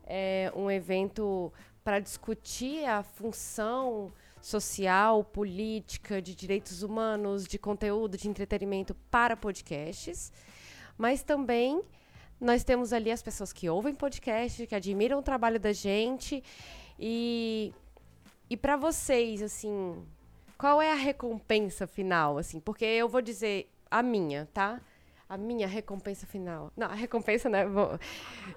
é 0.05 0.51
um 0.55 0.69
evento 0.69 1.53
para 1.83 1.99
discutir 1.99 2.85
a 2.85 3.03
função 3.03 4.11
social, 4.41 5.23
política, 5.23 6.21
de 6.21 6.33
direitos 6.33 6.83
humanos, 6.83 7.45
de 7.45 7.57
conteúdo, 7.57 8.17
de 8.17 8.27
entretenimento 8.27 8.95
para 9.09 9.37
podcasts, 9.37 10.31
mas 10.97 11.21
também 11.21 11.81
nós 12.39 12.63
temos 12.63 12.91
ali 12.91 13.11
as 13.11 13.21
pessoas 13.21 13.53
que 13.53 13.69
ouvem 13.69 13.93
podcast, 13.93 14.65
que 14.65 14.75
admiram 14.75 15.19
o 15.19 15.23
trabalho 15.23 15.59
da 15.59 15.71
gente 15.71 16.43
e 16.99 17.73
e 18.49 18.57
para 18.57 18.75
vocês 18.75 19.41
assim, 19.41 20.05
qual 20.57 20.81
é 20.81 20.91
a 20.91 20.95
recompensa 20.95 21.87
final 21.87 22.37
assim? 22.37 22.59
Porque 22.59 22.83
eu 22.83 23.07
vou 23.07 23.21
dizer 23.21 23.71
a 23.89 24.03
minha, 24.03 24.49
tá? 24.53 24.81
A 25.31 25.37
minha 25.37 25.65
recompensa 25.65 26.27
final. 26.27 26.73
Não, 26.75 26.87
a 26.87 26.93
recompensa 26.93 27.47
não 27.47 27.57
é. 27.57 27.65
Bom. 27.65 27.97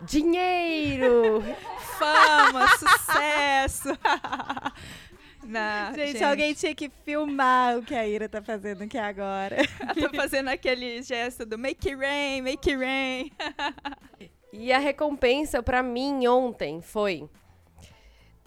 Dinheiro! 0.03 1.41
Fama, 1.97 2.67
sucesso! 2.77 3.91
Não, 5.47 5.95
gente, 5.95 6.13
gente, 6.13 6.25
alguém 6.25 6.55
tinha 6.55 6.75
que 6.75 6.89
filmar 7.05 7.77
o 7.77 7.83
que 7.83 7.95
a 7.95 8.09
Ira 8.09 8.31
tá 8.31 8.41
fazendo 8.41 8.83
aqui 8.83 8.97
agora. 8.97 9.59
tô 9.95 10.09
fazendo 10.17 10.49
aquele 10.49 11.03
gesto 11.03 11.45
do 11.45 11.59
make 11.59 11.87
it 11.87 12.01
rain, 12.01 12.41
make 12.41 12.71
it 12.71 12.77
rain. 12.83 13.31
e 14.51 14.73
a 14.73 14.79
recompensa 14.79 15.63
para 15.63 15.83
mim 15.83 16.27
ontem 16.27 16.81
foi 16.81 17.29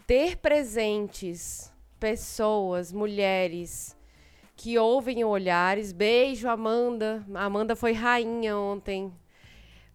ter 0.08 0.38
presentes 0.38 1.72
pessoas, 2.00 2.92
mulheres 2.92 3.97
que 4.58 4.78
ouvem 4.78 5.24
olhares. 5.24 5.94
Beijo, 5.94 6.50
Amanda. 6.50 7.24
A 7.34 7.46
Amanda 7.46 7.76
foi 7.76 7.94
rainha 7.94 8.58
ontem. 8.58 9.14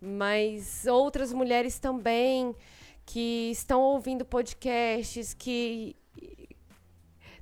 Mas 0.01 0.87
outras 0.87 1.33
mulheres 1.33 1.79
também 1.79 2.55
que 3.05 3.51
estão 3.51 3.81
ouvindo 3.81 4.25
podcasts, 4.25 5.35
que 5.35 5.97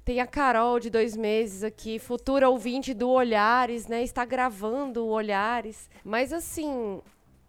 tem 0.04 0.18
a 0.18 0.26
Carol 0.26 0.80
de 0.80 0.88
dois 0.88 1.14
meses 1.14 1.62
aqui, 1.62 1.98
futura 1.98 2.48
ouvinte 2.48 2.94
do 2.94 3.10
Olhares, 3.10 3.86
né? 3.86 4.02
Está 4.02 4.24
gravando 4.24 5.04
o 5.04 5.10
Olhares. 5.10 5.90
Mas 6.02 6.32
assim, 6.32 7.02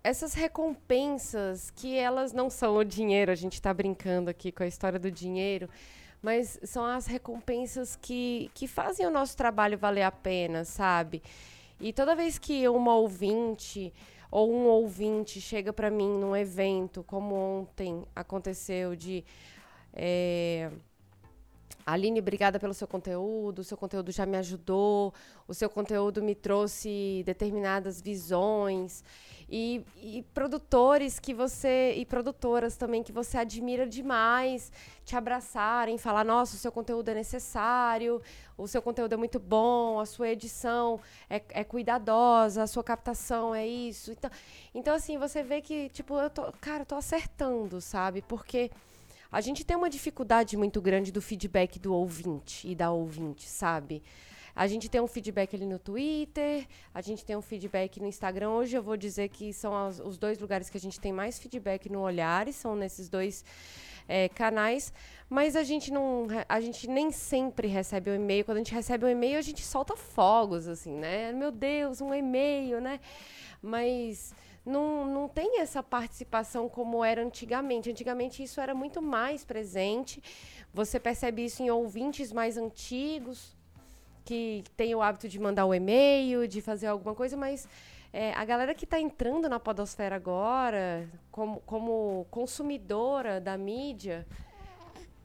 essas 0.04 0.34
recompensas 0.34 1.72
que 1.72 1.96
elas 1.96 2.34
não 2.34 2.50
são 2.50 2.76
o 2.76 2.84
dinheiro, 2.84 3.32
a 3.32 3.36
gente 3.36 3.54
está 3.54 3.74
brincando 3.74 4.30
aqui 4.30 4.52
com 4.52 4.64
a 4.64 4.68
história 4.68 5.00
do 5.00 5.10
dinheiro, 5.10 5.70
mas 6.22 6.60
são 6.64 6.86
as 6.86 7.08
recompensas 7.08 7.96
que, 7.96 8.52
que 8.54 8.68
fazem 8.68 9.06
o 9.06 9.10
nosso 9.10 9.36
trabalho 9.36 9.78
valer 9.78 10.04
a 10.04 10.12
pena, 10.12 10.64
sabe? 10.64 11.22
E 11.80 11.92
toda 11.92 12.16
vez 12.16 12.38
que 12.38 12.68
uma 12.68 12.96
ouvinte 12.96 13.92
ou 14.30 14.54
um 14.54 14.66
ouvinte 14.68 15.42
chega 15.42 15.74
para 15.74 15.90
mim 15.90 16.08
num 16.08 16.36
evento, 16.36 17.04
como 17.04 17.36
ontem 17.36 18.06
aconteceu, 18.16 18.96
de. 18.96 19.26
É, 19.94 20.72
Aline, 21.86 22.20
obrigada 22.20 22.60
pelo 22.60 22.74
seu 22.74 22.88
conteúdo. 22.88 23.60
O 23.60 23.64
seu 23.64 23.78
conteúdo 23.78 24.12
já 24.12 24.26
me 24.26 24.38
ajudou. 24.38 25.14
O 25.48 25.54
seu 25.54 25.70
conteúdo 25.70 26.22
me 26.22 26.36
trouxe 26.36 27.24
determinadas 27.26 28.02
visões. 28.02 29.04
E, 29.54 29.86
e, 30.02 30.24
produtores 30.34 31.20
que 31.20 31.34
você. 31.34 31.94
e 31.98 32.06
produtoras 32.06 32.78
também 32.78 33.04
que 33.04 33.12
você 33.12 33.38
admira 33.38 33.86
demais 33.86 34.72
te 35.04 35.14
abraçarem, 35.14 35.98
falar: 35.98 36.24
nossa, 36.24 36.56
o 36.56 36.58
seu 36.58 36.72
conteúdo 36.72 37.10
é 37.10 37.14
necessário, 37.14 38.22
o 38.58 38.66
seu 38.66 38.82
conteúdo 38.82 39.12
é 39.12 39.18
muito 39.18 39.40
bom, 39.42 40.00
a 40.00 40.06
sua 40.06 40.30
edição 40.30 41.02
é, 41.30 41.42
é 41.50 41.66
cuidadosa, 41.66 42.64
a 42.64 42.68
sua 42.68 42.82
captação 42.82 43.54
é 43.54 43.68
isso. 43.68 44.14
Então, 44.14 44.32
então, 44.74 44.96
assim, 44.96 45.18
você 45.18 45.44
vê 45.44 45.60
que, 45.60 45.90
tipo, 45.90 46.18
eu 46.18 46.30
tô. 46.30 46.50
Cara, 46.62 46.84
eu 46.84 46.86
tô 46.86 46.96
acertando, 46.96 47.82
sabe? 47.82 48.22
Porque. 48.22 48.72
A 49.32 49.40
gente 49.40 49.64
tem 49.64 49.78
uma 49.78 49.90
dificuldade 49.90 50.58
muito 50.58 50.82
grande 50.82 51.10
do 51.10 51.22
feedback 51.22 51.80
do 51.80 51.94
ouvinte 51.94 52.68
e 52.68 52.76
da 52.76 52.92
ouvinte, 52.92 53.48
sabe? 53.48 54.04
A 54.54 54.68
gente 54.68 54.90
tem 54.90 55.00
um 55.00 55.08
feedback 55.08 55.56
ali 55.56 55.66
no 55.66 55.80
Twitter, 55.80 56.68
a 56.94 57.00
gente 57.00 57.24
tem 57.24 57.38
um 57.38 57.42
feedback 57.42 58.02
no 58.02 58.08
Instagram. 58.08 58.50
Hoje 58.50 58.76
eu 58.76 58.84
vou 58.84 58.98
dizer 58.98 59.30
que 59.30 59.54
são 59.54 59.74
as, 59.74 60.02
os 60.02 60.18
dois 60.18 60.38
lugares 60.38 60.70
que 60.70 60.76
a 60.76 60.80
gente 60.82 61.00
tem 61.00 61.14
mais 61.14 61.40
feedback 61.40 61.90
no 61.90 62.02
Olhares, 62.02 62.58
são 62.58 62.76
nesses 62.76 63.08
dois 63.08 63.46
é, 64.08 64.30
canais, 64.30 64.94
mas 65.30 65.56
a 65.56 65.64
gente 65.64 65.92
não, 65.92 66.28
a 66.48 66.60
gente 66.60 66.90
nem 66.90 67.12
sempre 67.12 67.68
recebe 67.68 68.10
o 68.10 68.14
um 68.14 68.16
e-mail. 68.18 68.44
Quando 68.44 68.58
a 68.58 68.60
gente 68.60 68.74
recebe 68.74 69.06
um 69.06 69.10
e-mail, 69.10 69.38
a 69.38 69.42
gente 69.42 69.64
solta 69.64 69.96
fogos, 69.96 70.68
assim, 70.68 70.92
né? 70.92 71.32
Meu 71.32 71.52
Deus, 71.52 72.02
um 72.02 72.14
e-mail, 72.14 72.82
né? 72.82 73.00
Mas 73.62 74.34
não, 74.66 75.06
não 75.06 75.28
tem 75.28 75.60
essa 75.60 75.82
participação 75.82 76.68
como 76.68 77.04
era 77.04 77.24
antigamente. 77.24 77.90
Antigamente 77.90 78.44
isso 78.44 78.60
era 78.60 78.76
muito 78.76 79.02
mais 79.02 79.44
presente. 79.44 80.22
Você 80.74 81.00
percebe 81.00 81.46
isso 81.46 81.64
em 81.64 81.70
ouvintes 81.70 82.32
mais 82.32 82.58
antigos, 82.58 83.56
que 84.24 84.64
tem 84.78 84.94
o 84.94 85.02
hábito 85.02 85.28
de 85.28 85.40
mandar 85.40 85.66
o 85.66 85.70
um 85.70 85.74
e-mail, 85.74 86.48
de 86.48 86.62
fazer 86.62 86.88
alguma 86.88 87.16
coisa, 87.16 87.36
mas 87.36 87.68
é, 88.14 88.34
a 88.34 88.44
galera 88.44 88.76
que 88.76 88.84
está 88.84 89.00
entrando 89.00 89.48
na 89.48 89.60
podosfera 89.60 90.16
agora, 90.18 91.10
como, 91.32 91.62
como 91.62 92.28
consumidora 92.30 93.40
da 93.40 93.58
mídia. 93.58 94.28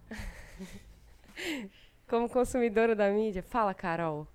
como 2.08 2.28
consumidora 2.28 2.94
da 2.94 3.10
mídia. 3.10 3.42
Fala, 3.42 3.74
Carol. 3.74 4.28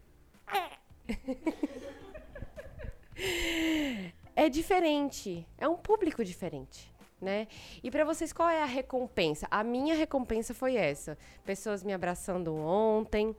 é 4.36 4.50
diferente. 4.50 5.48
É 5.58 5.68
um 5.68 5.78
público 5.78 6.24
diferente. 6.26 6.92
Né? 7.22 7.48
E 7.84 7.92
para 7.92 8.04
vocês, 8.04 8.34
qual 8.34 8.50
é 8.50 8.64
a 8.64 8.66
recompensa? 8.66 9.48
A 9.52 9.64
minha 9.64 9.96
recompensa 9.96 10.56
foi 10.56 10.76
essa: 10.76 11.16
pessoas 11.46 11.84
me 11.84 11.94
abraçando 11.94 12.56
ontem, 12.56 13.36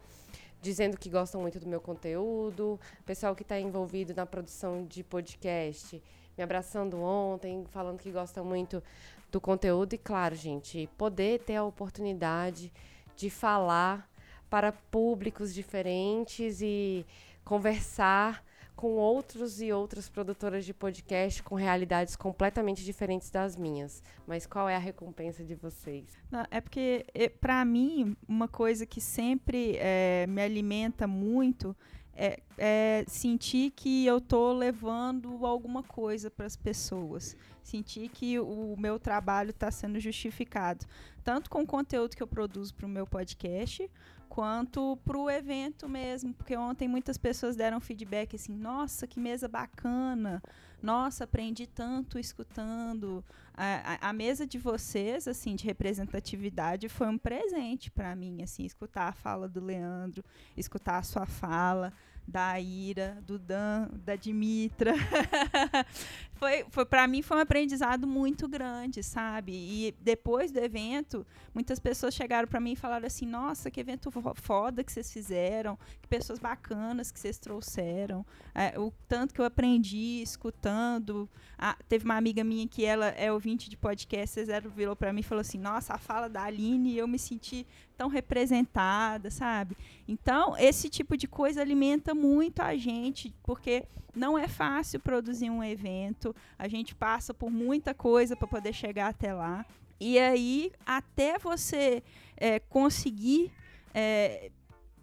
dizendo 0.62 0.96
que 0.96 1.10
gostam 1.10 1.40
muito 1.40 1.58
do 1.58 1.66
meu 1.66 1.80
conteúdo, 1.80 2.78
pessoal 3.04 3.34
que 3.34 3.42
está 3.42 3.58
envolvido 3.58 4.14
na 4.14 4.24
produção 4.24 4.86
de 4.86 5.02
podcast, 5.02 6.00
me 6.38 6.44
abraçando 6.44 7.00
ontem, 7.00 7.64
falando 7.70 7.98
que 7.98 8.12
gosta 8.12 8.44
muito 8.44 8.80
do 9.30 9.40
conteúdo. 9.40 9.94
E 9.94 9.98
claro, 9.98 10.36
gente, 10.36 10.88
poder 10.96 11.40
ter 11.40 11.56
a 11.56 11.64
oportunidade 11.64 12.72
de 13.16 13.28
falar 13.28 14.08
para 14.48 14.70
públicos 14.70 15.52
diferentes 15.52 16.60
e 16.62 17.04
conversar 17.44 18.44
com 18.82 18.96
outros 18.96 19.62
e 19.62 19.70
outras 19.70 20.08
produtoras 20.08 20.64
de 20.64 20.74
podcast 20.74 21.40
com 21.40 21.54
realidades 21.54 22.16
completamente 22.16 22.84
diferentes 22.84 23.30
das 23.30 23.56
minhas. 23.56 24.02
Mas 24.26 24.44
qual 24.44 24.68
é 24.68 24.74
a 24.74 24.78
recompensa 24.80 25.44
de 25.44 25.54
vocês? 25.54 26.06
Não, 26.28 26.44
é 26.50 26.60
porque, 26.60 27.06
para 27.40 27.64
mim, 27.64 28.16
uma 28.26 28.48
coisa 28.48 28.84
que 28.84 29.00
sempre 29.00 29.76
é, 29.78 30.26
me 30.28 30.42
alimenta 30.42 31.06
muito 31.06 31.76
é, 32.12 32.40
é, 32.58 33.04
sentir 33.06 33.70
que 33.70 34.04
eu 34.04 34.18
estou 34.18 34.52
levando 34.52 35.46
alguma 35.46 35.84
coisa 35.84 36.28
para 36.28 36.46
as 36.46 36.56
pessoas. 36.56 37.36
Sentir 37.62 38.08
que 38.08 38.40
o 38.40 38.74
meu 38.76 38.98
trabalho 38.98 39.50
está 39.50 39.70
sendo 39.70 40.00
justificado. 40.00 40.84
Tanto 41.22 41.48
com 41.48 41.62
o 41.62 41.66
conteúdo 41.66 42.16
que 42.16 42.22
eu 42.22 42.26
produzo 42.26 42.74
para 42.74 42.86
o 42.86 42.88
meu 42.88 43.06
podcast, 43.06 43.88
quanto 44.32 44.96
para 45.04 45.18
o 45.18 45.28
evento 45.28 45.86
mesmo, 45.86 46.32
porque 46.32 46.56
ontem 46.56 46.88
muitas 46.88 47.18
pessoas 47.18 47.54
deram 47.54 47.78
feedback 47.78 48.34
assim, 48.34 48.54
nossa, 48.54 49.06
que 49.06 49.20
mesa 49.20 49.46
bacana, 49.46 50.42
nossa, 50.82 51.24
aprendi 51.24 51.66
tanto 51.66 52.18
escutando. 52.18 53.22
A, 53.52 54.06
a, 54.06 54.08
a 54.08 54.12
mesa 54.14 54.46
de 54.46 54.56
vocês, 54.56 55.28
assim, 55.28 55.54
de 55.54 55.66
representatividade, 55.66 56.88
foi 56.88 57.08
um 57.08 57.18
presente 57.18 57.90
para 57.90 58.16
mim, 58.16 58.42
assim, 58.42 58.64
escutar 58.64 59.08
a 59.08 59.12
fala 59.12 59.46
do 59.46 59.62
Leandro, 59.62 60.24
escutar 60.56 60.96
a 60.96 61.02
sua 61.02 61.26
fala 61.26 61.92
da 62.26 62.58
Ira, 62.60 63.18
do 63.26 63.38
Dan, 63.38 63.88
da 64.04 64.16
Dimitra. 64.16 64.94
foi, 66.34 66.64
foi 66.70 66.84
para 66.86 67.06
mim 67.06 67.22
foi 67.22 67.36
um 67.36 67.40
aprendizado 67.40 68.06
muito 68.06 68.48
grande, 68.48 69.02
sabe? 69.02 69.52
E 69.52 69.94
depois 70.00 70.50
do 70.50 70.58
evento, 70.58 71.26
muitas 71.54 71.78
pessoas 71.78 72.14
chegaram 72.14 72.48
para 72.48 72.60
mim 72.60 72.72
e 72.72 72.76
falaram 72.76 73.06
assim: 73.06 73.26
"Nossa, 73.26 73.70
que 73.70 73.80
evento 73.80 74.10
foda 74.34 74.82
que 74.82 74.92
vocês 74.92 75.12
fizeram, 75.12 75.78
que 76.00 76.08
pessoas 76.08 76.38
bacanas 76.38 77.10
que 77.10 77.18
vocês 77.18 77.38
trouxeram". 77.38 78.24
É, 78.54 78.78
o 78.78 78.92
tanto 79.08 79.34
que 79.34 79.40
eu 79.40 79.44
aprendi 79.44 80.22
escutando. 80.22 81.28
Ah, 81.64 81.76
teve 81.88 82.04
uma 82.04 82.16
amiga 82.16 82.42
minha 82.42 82.66
que 82.66 82.84
ela 82.84 83.06
é 83.10 83.32
ouvinte 83.32 83.70
de 83.70 83.76
podcast, 83.76 84.34
vocês 84.34 84.48
virou 84.74 84.96
para 84.96 85.12
mim 85.12 85.20
e 85.20 85.22
falou 85.22 85.42
assim: 85.42 85.58
"Nossa, 85.58 85.94
a 85.94 85.98
fala 85.98 86.28
da 86.28 86.42
Aline, 86.42 86.96
eu 86.96 87.06
me 87.06 87.20
senti 87.20 87.64
tão 87.96 88.08
representada, 88.08 89.30
sabe? 89.30 89.76
Então, 90.08 90.56
esse 90.58 90.88
tipo 90.88 91.16
de 91.16 91.28
coisa 91.28 91.60
alimenta 91.60 92.16
muito 92.16 92.58
a 92.58 92.76
gente, 92.76 93.32
porque 93.44 93.84
não 94.12 94.36
é 94.36 94.48
fácil 94.48 94.98
produzir 94.98 95.50
um 95.50 95.62
evento, 95.62 96.34
a 96.58 96.66
gente 96.66 96.96
passa 96.96 97.32
por 97.32 97.48
muita 97.48 97.94
coisa 97.94 98.34
para 98.34 98.48
poder 98.48 98.72
chegar 98.72 99.10
até 99.10 99.32
lá. 99.32 99.64
E 100.00 100.18
aí, 100.18 100.72
até 100.84 101.38
você 101.38 102.02
é, 102.36 102.58
conseguir 102.58 103.52
é, 103.94 104.50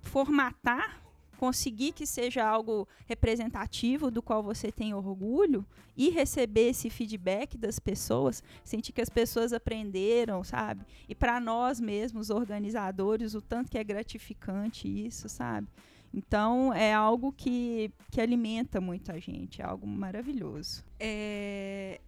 formatar 0.01 1.01
conseguir 1.39 1.93
que 1.93 2.05
seja 2.05 2.45
algo 2.45 2.85
representativo 3.05 4.11
do 4.11 4.21
qual 4.21 4.43
você 4.43 4.73
tem 4.73 4.93
orgulho 4.93 5.65
e 5.95 6.09
receber 6.09 6.71
esse 6.71 6.89
feedback 6.89 7.57
das 7.57 7.79
pessoas, 7.79 8.43
sentir 8.61 8.91
que 8.91 8.99
as 8.99 9.07
pessoas 9.07 9.53
aprenderam, 9.53 10.43
sabe? 10.43 10.85
E 11.07 11.15
para 11.15 11.39
nós 11.39 11.79
mesmos, 11.79 12.29
organizadores, 12.29 13.35
o 13.35 13.41
tanto 13.41 13.71
que 13.71 13.77
é 13.77 13.83
gratificante 13.85 14.85
isso, 14.85 15.29
sabe? 15.29 15.69
Então 16.13 16.73
é 16.73 16.93
algo 16.93 17.31
que, 17.31 17.89
que 18.11 18.19
alimenta 18.19 18.81
muito 18.81 19.09
a 19.09 19.17
gente, 19.17 19.61
é 19.61 19.65
algo 19.65 19.87
maravilhoso. 19.87 20.83
É, 20.99 22.01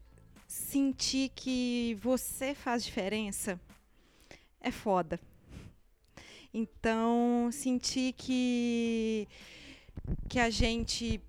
sentir 0.45 1.31
que 1.33 1.97
você 2.01 2.53
faz 2.53 2.83
diferença 2.83 3.57
é 4.59 4.71
foda. 4.71 5.17
Então, 6.53 7.49
senti 7.51 8.13
que 8.17 9.27
que 10.27 10.39
a 10.39 10.49
gente 10.49 11.21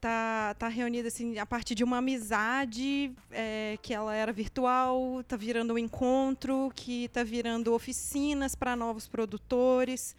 tá, 0.00 0.54
tá 0.58 0.68
reunida 0.68 1.08
assim 1.08 1.38
a 1.38 1.46
partir 1.46 1.74
de 1.74 1.84
uma 1.84 1.98
amizade 1.98 3.12
é, 3.30 3.78
que 3.82 3.94
ela 3.94 4.14
era 4.14 4.32
virtual, 4.32 5.22
tá 5.24 5.36
virando 5.36 5.74
um 5.74 5.78
encontro, 5.78 6.72
que 6.74 7.08
tá 7.08 7.22
virando 7.22 7.72
oficinas 7.72 8.54
para 8.54 8.74
novos 8.74 9.06
produtores, 9.06 10.16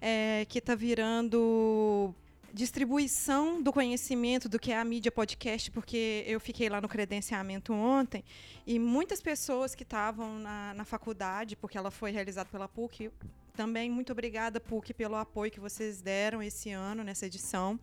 é, 0.00 0.46
que 0.48 0.60
tá 0.60 0.74
virando 0.74 2.14
distribuição 2.54 3.62
do 3.62 3.72
conhecimento 3.72 4.48
do 4.48 4.58
que 4.58 4.72
é 4.72 4.78
a 4.78 4.84
mídia 4.84 5.12
podcast, 5.12 5.70
porque 5.70 6.24
eu 6.26 6.40
fiquei 6.40 6.68
lá 6.68 6.80
no 6.80 6.88
credenciamento 6.88 7.72
ontem 7.72 8.24
e 8.66 8.78
muitas 8.78 9.20
pessoas 9.20 9.74
que 9.74 9.82
estavam 9.82 10.38
na, 10.38 10.72
na 10.74 10.84
faculdade, 10.84 11.54
porque 11.54 11.76
ela 11.76 11.90
foi 11.90 12.10
realizada 12.10 12.48
pela 12.50 12.66
PUC, 12.66 13.10
também 13.58 13.90
muito 13.90 14.12
obrigada, 14.12 14.60
PUC, 14.60 14.94
pelo 14.94 15.16
apoio 15.16 15.50
que 15.50 15.58
vocês 15.58 16.00
deram 16.00 16.40
esse 16.40 16.70
ano, 16.70 17.02
nessa 17.02 17.26
edição. 17.26 17.76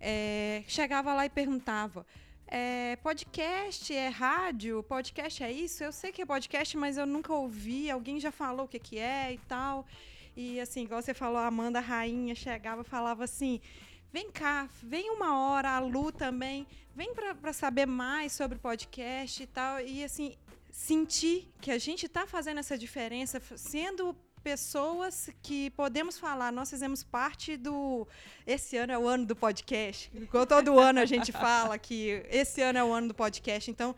É, 0.00 0.64
chegava 0.66 1.12
lá 1.12 1.26
e 1.26 1.28
perguntava: 1.28 2.06
é, 2.46 2.96
podcast 3.02 3.92
é 3.92 4.08
rádio? 4.08 4.82
Podcast 4.84 5.44
é 5.44 5.52
isso? 5.52 5.84
Eu 5.84 5.92
sei 5.92 6.12
que 6.12 6.22
é 6.22 6.24
podcast, 6.24 6.74
mas 6.78 6.96
eu 6.96 7.04
nunca 7.04 7.30
ouvi. 7.34 7.90
Alguém 7.90 8.18
já 8.18 8.32
falou 8.32 8.64
o 8.64 8.68
que, 8.68 8.78
que 8.78 8.98
é 8.98 9.34
e 9.34 9.38
tal. 9.46 9.86
E 10.34 10.58
assim, 10.60 10.84
igual 10.84 11.02
você 11.02 11.12
falou, 11.12 11.36
a 11.36 11.46
Amanda 11.46 11.78
Rainha 11.78 12.34
chegava 12.34 12.80
e 12.80 12.84
falava 12.84 13.22
assim: 13.22 13.60
vem 14.10 14.30
cá, 14.30 14.66
vem 14.82 15.10
uma 15.10 15.38
hora, 15.38 15.72
a 15.72 15.78
Lu 15.78 16.10
também, 16.10 16.66
vem 16.94 17.12
para 17.14 17.52
saber 17.52 17.84
mais 17.84 18.32
sobre 18.32 18.58
podcast 18.58 19.42
e 19.42 19.46
tal. 19.46 19.78
E 19.78 20.02
assim, 20.02 20.38
sentir 20.70 21.52
que 21.60 21.70
a 21.70 21.76
gente 21.76 22.06
está 22.06 22.26
fazendo 22.26 22.60
essa 22.60 22.78
diferença, 22.78 23.42
sendo 23.56 24.16
pessoas 24.46 25.28
que 25.42 25.70
podemos 25.70 26.20
falar, 26.20 26.52
nós 26.52 26.70
fizemos 26.70 27.02
parte 27.02 27.56
do. 27.56 28.06
Esse 28.46 28.76
ano 28.76 28.92
é 28.92 28.98
o 28.98 29.08
ano 29.08 29.26
do 29.26 29.34
podcast. 29.34 30.08
Todo 30.48 30.78
ano 30.78 31.00
a 31.00 31.04
gente 31.04 31.32
fala 31.46 31.76
que 31.76 32.24
esse 32.30 32.62
ano 32.62 32.78
é 32.78 32.84
o 32.84 32.92
ano 32.92 33.08
do 33.08 33.14
podcast. 33.14 33.68
Então, 33.68 33.96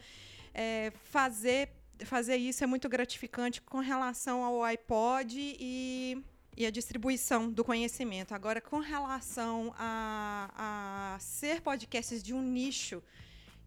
é, 0.54 0.90
fazer, 1.04 1.68
fazer 2.06 2.36
isso 2.36 2.64
é 2.64 2.66
muito 2.66 2.88
gratificante 2.88 3.60
com 3.60 3.80
relação 3.80 4.42
ao 4.42 4.64
iPod 4.64 5.36
e, 5.38 6.16
e 6.56 6.64
a 6.64 6.70
distribuição 6.70 7.50
do 7.50 7.62
conhecimento. 7.62 8.34
Agora, 8.34 8.58
com 8.58 8.78
relação 8.78 9.74
a, 9.76 11.14
a 11.14 11.18
ser 11.20 11.60
podcasts 11.60 12.22
de 12.22 12.32
um 12.32 12.40
nicho 12.40 13.02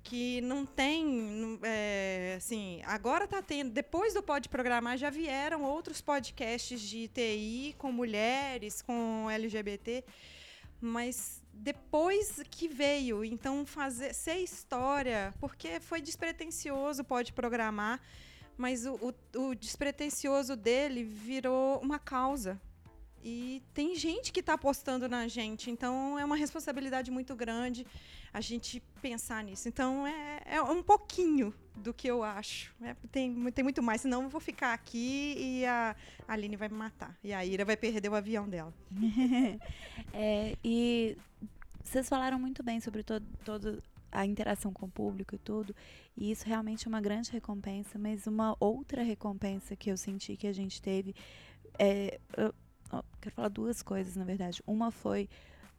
que 0.04 0.42
não 0.42 0.66
tem, 0.66 1.60
é, 1.64 2.36
assim, 2.38 2.82
agora 2.86 3.26
está 3.26 3.42
tendo, 3.42 3.72
depois 3.72 4.14
do 4.14 4.24
Pode 4.24 4.50
Programar 4.50 4.98
já 4.98 5.10
vieram 5.10 5.64
outros 5.64 6.02
podcasts 6.02 6.82
de 6.82 7.08
TI 7.08 7.76
com 7.78 7.92
mulheres, 7.92 8.82
com 8.82 9.30
LGBT, 9.30 10.04
mas 10.80 11.42
depois 11.54 12.42
que 12.50 12.68
veio, 12.68 13.24
então 13.24 13.66
fazer 13.66 14.14
ser 14.14 14.38
história, 14.38 15.34
porque 15.40 15.80
foi 15.80 16.02
despretensioso 16.02 17.04
Pode 17.04 17.32
Programar, 17.34 18.02
mas 18.58 18.86
o, 18.86 19.14
o, 19.36 19.40
o 19.50 19.56
despretensioso 19.56 20.56
dele 20.56 21.04
virou 21.04 21.80
uma 21.80 22.00
causa, 22.00 22.60
e 23.24 23.62
tem 23.74 23.96
gente 23.96 24.32
que 24.32 24.40
está 24.40 24.54
apostando 24.54 25.08
na 25.08 25.28
gente, 25.28 25.70
então 25.70 26.18
é 26.18 26.26
uma 26.26 26.36
responsabilidade 26.36 27.12
muito 27.12 27.36
grande 27.36 27.86
a 28.34 28.42
gente 28.42 28.82
pensar 29.02 29.44
nisso. 29.44 29.68
Então 29.68 30.08
é, 30.08 30.42
é 30.46 30.62
um 30.62 30.82
pouquinho 30.82 31.54
do 31.76 31.94
que 31.94 32.08
eu 32.08 32.24
acho. 32.24 32.74
É, 32.82 32.96
tem, 33.12 33.52
tem 33.52 33.64
muito 33.64 33.84
mais, 33.84 34.02
senão 34.02 34.24
eu 34.24 34.30
vou 34.30 34.42
ficar 34.42 34.74
aqui 34.74 35.36
e 35.38 35.66
a 35.66 35.96
Aline 36.28 36.56
vai 36.56 36.70
me 36.70 36.76
matar. 36.76 37.18
E 37.24 37.34
a 37.34 37.46
Ira 37.46 37.66
vai 37.66 37.78
perder 37.78 38.10
o 38.10 38.16
avião 38.16 38.48
dela. 38.48 38.74
é, 40.14 40.56
e 40.64 41.18
vocês 41.84 42.08
falaram 42.08 42.40
muito 42.40 42.64
bem 42.64 42.80
sobre 42.80 43.04
todo, 43.04 43.26
todo 43.44 43.84
a 44.12 44.26
interação 44.26 44.74
com 44.74 44.86
o 44.86 44.92
público 44.92 45.36
e 45.36 45.38
tudo. 45.38 45.76
E 46.18 46.32
isso 46.32 46.46
realmente 46.46 46.88
é 46.88 46.90
uma 46.90 47.02
grande 47.02 47.32
recompensa, 47.32 47.98
mas 47.98 48.28
uma 48.28 48.56
outra 48.60 49.04
recompensa 49.04 49.76
que 49.76 49.90
eu 49.90 49.98
senti 49.98 50.36
que 50.36 50.48
a 50.48 50.54
gente 50.54 50.82
teve 50.82 51.16
é. 51.80 52.20
Quero 53.20 53.36
falar 53.36 53.50
duas 53.50 53.82
coisas, 53.82 54.16
na 54.16 54.24
verdade. 54.24 54.62
Uma 54.66 54.92
foi 54.92 55.30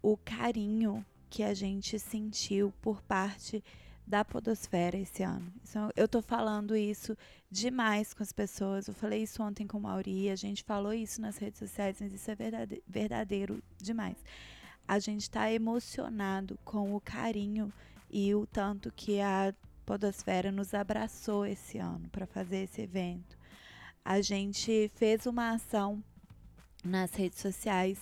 o 0.02 0.16
carinho 0.16 1.04
que 1.30 1.42
a 1.42 1.54
gente 1.54 1.98
sentiu 1.98 2.72
por 2.82 3.02
parte 3.02 3.62
da 4.06 4.24
podosfera 4.24 4.98
esse 4.98 5.22
ano. 5.22 5.52
Então, 5.62 5.90
eu 5.96 6.08
tô 6.08 6.20
falando 6.20 6.76
isso 6.76 7.16
demais 7.50 8.12
com 8.12 8.22
as 8.22 8.32
pessoas. 8.32 8.88
Eu 8.88 8.94
falei 8.94 9.22
isso 9.22 9.42
ontem 9.42 9.66
com 9.66 9.78
o 9.78 9.80
Mauri, 9.80 10.28
a 10.28 10.36
gente 10.36 10.64
falou 10.64 10.92
isso 10.92 11.20
nas 11.20 11.38
redes 11.38 11.58
sociais, 11.58 11.98
mas 12.00 12.12
isso 12.12 12.30
é 12.30 12.34
verdadeiro, 12.34 12.82
verdadeiro 12.86 13.62
demais. 13.78 14.16
A 14.86 14.98
gente 14.98 15.22
está 15.22 15.50
emocionado 15.50 16.58
com 16.64 16.94
o 16.94 17.00
carinho 17.00 17.72
e 18.10 18.34
o 18.34 18.46
tanto 18.46 18.92
que 18.92 19.20
a 19.20 19.54
podosfera 19.86 20.52
nos 20.52 20.74
abraçou 20.74 21.46
esse 21.46 21.78
ano 21.78 22.08
para 22.10 22.26
fazer 22.26 22.64
esse 22.64 22.82
evento. 22.82 23.38
A 24.04 24.20
gente 24.20 24.90
fez 24.96 25.26
uma 25.26 25.52
ação 25.52 26.02
nas 26.82 27.14
redes 27.14 27.40
sociais. 27.40 27.98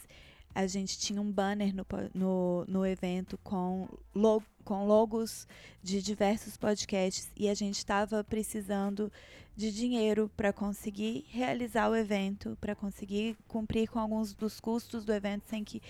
A 0.55 0.67
gente 0.67 0.99
tinha 0.99 1.21
um 1.21 1.31
banner 1.31 1.75
no, 1.75 1.87
no, 2.13 2.65
no 2.67 2.87
evento 2.87 3.39
com, 3.45 3.89
log, 4.15 4.45
com 4.65 4.87
logos 4.87 5.47
de 5.83 6.03
diversos 6.03 6.57
podcasts 6.57 7.31
e 7.37 7.49
a 7.49 7.55
gente 7.55 7.77
estava 7.77 8.25
precisando 8.25 9.13
de 9.57 9.71
dinheiro 9.71 10.31
para 10.37 10.53
conseguir 10.53 11.25
realizar 11.29 11.89
o 11.89 11.95
evento, 11.95 12.57
para 12.61 12.75
conseguir 12.75 13.37
cumprir 13.47 13.89
com 13.89 13.99
alguns 13.99 14.35
dos 14.35 14.59
custos 14.59 15.05
do 15.05 15.13
evento 15.13 15.45
sem 15.49 15.63
que 15.63 15.81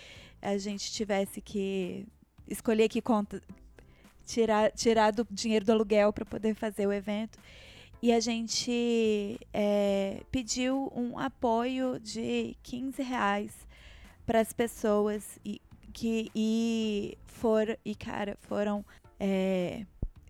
a 0.42 0.58
gente 0.58 0.92
tivesse 0.92 1.40
que 1.40 2.06
escolher 2.48 2.88
que 2.88 3.00
conta 3.00 3.40
tirar, 4.26 4.70
tirar 4.72 5.12
do 5.12 5.26
dinheiro 5.30 5.64
do 5.64 5.72
aluguel 5.72 6.12
para 6.12 6.24
poder 6.24 6.54
fazer 6.54 6.86
o 6.86 6.92
evento. 6.92 7.38
E 8.02 8.12
a 8.12 8.20
gente 8.20 9.38
é, 9.52 10.22
pediu 10.30 10.90
um 10.94 11.18
apoio 11.18 12.00
de 12.00 12.56
15 12.62 13.02
reais 13.02 13.52
para 14.24 14.40
as 14.40 14.52
pessoas 14.52 15.38
e 15.44 15.60
que 15.92 16.30
e 16.34 17.18
for 17.26 17.78
e 17.84 17.94
cara 17.94 18.38
foram 18.40 18.84
é, 19.18 19.84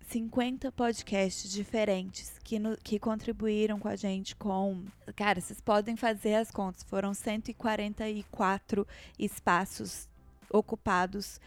50 0.09 0.71
podcasts 0.73 1.49
diferentes 1.49 2.37
que, 2.43 2.59
no, 2.59 2.75
que 2.75 2.99
contribuíram 2.99 3.79
com 3.79 3.87
a 3.87 3.95
gente 3.95 4.35
com. 4.35 4.83
Cara, 5.15 5.39
vocês 5.39 5.61
podem 5.61 5.95
fazer 5.95 6.35
as 6.35 6.51
contas, 6.51 6.83
foram 6.83 7.13
144 7.13 8.85
espaços 9.17 10.09
ocupados 10.49 11.39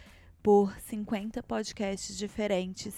por 0.43 0.75
50 0.81 1.43
podcasts 1.43 2.16
diferentes 2.16 2.95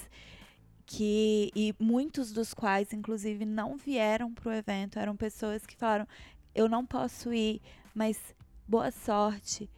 que 0.87 1.51
e 1.55 1.75
muitos 1.79 2.33
dos 2.33 2.55
quais 2.55 2.93
inclusive 2.93 3.45
não 3.45 3.77
vieram 3.77 4.33
para 4.33 4.49
o 4.49 4.53
evento 4.53 4.99
eram 4.99 5.17
pessoas 5.17 5.67
que 5.67 5.77
falaram 5.77 6.07
eu 6.55 6.69
não 6.69 6.87
posso 6.87 7.35
ir 7.35 7.61
mas 7.95 8.19
boa 8.69 8.91
sorte 8.91 9.69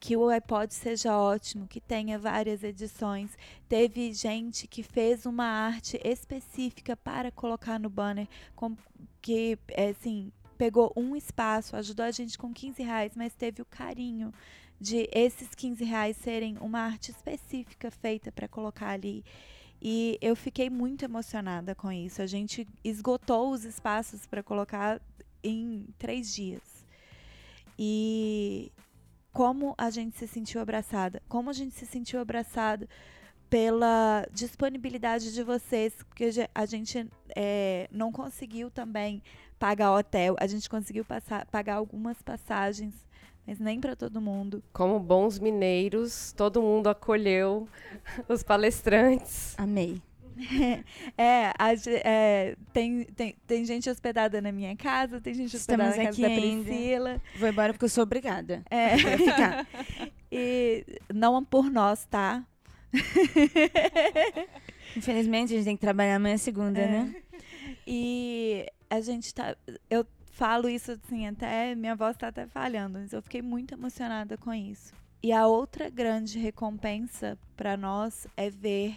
que 0.00 0.16
o 0.16 0.28
iPod 0.28 0.72
seja 0.72 1.16
ótimo, 1.16 1.66
que 1.66 1.80
tenha 1.80 2.18
várias 2.18 2.62
edições. 2.62 3.36
Teve 3.68 4.12
gente 4.12 4.66
que 4.66 4.82
fez 4.82 5.26
uma 5.26 5.44
arte 5.44 6.00
específica 6.04 6.96
para 6.96 7.32
colocar 7.32 7.80
no 7.80 7.90
banner, 7.90 8.28
com, 8.54 8.76
que 9.20 9.58
assim 9.76 10.30
pegou 10.56 10.92
um 10.96 11.14
espaço, 11.14 11.76
ajudou 11.76 12.04
a 12.04 12.10
gente 12.10 12.36
com 12.36 12.52
15 12.52 12.82
reais, 12.82 13.12
mas 13.14 13.34
teve 13.34 13.62
o 13.62 13.66
carinho 13.66 14.32
de 14.80 15.08
esses 15.12 15.54
15 15.54 15.84
reais 15.84 16.16
serem 16.16 16.56
uma 16.60 16.80
arte 16.80 17.10
específica 17.10 17.90
feita 17.90 18.30
para 18.30 18.48
colocar 18.48 18.90
ali. 18.90 19.24
E 19.80 20.18
eu 20.20 20.34
fiquei 20.34 20.68
muito 20.68 21.04
emocionada 21.04 21.74
com 21.74 21.90
isso. 21.90 22.20
A 22.20 22.26
gente 22.26 22.66
esgotou 22.82 23.50
os 23.50 23.64
espaços 23.64 24.26
para 24.26 24.42
colocar 24.42 25.00
em 25.42 25.86
três 25.98 26.34
dias. 26.34 26.84
E 27.78 28.72
como 29.32 29.74
a 29.78 29.88
gente 29.90 30.16
se 30.18 30.26
sentiu 30.26 30.60
abraçada, 30.60 31.22
como 31.28 31.48
a 31.48 31.52
gente 31.52 31.74
se 31.74 31.86
sentiu 31.86 32.18
abraçado 32.18 32.88
pela 33.48 34.26
disponibilidade 34.32 35.32
de 35.32 35.42
vocês, 35.42 35.94
porque 35.94 36.28
a 36.54 36.66
gente 36.66 37.08
é, 37.34 37.88
não 37.90 38.12
conseguiu 38.12 38.70
também 38.70 39.22
pagar 39.58 39.94
hotel, 39.94 40.36
a 40.38 40.46
gente 40.46 40.68
conseguiu 40.68 41.04
passar, 41.04 41.46
pagar 41.46 41.76
algumas 41.76 42.20
passagens, 42.22 42.94
mas 43.48 43.58
nem 43.58 43.80
para 43.80 43.96
todo 43.96 44.20
mundo. 44.20 44.62
Como 44.74 45.00
bons 45.00 45.38
mineiros, 45.38 46.32
todo 46.36 46.60
mundo 46.60 46.86
acolheu 46.88 47.66
os 48.28 48.42
palestrantes. 48.42 49.54
Amei. 49.56 50.02
é, 51.16 51.46
a, 51.58 51.72
é, 52.04 52.54
tem, 52.74 53.04
tem, 53.04 53.34
tem 53.46 53.64
gente 53.64 53.88
hospedada 53.88 54.42
na 54.42 54.52
minha 54.52 54.76
casa, 54.76 55.18
tem 55.18 55.32
gente 55.32 55.56
hospedada 55.56 55.88
Estamos 55.88 56.18
na 56.18 56.26
casa 56.26 56.34
da 56.36 56.40
Priscila. 56.40 57.10
Ainda. 57.12 57.22
Vou 57.38 57.48
embora 57.48 57.72
porque 57.72 57.86
eu 57.86 57.88
sou 57.88 58.02
obrigada. 58.02 58.62
É. 58.70 58.98
ficar. 58.98 59.66
E 60.30 60.84
não 61.10 61.42
por 61.42 61.70
nós, 61.70 62.04
tá? 62.04 62.44
Infelizmente, 64.94 65.54
a 65.54 65.56
gente 65.56 65.64
tem 65.64 65.74
que 65.74 65.80
trabalhar 65.80 66.16
amanhã 66.16 66.36
segunda, 66.36 66.78
é. 66.78 66.86
né? 66.86 67.14
E 67.86 68.66
a 68.90 69.00
gente 69.00 69.34
tá. 69.34 69.56
Eu 69.88 70.06
falo 70.38 70.68
isso 70.68 70.92
assim, 70.92 71.26
até 71.26 71.74
minha 71.74 71.96
voz 71.96 72.16
tá 72.16 72.28
até 72.28 72.46
falhando, 72.46 73.00
mas 73.00 73.12
eu 73.12 73.20
fiquei 73.20 73.42
muito 73.42 73.74
emocionada 73.74 74.38
com 74.38 74.54
isso. 74.54 74.94
E 75.20 75.32
a 75.32 75.48
outra 75.48 75.90
grande 75.90 76.38
recompensa 76.38 77.36
para 77.56 77.76
nós 77.76 78.24
é 78.36 78.48
ver 78.48 78.96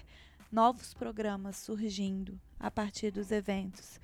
novos 0.52 0.94
programas 0.94 1.58
surgindo 1.58 2.40
a 2.60 2.70
partir 2.70 3.10
dos 3.10 3.32
eventos. 3.32 4.00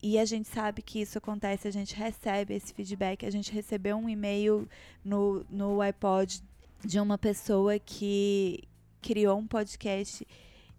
E 0.00 0.16
a 0.16 0.24
gente 0.24 0.48
sabe 0.48 0.80
que 0.80 1.00
isso 1.00 1.18
acontece, 1.18 1.66
a 1.66 1.72
gente 1.72 1.92
recebe 1.92 2.54
esse 2.54 2.72
feedback. 2.72 3.26
A 3.26 3.30
gente 3.30 3.52
recebeu 3.52 3.96
um 3.96 4.08
e-mail 4.08 4.68
no, 5.04 5.44
no 5.50 5.80
iPod 5.80 6.40
de 6.84 7.00
uma 7.00 7.18
pessoa 7.18 7.80
que 7.80 8.62
criou 9.02 9.36
um 9.36 9.46
podcast 9.46 10.24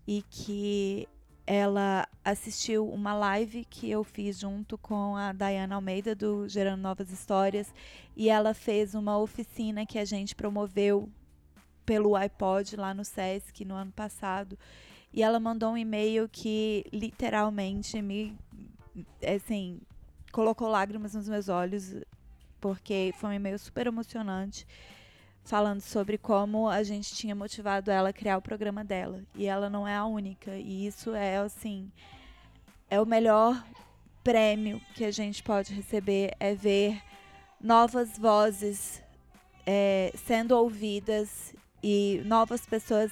e 0.08 0.24
que 0.30 1.06
ela 1.54 2.08
assistiu 2.24 2.88
uma 2.88 3.14
live 3.14 3.66
que 3.66 3.91
eu 3.91 4.06
fiz 4.06 4.39
junto 4.39 4.78
com 4.78 5.18
a 5.18 5.34
Dayana 5.34 5.76
Almeida 5.76 6.16
do 6.16 6.47
Gerando 6.47 6.82
Novas 6.82 7.12
Histórias 7.12 7.74
e 8.16 8.30
ela 8.30 8.54
fez 8.54 8.95
uma 8.95 9.18
oficina 9.18 9.86
que 9.86 9.99
a 9.99 10.06
gente 10.06 10.34
promoveu 10.34 11.10
pelo 11.86 12.16
iPod 12.16 12.78
lá 12.78 12.93
no 12.93 13.04
SESC 13.04 13.66
no 13.66 13.76
ano 13.76 13.91
passado. 13.91 14.58
E 15.12 15.22
ela 15.22 15.41
mandou 15.41 15.72
um 15.74 15.78
e-mail 15.78 16.30
que 16.30 16.86
literalmente 16.93 18.02
me, 18.02 18.34
assim, 19.22 19.82
colocou 20.32 20.70
lágrimas 20.70 21.16
nos 21.16 21.28
meus 21.28 21.49
olhos, 21.49 21.93
porque 22.62 23.14
foi 23.18 23.32
um 23.32 23.34
e-mail 23.34 23.60
super 23.60 23.88
emocionante, 23.88 24.66
falando 25.44 25.82
sobre 25.82 26.18
como 26.18 26.70
a 26.70 26.84
gente 26.84 27.14
tinha 27.14 27.36
motivado 27.36 27.92
ela 27.92 28.10
a 28.10 28.14
criar 28.14 28.38
o 28.38 28.42
programa 28.42 28.84
dela. 28.84 29.22
E 29.36 29.46
ela 29.46 29.70
não 29.70 29.88
é 29.88 29.96
a 29.96 30.06
única. 30.06 30.56
E 30.56 30.86
isso 30.86 31.14
é, 31.14 31.38
assim, 31.38 31.92
é 32.89 33.00
o 33.00 33.06
melhor 33.06 33.64
prêmio 34.24 34.80
que 34.94 35.04
a 35.04 35.12
gente 35.12 35.42
pode 35.42 35.74
receber, 35.74 36.36
é 36.39 36.54
ver 36.54 37.02
novas 37.60 38.18
vozes 38.18 39.02
é, 39.66 40.12
sendo 40.16 40.56
ouvidas 40.56 41.56
e 41.84 42.22
novas 42.26 42.66
pessoas 42.66 43.12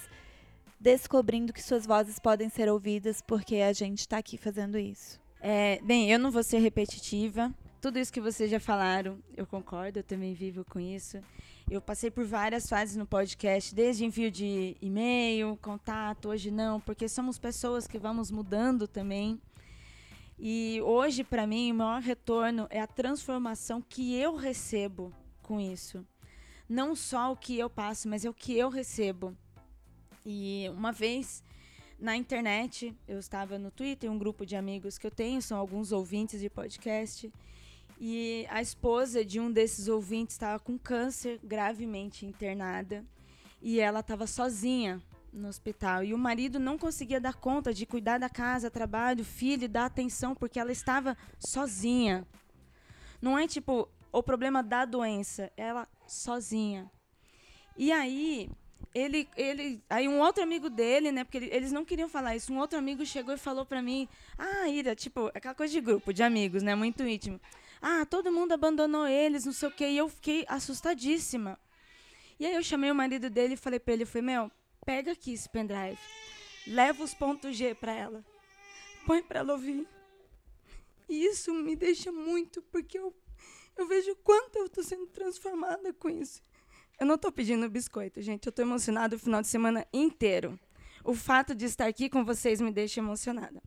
descobrindo 0.79 1.51
que 1.51 1.61
suas 1.61 1.85
vozes 1.85 2.19
podem 2.19 2.49
ser 2.49 2.69
ouvidas 2.69 3.21
porque 3.21 3.57
a 3.57 3.73
gente 3.73 3.99
está 3.99 4.17
aqui 4.17 4.37
fazendo 4.37 4.77
isso. 4.77 5.19
É, 5.41 5.79
bem, 5.83 6.11
eu 6.11 6.19
não 6.19 6.31
vou 6.31 6.43
ser 6.43 6.59
repetitiva. 6.59 7.53
Tudo 7.81 7.97
isso 7.97 8.11
que 8.11 8.21
vocês 8.21 8.49
já 8.49 8.59
falaram, 8.59 9.17
eu 9.35 9.45
concordo, 9.45 9.99
eu 9.99 10.03
também 10.03 10.33
vivo 10.33 10.65
com 10.65 10.79
isso. 10.79 11.17
Eu 11.71 11.79
passei 11.79 12.09
por 12.09 12.25
várias 12.25 12.67
fases 12.67 12.95
no 12.95 13.05
podcast, 13.05 13.75
desde 13.75 14.03
envio 14.03 14.31
de 14.31 14.75
e-mail, 14.81 15.55
contato, 15.61 16.29
hoje 16.29 16.49
não, 16.49 16.81
porque 16.81 17.07
somos 17.07 17.37
pessoas 17.37 17.85
que 17.85 17.99
vamos 17.99 18.31
mudando 18.31 18.87
também. 18.87 19.39
E 20.39 20.81
hoje, 20.81 21.23
para 21.23 21.45
mim, 21.45 21.71
o 21.71 21.75
maior 21.75 22.01
retorno 22.01 22.65
é 22.71 22.81
a 22.81 22.87
transformação 22.87 23.83
que 23.87 24.15
eu 24.15 24.35
recebo 24.35 25.13
com 25.43 25.59
isso. 25.59 26.03
Não 26.67 26.95
só 26.95 27.31
o 27.31 27.37
que 27.37 27.59
eu 27.59 27.69
passo, 27.69 28.09
mas 28.09 28.25
é 28.25 28.29
o 28.31 28.33
que 28.33 28.57
eu 28.57 28.69
recebo. 28.69 29.37
E 30.25 30.65
uma 30.75 30.91
vez 30.91 31.43
na 31.99 32.17
internet, 32.17 32.95
eu 33.07 33.19
estava 33.19 33.59
no 33.59 33.69
Twitter, 33.69 34.11
um 34.11 34.17
grupo 34.17 34.43
de 34.43 34.55
amigos 34.55 34.97
que 34.97 35.05
eu 35.05 35.11
tenho, 35.11 35.39
são 35.39 35.55
alguns 35.55 35.91
ouvintes 35.91 36.41
de 36.41 36.49
podcast, 36.49 37.31
e 37.99 38.47
a 38.49 38.61
esposa 38.61 39.25
de 39.25 39.39
um 39.39 39.51
desses 39.51 39.89
ouvintes 39.89 40.35
estava 40.35 40.57
com 40.57 40.77
câncer 40.77 41.39
gravemente 41.43 42.25
internada 42.25 43.05
e 43.61 43.79
ela 43.79 43.99
estava 43.99 44.25
sozinha 44.25 45.01
no 45.33 45.49
hospital 45.49 46.03
e 46.03 46.13
o 46.13 46.17
marido 46.17 46.59
não 46.59 46.77
conseguia 46.77 47.19
dar 47.19 47.33
conta 47.33 47.73
de 47.73 47.85
cuidar 47.85 48.17
da 48.17 48.29
casa, 48.29 48.71
trabalho, 48.71 49.25
filho, 49.25 49.67
dar 49.67 49.85
atenção 49.85 50.33
porque 50.33 50.59
ela 50.59 50.71
estava 50.71 51.17
sozinha. 51.37 52.25
Não 53.21 53.37
é 53.37 53.45
tipo 53.45 53.89
o 54.11 54.23
problema 54.23 54.63
da 54.63 54.85
doença, 54.85 55.51
ela 55.57 55.87
sozinha. 56.07 56.89
E 57.77 57.91
aí 57.91 58.49
ele, 58.95 59.27
ele, 59.35 59.83
aí 59.89 60.07
um 60.07 60.19
outro 60.19 60.41
amigo 60.41 60.69
dele, 60.69 61.11
né, 61.11 61.23
porque 61.23 61.37
eles 61.37 61.71
não 61.71 61.85
queriam 61.85 62.09
falar 62.09 62.35
isso, 62.35 62.51
um 62.51 62.57
outro 62.57 62.79
amigo 62.79 63.05
chegou 63.05 63.33
e 63.33 63.37
falou 63.37 63.65
para 63.65 63.81
mim, 63.81 64.07
ah, 64.37 64.67
Ira, 64.67 64.95
tipo, 64.95 65.27
aquela 65.33 65.53
coisa 65.53 65.71
de 65.73 65.81
grupo, 65.81 66.13
de 66.13 66.23
amigos, 66.23 66.63
né, 66.63 66.73
muito 66.75 67.05
íntimo. 67.05 67.39
Ah, 67.81 68.05
todo 68.05 68.31
mundo 68.31 68.51
abandonou 68.51 69.07
eles, 69.07 69.45
não 69.45 69.53
sei 69.53 69.69
o 69.69 69.71
quê, 69.71 69.87
e 69.87 69.97
eu 69.97 70.09
fiquei 70.09 70.45
assustadíssima. 70.47 71.57
E 72.39 72.45
aí 72.45 72.55
eu 72.55 72.63
chamei 72.63 72.91
o 72.91 72.95
marido 72.95 73.29
dele 73.29 73.53
e 73.53 73.57
falei 73.57 73.79
para 73.79 73.93
ele, 73.93 74.03
eu 74.03 74.07
falei, 74.07 74.35
meu, 74.35 74.51
pega 74.85 75.11
aqui 75.11 75.33
esse 75.33 75.49
pendrive, 75.49 75.99
leva 76.67 77.03
os 77.03 77.13
pontos 77.13 77.55
G 77.55 77.75
para 77.75 77.93
ela, 77.93 78.25
põe 79.05 79.21
para 79.21 79.39
ela 79.39 79.53
ouvir. 79.53 79.87
E 81.07 81.25
isso 81.25 81.53
me 81.53 81.75
deixa 81.75 82.11
muito, 82.11 82.61
porque 82.63 82.97
eu, 82.97 83.13
eu 83.77 83.87
vejo 83.87 84.15
quanto 84.23 84.57
eu 84.57 84.67
estou 84.67 84.83
sendo 84.83 85.07
transformada 85.07 85.91
com 85.93 86.09
isso. 86.09 86.41
Eu 86.99 87.05
não 87.05 87.15
estou 87.15 87.31
pedindo 87.31 87.69
biscoito, 87.69 88.21
gente. 88.21 88.45
Eu 88.45 88.49
estou 88.49 88.63
emocionada 88.63 89.15
o 89.15 89.19
final 89.19 89.41
de 89.41 89.47
semana 89.47 89.87
inteiro. 89.91 90.59
O 91.03 91.13
fato 91.13 91.55
de 91.55 91.65
estar 91.65 91.87
aqui 91.87 92.09
com 92.09 92.25
vocês 92.25 92.59
me 92.59 92.71
deixa 92.71 92.99
emocionada. 92.99 93.61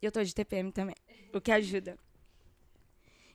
E 0.00 0.06
eu 0.06 0.08
estou 0.08 0.22
de 0.24 0.34
TPM 0.34 0.72
também, 0.72 0.94
o 1.34 1.40
que 1.40 1.52
ajuda. 1.52 1.98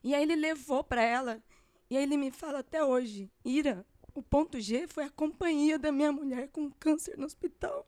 E 0.06 0.16
aí 0.16 0.24
ele 0.24 0.36
levou 0.36 0.84
para 0.84 1.02
ela, 1.02 1.44
e 1.90 1.98
aí 1.98 2.04
ele 2.04 2.16
me 2.16 2.32
fala 2.32 2.60
até 2.60 2.82
hoje: 2.82 3.30
Ira, 3.44 3.86
o 4.14 4.22
ponto 4.22 4.62
G 4.62 4.88
foi 4.88 5.04
a 5.04 5.10
companhia 5.10 5.78
da 5.78 5.92
minha 5.92 6.14
mulher 6.14 6.48
com 6.50 6.72
câncer 6.72 7.18
no 7.18 7.26
hospital. 7.26 7.86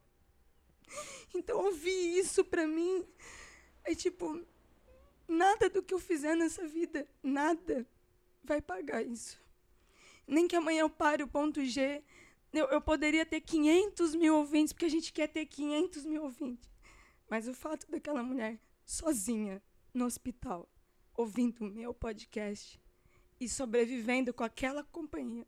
Então 1.35 1.63
ouvir 1.65 2.17
isso 2.17 2.43
para 2.43 2.65
mim 2.65 3.05
é 3.83 3.93
tipo 3.93 4.43
nada 5.27 5.69
do 5.69 5.83
que 5.83 5.93
eu 5.93 5.99
fizer 5.99 6.35
nessa 6.35 6.65
vida, 6.67 7.07
nada 7.21 7.85
vai 8.43 8.61
pagar 8.61 9.01
isso 9.01 9.37
nem 10.27 10.47
que 10.47 10.55
amanhã 10.55 10.81
eu 10.81 10.89
pare 10.89 11.23
o 11.23 11.27
ponto 11.27 11.63
G. 11.63 12.03
Eu, 12.51 12.65
eu 12.65 12.81
poderia 12.81 13.25
ter 13.25 13.41
500 13.41 14.15
mil 14.15 14.35
ouvintes, 14.35 14.73
porque 14.73 14.85
a 14.85 14.89
gente 14.89 15.13
quer 15.13 15.27
ter 15.27 15.45
500 15.45 16.05
mil 16.05 16.23
ouvintes. 16.23 16.69
Mas 17.29 17.47
o 17.47 17.53
fato 17.53 17.89
daquela 17.89 18.21
mulher 18.21 18.59
sozinha 18.85 19.61
no 19.93 20.05
hospital, 20.05 20.69
ouvindo 21.17 21.61
o 21.61 21.69
meu 21.69 21.95
podcast 21.95 22.79
e 23.39 23.49
sobrevivendo 23.49 24.31
com 24.31 24.43
aquela 24.43 24.83
companhia. 24.83 25.47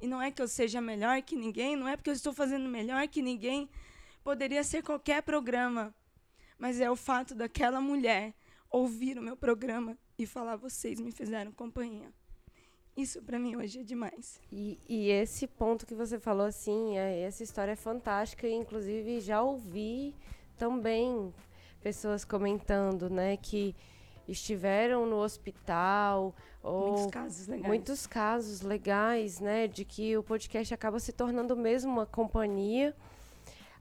E 0.00 0.06
não 0.06 0.20
é 0.20 0.30
que 0.30 0.40
eu 0.40 0.48
seja 0.48 0.80
melhor 0.80 1.20
que 1.20 1.36
ninguém, 1.36 1.76
não 1.76 1.86
é 1.86 1.94
porque 1.94 2.08
eu 2.08 2.14
estou 2.14 2.32
fazendo 2.32 2.66
melhor 2.68 3.06
que 3.06 3.20
ninguém. 3.20 3.68
Poderia 4.24 4.64
ser 4.64 4.82
qualquer 4.82 5.22
programa. 5.22 5.94
Mas 6.58 6.80
é 6.80 6.90
o 6.90 6.96
fato 6.96 7.34
daquela 7.34 7.80
mulher 7.80 8.34
ouvir 8.70 9.18
o 9.18 9.22
meu 9.22 9.36
programa 9.36 9.96
e 10.18 10.26
falar: 10.26 10.56
vocês 10.56 10.98
me 10.98 11.12
fizeram 11.12 11.52
companhia. 11.52 12.10
Isso 12.96 13.22
para 13.22 13.38
mim 13.38 13.56
hoje 13.56 13.80
é 13.80 13.82
demais. 13.82 14.40
E, 14.50 14.78
e, 14.88 15.10
esse 15.10 15.46
ponto 15.46 15.86
que 15.86 15.94
você 15.94 16.18
falou, 16.18 16.46
assim, 16.46 16.98
é, 16.98 17.20
essa 17.20 17.42
história 17.42 17.72
é 17.72 17.76
fantástica. 17.76 18.46
E, 18.46 18.52
inclusive, 18.52 19.20
já 19.20 19.40
ouvi 19.42 20.14
também 20.58 21.32
pessoas 21.80 22.24
comentando, 22.24 23.08
né, 23.08 23.36
que 23.38 23.74
estiveram 24.30 25.06
no 25.06 25.16
hospital 25.16 26.34
ou 26.62 26.88
Muitos 26.88 27.06
casos 27.06 27.46
legais. 27.48 27.66
muitos 27.66 28.06
casos 28.06 28.60
legais, 28.60 29.40
né, 29.40 29.66
de 29.66 29.84
que 29.84 30.16
o 30.16 30.22
podcast 30.22 30.72
acaba 30.72 30.98
se 31.00 31.12
tornando 31.12 31.56
mesmo 31.56 31.92
uma 31.92 32.06
companhia. 32.06 32.94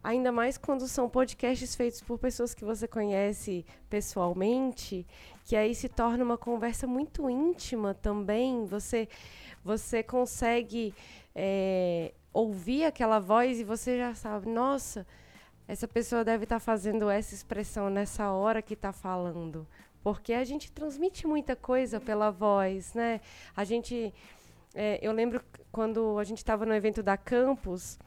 Ainda 0.02 0.32
mais 0.32 0.58
quando 0.58 0.88
são 0.88 1.10
podcasts 1.10 1.76
feitos 1.76 2.02
por 2.02 2.18
pessoas 2.18 2.54
que 2.54 2.64
você 2.64 2.88
conhece 2.88 3.66
pessoalmente, 3.90 5.06
que 5.44 5.58
aí 5.58 5.76
se 5.76 5.90
torna 5.90 6.24
uma 6.24 6.38
conversa 6.38 6.88
muito 6.88 7.30
íntima 7.30 7.94
também. 7.94 8.66
Você, 8.66 9.10
você 9.62 10.02
consegue 10.02 10.94
é, 11.36 12.14
ouvir 12.32 12.86
aquela 12.86 13.20
voz 13.20 13.60
e 13.60 13.64
você 13.66 13.98
já 13.98 14.16
sabe, 14.16 14.48
nossa, 14.48 15.06
essa 15.68 15.88
pessoa 15.88 16.24
deve 16.24 16.46
estar 16.46 16.60
fazendo 16.60 17.10
essa 17.10 17.36
expressão 17.36 17.90
nessa 17.90 18.32
hora 18.32 18.62
que 18.62 18.74
está 18.74 18.94
falando. 18.94 19.68
Porque 20.04 20.34
a 20.34 20.44
gente 20.44 20.72
transmite 20.72 21.28
muita 21.28 21.56
coisa 21.56 22.00
pela 22.00 22.32
voz, 22.32 22.94
né? 22.94 23.22
A 23.56 23.64
gente. 23.64 24.14
é, 24.74 25.00
eu 25.02 25.12
lembro 25.12 25.44
quando 25.72 26.18
a 26.18 26.24
gente 26.24 26.38
estava 26.38 26.66
no 26.66 26.74
evento 26.74 27.04
da 27.04 27.18
Campus, 27.18 28.00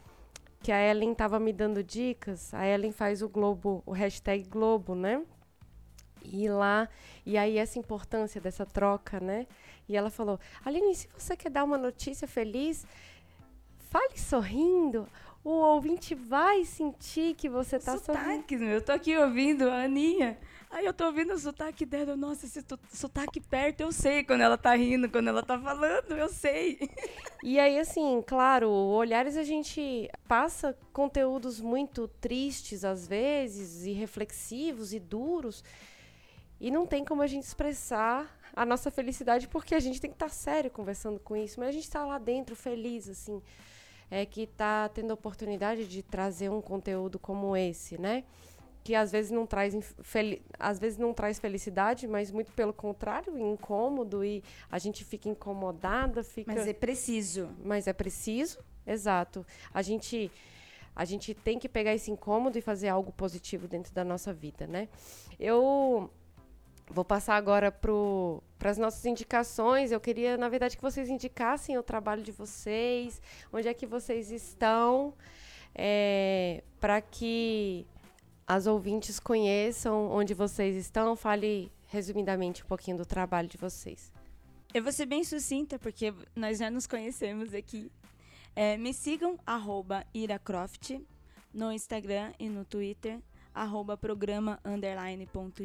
que 0.63 0.73
a 0.73 0.81
Ellen 0.81 1.13
estava 1.13 1.39
me 1.39 1.53
dando 1.53 1.83
dicas. 1.83 2.53
A 2.55 2.67
Ellen 2.67 2.93
faz 2.93 3.23
o 3.23 3.29
Globo, 3.29 3.83
o 3.85 3.93
hashtag 3.93 4.45
Globo, 4.45 4.95
né? 4.95 5.23
E 6.25 6.49
lá, 6.49 6.89
e 7.27 7.37
aí 7.37 7.59
essa 7.59 7.79
importância 7.79 8.41
dessa 8.41 8.65
troca, 8.65 9.19
né? 9.19 9.47
E 9.89 9.97
ela 9.97 10.11
falou: 10.11 10.39
Aline, 10.65 10.95
se 10.95 11.09
você 11.17 11.37
quer 11.37 11.51
dar 11.51 11.65
uma 11.65 11.77
notícia 11.77 12.29
feliz, 12.29 12.87
fale 13.91 14.19
sorrindo. 14.19 15.07
O 15.45 15.51
ouvinte 15.51 16.15
vai 16.15 16.65
sentir 16.65 17.35
que 17.35 17.49
você 17.49 17.77
está 17.77 17.99
sorrindo. 17.99 18.45
Meu. 18.59 18.69
Eu 18.69 18.83
tô 18.83 18.93
aqui 18.93 19.17
ouvindo 19.17 19.69
a 19.69 19.83
Aninha. 19.83 20.39
Aí 20.73 20.87
eu 20.87 20.95
tô 20.95 21.05
ouvindo 21.05 21.35
o 21.35 21.39
sotaque 21.39 21.85
dela. 21.85 22.17
Nossa, 22.17 22.47
esse 22.47 22.65
sotaque 22.91 23.39
perto, 23.43 23.83
eu 23.83 23.93
sei 23.93 24.25
quando 24.25 24.41
ela 24.41 24.57
tá 24.57 24.75
rindo, 24.75 25.07
quando 25.11 25.29
ela 25.29 25.43
tá 25.43 25.59
falando, 25.61 26.13
eu 26.17 26.29
sei. 26.29 26.79
E 27.45 27.59
aí, 27.59 27.77
assim, 27.77 28.23
claro, 28.25 28.71
Olhares 28.71 29.37
a 29.37 29.43
gente 29.43 30.09
passa 30.29 30.79
conteúdos 30.93 31.61
muito 31.61 32.07
tristes 32.21 32.85
às 32.85 33.05
vezes, 33.05 33.85
e 33.85 33.91
reflexivos 33.91 34.95
e 34.95 35.01
duros. 35.01 35.65
E 36.61 36.71
não 36.71 36.87
tem 36.87 37.05
como 37.05 37.21
a 37.21 37.27
gente 37.27 37.43
expressar 37.43 38.39
a 38.55 38.65
nossa 38.65 38.93
felicidade, 38.93 39.49
porque 39.49 39.75
a 39.75 39.81
gente 39.81 40.01
tem 40.01 40.09
que 40.09 40.15
estar 40.15 40.29
sério 40.29 40.71
conversando 40.71 41.19
com 41.19 41.37
isso. 41.37 41.59
Mas 41.59 41.71
a 41.71 41.73
gente 41.73 41.85
está 41.85 42.07
lá 42.07 42.17
dentro, 42.17 42.55
feliz, 42.55 43.09
assim, 43.09 43.43
é 44.09 44.25
que 44.25 44.43
está 44.43 44.89
tendo 44.89 45.11
a 45.11 45.15
oportunidade 45.15 45.89
de 45.89 46.01
trazer 46.01 46.49
um 46.49 46.63
conteúdo 46.63 47.19
como 47.19 47.57
esse, 47.57 48.01
né? 48.01 48.23
Que 48.85 48.95
às 48.95 49.13
vezes 49.13 49.31
não 49.31 49.47
traz, 49.47 49.75
às 50.59 50.79
vezes 50.79 50.99
não 50.99 51.15
traz 51.15 51.39
felicidade, 51.39 52.09
mas 52.09 52.31
muito 52.31 52.53
pelo 52.53 52.73
contrário, 52.73 53.39
incômodo, 53.39 54.25
e 54.25 54.43
a 54.71 54.79
gente 54.79 55.05
fica 55.05 55.29
incomodada, 55.29 56.25
fica 56.25 56.53
Mas 56.53 56.67
é 56.67 56.73
preciso. 56.73 57.49
mas 57.65 57.87
é 57.87 57.93
preciso, 57.93 58.59
exato. 58.87 59.47
A 59.73 59.83
gente 59.83 60.31
a 60.95 61.05
gente 61.05 61.33
tem 61.33 61.59
que 61.59 61.69
pegar 61.69 61.95
esse 61.95 62.11
incômodo 62.11 62.59
e 62.59 62.61
fazer 62.61 62.89
algo 62.89 63.13
positivo 63.13 63.67
dentro 63.67 63.95
da 63.95 64.05
nossa 64.05 64.33
vida, 64.33 64.67
né? 64.67 64.89
Eu 65.41 66.11
vou 66.91 67.05
passar 67.05 67.37
agora 67.37 67.73
para 67.73 68.71
as 68.71 68.77
nossas 68.77 69.05
indicações. 69.07 69.91
Eu 69.91 70.01
queria, 70.01 70.37
na 70.37 70.49
verdade, 70.51 70.77
que 70.77 70.83
vocês 70.83 71.09
indicassem 71.09 71.79
o 71.79 71.83
trabalho 71.83 72.23
de 72.23 72.31
vocês, 72.31 73.23
onde 73.51 73.69
é 73.69 73.75
que 73.75 73.87
vocês 73.87 74.31
estão, 74.31 75.15
para 76.79 77.01
que 77.01 77.87
as 78.55 78.67
ouvintes 78.67 79.19
conheçam 79.19 80.11
onde 80.11 80.35
vocês 80.35 80.77
estão. 80.77 81.17
Fale 81.17 81.73
resumidamente 81.89 82.63
um 82.63 82.67
pouquinho 82.67 82.99
do 82.99 83.07
trabalho 83.07 83.49
de 83.49 83.57
vocês. 83.57 84.13
Eu 84.75 84.83
vou 84.83 84.93
ser 84.93 85.07
bem 85.07 85.25
sucinta, 85.25 85.79
porque 85.79 86.13
nós 86.37 86.59
já 86.59 86.71
nos 86.71 86.87
conhecemos 86.87 87.55
aqui. 87.55 87.91
É, 88.55 88.77
me 88.77 88.93
sigam, 88.93 89.39
arroba 89.47 90.05
iracroft, 90.13 91.01
no 91.53 91.73
Instagram 91.73 92.35
e 92.39 92.51
no 92.51 92.63
Twitter, 92.63 93.21
arroba 93.55 93.97
programa 93.97 94.61
underline 94.63 95.25
ponto. 95.27 95.63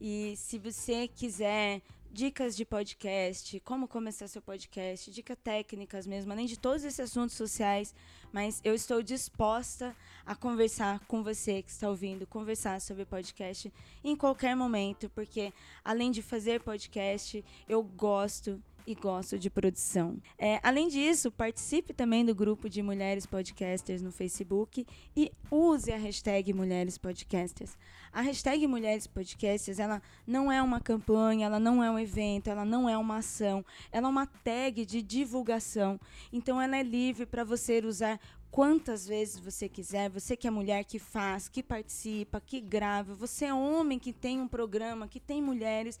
E 0.00 0.36
se 0.36 0.58
você 0.58 1.08
quiser 1.08 1.82
dicas 2.12 2.54
de 2.54 2.66
podcast, 2.66 3.58
como 3.60 3.88
começar 3.88 4.28
seu 4.28 4.42
podcast, 4.42 5.10
dicas 5.10 5.38
técnicas 5.42 6.06
mesmo, 6.06 6.30
além 6.30 6.44
de 6.44 6.58
todos 6.58 6.84
esses 6.84 7.00
assuntos 7.00 7.34
sociais, 7.34 7.94
mas 8.30 8.60
eu 8.62 8.74
estou 8.74 9.02
disposta 9.02 9.96
a 10.26 10.34
conversar 10.34 11.00
com 11.06 11.22
você 11.22 11.62
que 11.62 11.70
está 11.70 11.88
ouvindo, 11.88 12.26
conversar 12.26 12.82
sobre 12.82 13.06
podcast 13.06 13.72
em 14.04 14.14
qualquer 14.14 14.54
momento, 14.54 15.08
porque 15.14 15.54
além 15.82 16.10
de 16.10 16.20
fazer 16.20 16.60
podcast, 16.60 17.42
eu 17.66 17.82
gosto 17.82 18.62
e 18.86 18.94
gosto 18.94 19.38
de 19.38 19.48
produção. 19.48 20.16
É, 20.38 20.60
além 20.62 20.88
disso, 20.88 21.30
participe 21.30 21.92
também 21.92 22.24
do 22.24 22.34
grupo 22.34 22.68
de 22.68 22.82
mulheres 22.82 23.26
podcasters 23.26 24.02
no 24.02 24.10
Facebook 24.10 24.86
e 25.16 25.30
use 25.50 25.92
a 25.92 25.96
hashtag 25.96 26.52
Mulheres 26.52 26.98
Podcasters. 26.98 27.76
A 28.12 28.20
hashtag 28.20 28.66
Mulheres 28.66 29.06
Podcasters, 29.06 29.78
ela 29.78 30.02
não 30.26 30.50
é 30.50 30.62
uma 30.62 30.80
campanha, 30.80 31.46
ela 31.46 31.58
não 31.58 31.82
é 31.82 31.90
um 31.90 31.98
evento, 31.98 32.48
ela 32.48 32.64
não 32.64 32.88
é 32.88 32.96
uma 32.96 33.18
ação, 33.18 33.64
ela 33.90 34.06
é 34.06 34.10
uma 34.10 34.26
tag 34.26 34.84
de 34.84 35.00
divulgação. 35.00 35.98
Então 36.32 36.60
ela 36.60 36.76
é 36.76 36.82
livre 36.82 37.26
para 37.26 37.44
você 37.44 37.80
usar 37.84 38.20
quantas 38.52 39.06
vezes 39.06 39.38
você 39.38 39.66
quiser, 39.66 40.10
você 40.10 40.36
que 40.36 40.46
é 40.46 40.50
mulher 40.50 40.84
que 40.84 40.98
faz, 40.98 41.48
que 41.48 41.62
participa, 41.62 42.38
que 42.38 42.60
grava, 42.60 43.14
você 43.14 43.46
é 43.46 43.54
homem 43.54 43.98
que 43.98 44.12
tem 44.12 44.40
um 44.40 44.46
programa, 44.46 45.08
que 45.08 45.18
tem 45.18 45.40
mulheres, 45.40 45.98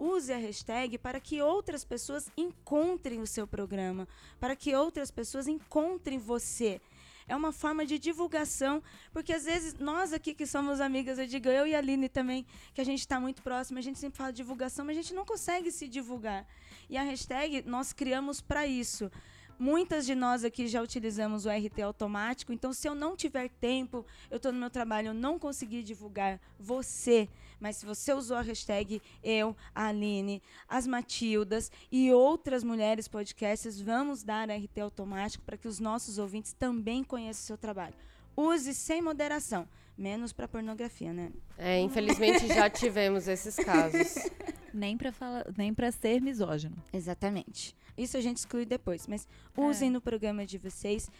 use 0.00 0.32
a 0.32 0.38
hashtag 0.38 0.96
para 0.98 1.20
que 1.20 1.42
outras 1.42 1.84
pessoas 1.84 2.30
encontrem 2.36 3.20
o 3.20 3.26
seu 3.26 3.46
programa, 3.46 4.08
para 4.40 4.56
que 4.56 4.74
outras 4.74 5.10
pessoas 5.10 5.46
encontrem 5.46 6.18
você. 6.18 6.80
É 7.28 7.36
uma 7.36 7.52
forma 7.52 7.86
de 7.86 7.96
divulgação, 7.96 8.82
porque 9.12 9.32
às 9.32 9.44
vezes 9.44 9.74
nós 9.78 10.12
aqui 10.12 10.34
que 10.34 10.46
somos 10.46 10.80
amigas, 10.80 11.16
eu 11.16 11.26
digo 11.26 11.48
eu 11.48 11.64
e 11.64 11.76
a 11.76 11.78
Aline 11.78 12.08
também, 12.08 12.44
que 12.74 12.80
a 12.80 12.84
gente 12.84 13.00
está 13.00 13.20
muito 13.20 13.40
próxima, 13.40 13.78
a 13.78 13.82
gente 13.82 14.00
sempre 14.00 14.18
fala 14.18 14.32
divulgação, 14.32 14.84
mas 14.84 14.98
a 14.98 15.02
gente 15.02 15.14
não 15.14 15.24
consegue 15.24 15.70
se 15.70 15.86
divulgar. 15.86 16.44
E 16.88 16.96
a 16.96 17.04
hashtag 17.04 17.62
nós 17.66 17.92
criamos 17.92 18.40
para 18.40 18.66
isso. 18.66 19.08
Muitas 19.60 20.06
de 20.06 20.14
nós 20.14 20.42
aqui 20.42 20.66
já 20.66 20.80
utilizamos 20.80 21.44
o 21.44 21.50
RT 21.50 21.82
automático, 21.82 22.50
então 22.50 22.72
se 22.72 22.88
eu 22.88 22.94
não 22.94 23.14
tiver 23.14 23.50
tempo, 23.60 24.06
eu 24.30 24.38
estou 24.38 24.50
no 24.52 24.58
meu 24.58 24.70
trabalho, 24.70 25.08
eu 25.08 25.14
não 25.14 25.38
consegui 25.38 25.82
divulgar 25.82 26.40
você, 26.58 27.28
mas 27.60 27.76
se 27.76 27.84
você 27.84 28.14
usou 28.14 28.38
a 28.38 28.40
hashtag 28.40 29.02
eu, 29.22 29.54
a 29.74 29.88
Aline, 29.88 30.42
as 30.66 30.86
Matildas 30.86 31.70
e 31.92 32.10
outras 32.10 32.64
mulheres 32.64 33.06
podcasts, 33.06 33.78
vamos 33.78 34.22
dar 34.22 34.48
RT 34.48 34.80
automático 34.80 35.44
para 35.44 35.58
que 35.58 35.68
os 35.68 35.78
nossos 35.78 36.16
ouvintes 36.16 36.54
também 36.54 37.04
conheçam 37.04 37.42
o 37.42 37.46
seu 37.48 37.58
trabalho. 37.58 37.92
Use 38.34 38.72
sem 38.72 39.02
moderação, 39.02 39.68
menos 39.94 40.32
para 40.32 40.48
pornografia, 40.48 41.12
né? 41.12 41.30
É, 41.58 41.78
infelizmente 41.78 42.46
já 42.46 42.70
tivemos 42.70 43.28
esses 43.28 43.56
casos. 43.56 44.14
Nem 44.72 44.96
pra 44.96 45.10
falar, 45.10 45.46
nem 45.56 45.74
para 45.74 45.90
ser 45.90 46.20
misógino. 46.20 46.76
Exatamente. 46.92 47.74
Isso 48.00 48.16
a 48.16 48.20
gente 48.20 48.38
exclui 48.38 48.64
depois, 48.64 49.06
mas 49.06 49.28
usem 49.56 49.90
no 49.90 50.00
programa 50.00 50.46
de 50.46 50.56
vocês, 50.56 51.10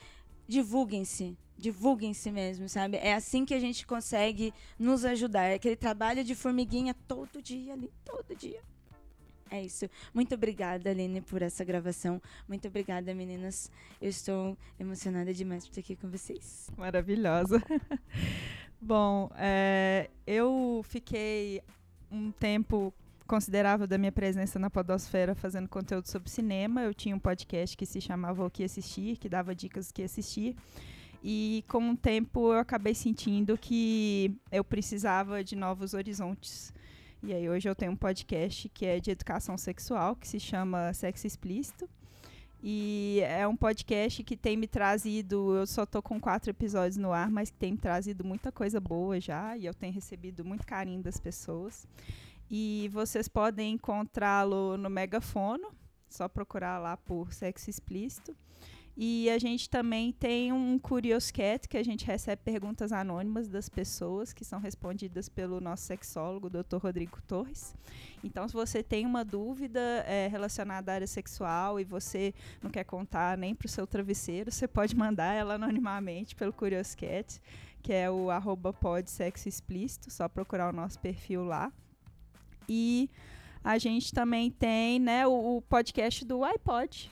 divulguem-se, 0.49 1.37
divulguem-se 1.59 2.31
mesmo, 2.31 2.68
sabe? 2.68 2.97
É 2.97 3.14
assim 3.14 3.45
que 3.45 3.53
a 3.53 3.61
gente 3.61 3.87
consegue 3.87 4.55
nos 4.78 5.05
ajudar. 5.05 5.45
É 5.45 5.55
aquele 5.55 5.76
trabalho 5.76 6.24
de 6.24 6.35
formiguinha 6.35 6.95
todo 7.07 7.43
dia 7.43 7.74
ali, 7.74 7.93
todo 8.05 8.35
dia. 8.35 8.61
É 9.51 9.62
isso. 9.62 9.91
Muito 10.14 10.35
obrigada, 10.35 10.91
Aline, 10.91 11.20
por 11.20 11.43
essa 11.43 11.64
gravação. 11.64 12.22
Muito 12.49 12.68
obrigada, 12.68 13.12
meninas. 13.12 13.70
Eu 14.01 14.09
estou 14.09 14.57
emocionada 14.78 15.35
demais 15.35 15.64
por 15.66 15.72
estar 15.72 15.81
aqui 15.81 15.97
com 15.97 16.09
vocês. 16.09 16.70
Maravilhosa. 16.78 17.61
Bom, 18.81 19.31
é, 19.37 20.09
eu 20.26 20.81
fiquei 20.85 21.61
um 22.11 22.33
tempo 22.33 22.95
considerável 23.31 23.87
da 23.87 23.97
minha 23.97 24.11
presença 24.11 24.59
na 24.59 24.68
Podosfera 24.68 25.37
fazendo 25.37 25.68
conteúdo 25.68 26.09
sobre 26.09 26.29
cinema. 26.29 26.83
Eu 26.83 26.92
tinha 26.92 27.14
um 27.14 27.18
podcast 27.21 27.76
que 27.76 27.87
se 27.87 28.00
chamava 28.00 28.45
O 28.45 28.50
Que 28.50 28.64
Assistir, 28.64 29.18
que 29.18 29.29
dava 29.29 29.55
dicas 29.55 29.87
do 29.87 29.95
que 29.95 30.03
assistir. 30.03 30.57
E 31.22 31.64
com 31.68 31.92
o 31.92 31.96
tempo 31.96 32.53
eu 32.53 32.59
acabei 32.59 32.92
sentindo 32.92 33.57
que 33.57 34.37
eu 34.50 34.64
precisava 34.64 35.45
de 35.45 35.55
novos 35.55 35.95
horizontes. 35.95 36.75
E 37.22 37.33
aí 37.33 37.49
hoje 37.49 37.68
eu 37.68 37.75
tenho 37.76 37.92
um 37.92 37.96
podcast 37.96 38.68
que 38.71 38.84
é 38.84 38.99
de 38.99 39.13
educação 39.13 39.57
sexual, 39.57 40.17
que 40.17 40.26
se 40.26 40.41
chama 40.41 40.92
Sexo 40.92 41.25
Explícito. 41.25 41.88
E 42.61 43.21
é 43.22 43.46
um 43.46 43.57
podcast 43.57 44.25
que 44.25 44.37
tem 44.37 44.57
me 44.57 44.67
trazido, 44.67 45.55
eu 45.55 45.68
só 45.68 45.87
tô 45.87 46.03
com 46.03 46.21
quatro 46.21 46.50
episódios 46.50 46.96
no 46.96 47.13
ar, 47.13 47.30
mas 47.30 47.49
que 47.49 47.57
tem 47.57 47.72
me 47.72 47.79
trazido 47.79 48.25
muita 48.25 48.50
coisa 48.50 48.80
boa 48.80 49.21
já, 49.21 49.57
e 49.57 49.64
eu 49.64 49.72
tenho 49.72 49.95
recebido 49.95 50.45
muito 50.45 50.67
carinho 50.67 51.00
das 51.00 51.18
pessoas. 51.18 51.87
E 52.51 52.91
vocês 52.93 53.29
podem 53.29 53.75
encontrá-lo 53.75 54.77
no 54.77 54.91
Megafono, 54.91 55.72
só 56.09 56.29
procurar 56.29 56.79
lá 56.79 56.97
por 56.97 57.33
Sexo 57.33 57.71
Explícito. 57.71 58.37
E 58.97 59.31
a 59.31 59.39
gente 59.39 59.71
também 59.71 60.13
tem 60.13 60.53
um 60.53 60.79
Curious 60.79 61.31
Cat, 61.31 61.68
que 61.68 61.79
a 61.79 61.83
gente 61.83 62.05
recebe 62.05 62.43
perguntas 62.45 62.93
anônimas 62.93 63.49
das 63.49 63.68
pessoas, 63.68 64.33
que 64.33 64.45
são 64.45 64.61
respondidas 64.61 65.29
pelo 65.29 65.61
nosso 65.61 65.85
sexólogo, 65.85 66.51
Dr. 66.51 66.77
Rodrigo 66.77 67.22
Torres. 67.22 67.75
Então, 68.22 68.47
se 68.47 68.53
você 68.53 68.83
tem 68.83 69.07
uma 69.07 69.25
dúvida 69.25 69.81
é, 70.07 70.27
relacionada 70.27 70.93
à 70.93 70.97
área 70.97 71.07
sexual 71.07 71.81
e 71.81 71.85
você 71.85 72.35
não 72.61 72.71
quer 72.71 72.85
contar 72.85 73.39
nem 73.39 73.55
para 73.55 73.67
o 73.67 73.71
seu 73.71 73.87
travesseiro, 73.87 74.51
você 74.51 74.68
pode 74.68 74.95
mandar 74.95 75.33
ela 75.33 75.55
anonimamente 75.55 76.35
pelo 76.35 76.53
Curious 76.53 76.95
Cat, 76.95 77.41
que 77.83 77.93
é 77.93 78.11
o 78.11 78.29
arroba 78.29 78.75
só 80.11 80.29
procurar 80.29 80.68
o 80.68 80.77
nosso 80.77 80.99
perfil 80.99 81.45
lá. 81.45 81.72
E 82.68 83.11
a 83.62 83.78
gente 83.78 84.12
também 84.12 84.50
tem 84.50 84.99
né, 84.99 85.26
o, 85.26 85.57
o 85.57 85.62
podcast 85.62 86.24
do 86.24 86.45
iPod, 86.45 87.11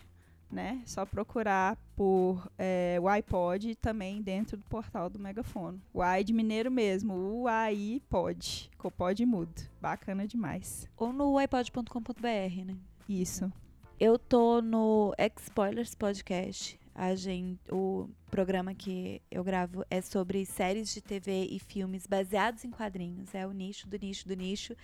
né? 0.50 0.80
Só 0.86 1.04
procurar 1.04 1.76
por 1.94 2.50
é, 2.56 2.98
o 3.00 3.08
iPod 3.08 3.74
também 3.76 4.22
dentro 4.22 4.56
do 4.56 4.64
portal 4.64 5.10
do 5.10 5.18
Megafono. 5.18 5.80
O 5.92 6.00
AI 6.00 6.24
de 6.24 6.32
Mineiro 6.32 6.70
mesmo, 6.70 7.14
o 7.14 7.48
AI 7.48 8.00
Pod, 8.08 8.70
Copod 8.78 9.24
Mudo. 9.26 9.62
Bacana 9.80 10.26
demais. 10.26 10.88
Ou 10.96 11.12
no 11.12 11.36
iPod.com.br, 11.36 12.64
né? 12.64 12.76
Isso. 13.08 13.52
Eu 14.00 14.18
tô 14.18 14.62
no 14.62 15.12
Spoilers 15.36 15.94
Podcast. 15.94 16.78
A 16.94 17.14
gente, 17.14 17.60
o 17.70 18.08
programa 18.28 18.74
que 18.74 19.20
eu 19.30 19.42
gravo 19.42 19.84
é 19.90 20.00
sobre 20.00 20.44
séries 20.44 20.92
de 20.92 21.00
TV 21.00 21.46
e 21.50 21.58
filmes 21.58 22.06
baseados 22.06 22.64
em 22.64 22.70
quadrinhos. 22.70 23.34
É 23.34 23.46
o 23.46 23.52
nicho 23.52 23.88
do 23.88 23.98
nicho 23.98 24.28
do 24.28 24.34
nicho. 24.34 24.76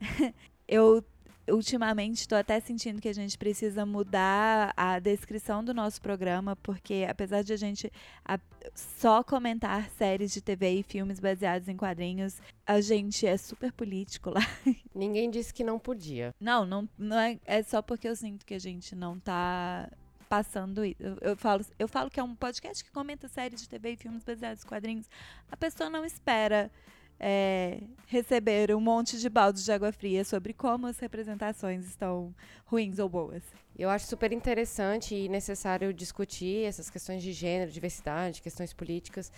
eu 0.66 1.04
ultimamente 1.48 2.20
estou 2.20 2.36
até 2.36 2.58
sentindo 2.60 3.00
que 3.00 3.08
a 3.08 3.12
gente 3.12 3.38
precisa 3.38 3.86
mudar 3.86 4.72
a 4.76 4.98
descrição 4.98 5.64
do 5.64 5.72
nosso 5.72 6.00
programa, 6.00 6.56
porque 6.56 7.06
apesar 7.08 7.42
de 7.42 7.52
a 7.52 7.56
gente 7.56 7.92
a, 8.24 8.38
só 8.74 9.22
comentar 9.22 9.88
séries 9.90 10.32
de 10.32 10.40
TV 10.40 10.80
e 10.80 10.82
filmes 10.82 11.20
baseados 11.20 11.68
em 11.68 11.76
quadrinhos, 11.76 12.40
a 12.66 12.80
gente 12.80 13.26
é 13.26 13.36
super 13.36 13.72
político 13.72 14.30
lá. 14.30 14.40
Ninguém 14.94 15.30
disse 15.30 15.54
que 15.54 15.62
não 15.62 15.78
podia. 15.78 16.34
Não, 16.40 16.66
não, 16.66 16.88
não 16.98 17.18
é, 17.18 17.38
é 17.44 17.62
só 17.62 17.80
porque 17.80 18.08
eu 18.08 18.16
sinto 18.16 18.44
que 18.44 18.54
a 18.54 18.60
gente 18.60 18.94
não 18.94 19.18
tá 19.18 19.88
passando. 20.28 20.84
Eu, 20.84 21.18
eu, 21.20 21.36
falo, 21.36 21.64
eu 21.78 21.88
falo 21.88 22.10
que 22.10 22.20
é 22.20 22.22
um 22.22 22.34
podcast 22.34 22.84
que 22.84 22.90
comenta 22.90 23.28
séries 23.28 23.60
de 23.60 23.68
TV 23.68 23.92
e 23.92 23.96
filmes 23.96 24.24
baseados 24.24 24.64
em 24.64 24.66
quadrinhos. 24.66 25.08
A 25.50 25.56
pessoa 25.56 25.88
não 25.88 26.04
espera 26.04 26.70
é, 27.18 27.80
receber 28.06 28.74
um 28.74 28.80
monte 28.80 29.18
de 29.18 29.28
baldes 29.28 29.64
de 29.64 29.72
água 29.72 29.92
fria 29.92 30.24
sobre 30.24 30.52
como 30.52 30.86
as 30.86 30.98
representações 30.98 31.86
estão 31.86 32.34
ruins 32.66 32.98
ou 32.98 33.08
boas. 33.08 33.42
Eu 33.78 33.90
acho 33.90 34.06
super 34.06 34.32
interessante 34.32 35.14
e 35.14 35.28
necessário 35.28 35.92
discutir 35.92 36.64
essas 36.64 36.90
questões 36.90 37.22
de 37.22 37.32
gênero, 37.32 37.70
diversidade, 37.70 38.42
questões 38.42 38.72
políticas 38.72 39.30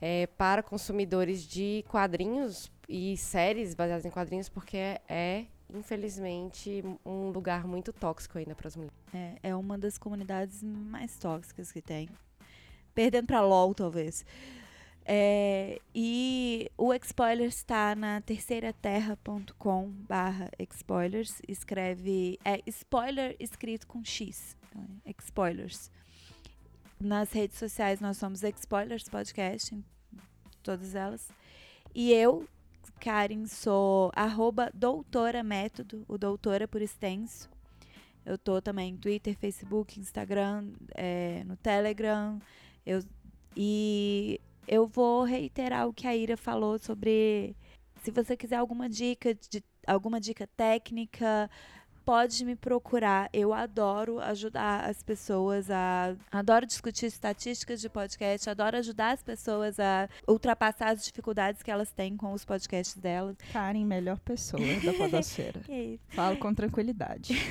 é, 0.00 0.26
para 0.26 0.62
consumidores 0.62 1.46
de 1.46 1.84
quadrinhos 1.88 2.70
e 2.88 3.16
séries 3.16 3.74
baseadas 3.74 4.04
em 4.04 4.10
quadrinhos, 4.10 4.48
porque 4.48 4.76
é 5.08 5.46
infelizmente, 5.74 6.82
um 7.04 7.30
lugar 7.30 7.66
muito 7.66 7.92
tóxico 7.92 8.38
ainda 8.38 8.54
para 8.54 8.68
as 8.68 8.76
mulheres. 8.76 8.96
É, 9.12 9.34
é 9.42 9.54
uma 9.54 9.76
das 9.76 9.98
comunidades 9.98 10.62
mais 10.62 11.18
tóxicas 11.18 11.72
que 11.72 11.82
tem. 11.82 12.08
Perdendo 12.94 13.26
para 13.26 13.40
LOL, 13.40 13.74
talvez. 13.74 14.24
É, 15.06 15.78
e 15.94 16.70
o 16.78 16.94
Expoilers 16.94 17.56
está 17.56 17.94
na 17.94 18.20
terceiraterra.com 18.22 19.90
barra 20.08 20.50
Expoilers. 20.58 21.42
Escreve. 21.46 22.38
É 22.44 22.60
spoiler 22.66 23.36
escrito 23.38 23.86
com 23.86 24.02
X. 24.04 24.56
Então 24.70 24.86
é 25.04 25.10
Expoilers. 25.10 25.90
Nas 26.98 27.32
redes 27.32 27.58
sociais 27.58 28.00
nós 28.00 28.16
somos 28.16 28.42
Expoilers 28.42 29.08
Podcast, 29.08 29.74
em 29.74 29.84
todas 30.62 30.94
elas. 30.94 31.28
E 31.94 32.12
eu, 32.12 32.48
Karen, 33.04 33.44
sou 33.44 34.10
arroba 34.16 34.70
doutora 34.72 35.42
método, 35.42 36.06
o 36.08 36.16
doutora 36.16 36.66
por 36.66 36.80
extenso. 36.80 37.50
Eu 38.24 38.38
tô 38.38 38.62
também 38.62 38.92
no 38.92 38.98
Twitter, 38.98 39.36
Facebook, 39.36 40.00
Instagram, 40.00 40.72
é, 40.94 41.44
no 41.44 41.54
Telegram. 41.54 42.40
Eu, 42.86 43.02
e 43.54 44.40
eu 44.66 44.86
vou 44.86 45.22
reiterar 45.22 45.86
o 45.86 45.92
que 45.92 46.06
a 46.06 46.16
Ira 46.16 46.34
falou 46.34 46.78
sobre 46.78 47.54
se 48.02 48.10
você 48.10 48.38
quiser 48.38 48.56
alguma 48.56 48.88
dica 48.88 49.34
de 49.34 49.62
alguma 49.86 50.18
dica 50.18 50.46
técnica, 50.56 51.50
pode 52.04 52.44
me 52.44 52.54
procurar. 52.54 53.28
Eu 53.32 53.52
adoro 53.52 54.20
ajudar 54.20 54.88
as 54.88 55.02
pessoas 55.02 55.70
a. 55.70 56.14
Adoro 56.30 56.66
discutir 56.66 57.06
estatísticas 57.06 57.80
de 57.80 57.88
podcast, 57.88 58.48
adoro 58.48 58.76
ajudar 58.76 59.12
as 59.12 59.22
pessoas 59.22 59.80
a 59.80 60.08
ultrapassar 60.28 60.90
as 60.90 61.04
dificuldades 61.04 61.62
que 61.62 61.70
elas 61.70 61.90
têm 61.90 62.16
com 62.16 62.32
os 62.32 62.44
podcasts 62.44 62.96
delas. 62.96 63.36
Karen, 63.52 63.84
melhor 63.84 64.18
pessoa 64.18 64.62
da 64.84 64.92
Podosfera. 64.94 65.60
Falo 66.08 66.36
com 66.36 66.54
tranquilidade. 66.54 67.34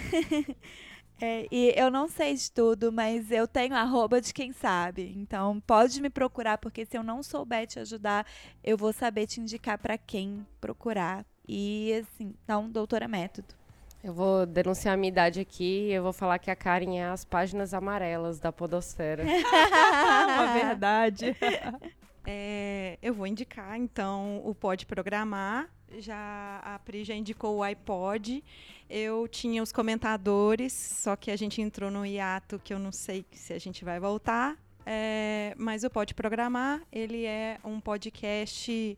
É, 1.22 1.48
e 1.52 1.74
eu 1.78 1.90
não 1.90 2.10
sei 2.10 2.36
de 2.36 2.52
tudo, 2.52 2.92
mas 2.92 3.32
eu 3.32 3.48
tenho 3.48 3.76
arroba 3.76 4.20
de 4.20 4.34
quem 4.34 4.52
sabe. 4.52 5.14
Então 5.16 5.62
pode 5.62 6.02
me 6.02 6.10
procurar, 6.10 6.58
porque 6.58 6.86
se 6.86 6.98
eu 6.98 7.04
não 7.04 7.24
souber 7.24 7.66
te 7.66 7.80
ajudar, 7.80 8.26
eu 8.62 8.76
vou 8.76 8.92
saber 8.92 9.26
te 9.28 9.40
indicar 9.40 9.78
para 9.78 9.98
quem 9.98 10.46
procurar. 10.60 11.26
E 11.48 11.94
assim, 11.94 12.34
então, 12.44 12.70
doutora 12.70 13.08
método. 13.08 13.56
Eu 14.04 14.14
vou 14.14 14.46
denunciar 14.46 14.96
a 14.96 14.98
minha 14.98 15.08
idade 15.08 15.40
aqui 15.40 15.88
e 15.88 15.94
eu 15.94 16.04
vou 16.04 16.12
falar 16.12 16.38
que 16.38 16.52
a 16.52 16.56
Karen 16.56 16.98
é 16.98 17.06
as 17.06 17.24
páginas 17.24 17.74
amarelas 17.74 18.38
da 18.38 18.52
Podosfera. 18.52 19.24
Uma 19.24 20.54
verdade. 20.54 21.36
É, 22.26 22.98
eu 23.02 23.14
vou 23.14 23.28
indicar, 23.28 23.78
então, 23.78 24.42
o 24.46 24.56
Pode 24.56 24.86
Programar. 24.86 25.70
Já, 25.98 26.62
a 26.64 26.80
Pri 26.80 27.04
já 27.04 27.14
indicou 27.14 27.58
o 27.58 27.64
iPod. 27.64 28.42
Eu 28.90 29.28
tinha 29.28 29.62
os 29.62 29.74
comentadores, 29.74 30.72
só 30.72 31.18
que 31.18 31.30
a 31.30 31.36
gente 31.36 31.62
entrou 31.62 31.92
no 31.92 32.06
hiato 32.06 32.62
que 32.64 32.74
eu 32.74 32.80
não 32.80 32.94
sei 32.94 33.26
se 33.34 33.52
a 33.52 33.60
gente 33.60 33.84
vai 33.84 34.00
voltar. 34.00 34.58
É, 34.86 35.54
mas 35.58 35.84
o 35.84 35.90
Pode 35.90 36.14
Programar, 36.14 36.82
ele 36.94 37.26
é 37.26 37.58
um 37.62 37.82
podcast 37.82 38.98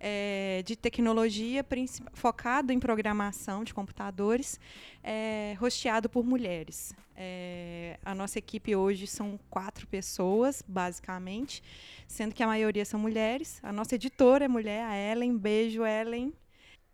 é, 0.00 0.62
de 0.64 0.76
tecnologia 0.76 1.64
focado 2.12 2.72
em 2.72 2.78
programação 2.78 3.64
de 3.64 3.72
computadores, 3.72 4.58
é, 5.02 5.54
rosteado 5.58 6.08
por 6.08 6.24
mulheres. 6.24 6.94
É, 7.16 7.98
a 8.04 8.14
nossa 8.14 8.38
equipe 8.38 8.74
hoje 8.74 9.06
são 9.06 9.38
quatro 9.48 9.86
pessoas, 9.86 10.62
basicamente, 10.66 11.62
sendo 12.08 12.34
que 12.34 12.42
a 12.42 12.46
maioria 12.46 12.84
são 12.84 12.98
mulheres. 12.98 13.60
A 13.62 13.72
nossa 13.72 13.94
editora 13.94 14.44
é 14.44 14.48
mulher, 14.48 14.84
a 14.84 14.96
Ellen. 14.96 15.36
Beijo, 15.36 15.84
Ellen. 15.84 16.32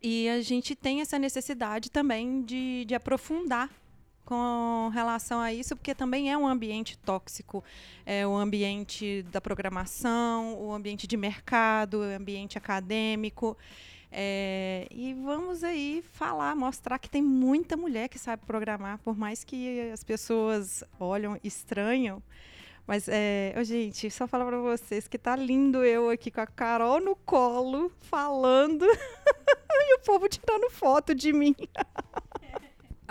E 0.03 0.29
a 0.29 0.41
gente 0.41 0.75
tem 0.75 1.01
essa 1.01 1.19
necessidade 1.19 1.91
também 1.91 2.43
de, 2.43 2.85
de 2.87 2.95
aprofundar 2.95 3.71
com 4.31 4.89
relação 4.95 5.41
a 5.41 5.53
isso, 5.53 5.75
porque 5.75 5.93
também 5.93 6.31
é 6.31 6.39
um 6.39 6.47
ambiente 6.47 6.97
tóxico, 6.97 7.65
é 8.07 8.25
o 8.25 8.37
ambiente 8.37 9.25
da 9.25 9.41
programação, 9.41 10.57
o 10.57 10.73
ambiente 10.73 11.05
de 11.05 11.17
mercado, 11.17 11.99
o 11.99 12.03
ambiente 12.05 12.57
acadêmico. 12.57 13.59
É, 14.09 14.87
e 14.89 15.15
vamos 15.15 15.65
aí 15.65 16.05
falar, 16.13 16.55
mostrar 16.55 17.01
que 17.01 17.11
tem 17.11 17.21
muita 17.21 17.77
mulher 17.77 18.09
que 18.09 18.21
sabe 18.21 18.47
programar, 18.47 18.99
por 18.99 19.19
mais 19.19 19.43
que 19.43 19.91
as 19.91 20.05
pessoas 20.05 20.85
olham 21.01 21.37
estranham. 21.43 22.23
Mas, 22.87 23.09
é, 23.09 23.53
gente, 23.65 24.09
só 24.13 24.29
falar 24.29 24.45
para 24.45 24.59
vocês 24.59 25.09
que 25.09 25.19
tá 25.19 25.35
lindo 25.35 25.85
eu 25.85 26.09
aqui 26.09 26.31
com 26.31 26.41
a 26.41 26.47
Carol 26.47 27.01
no 27.01 27.17
colo, 27.17 27.91
falando, 27.99 28.85
e 29.75 29.95
o 29.97 30.01
povo 30.07 30.29
tirando 30.29 30.71
foto 30.71 31.17
de 31.17 31.33
mim. 31.33 31.57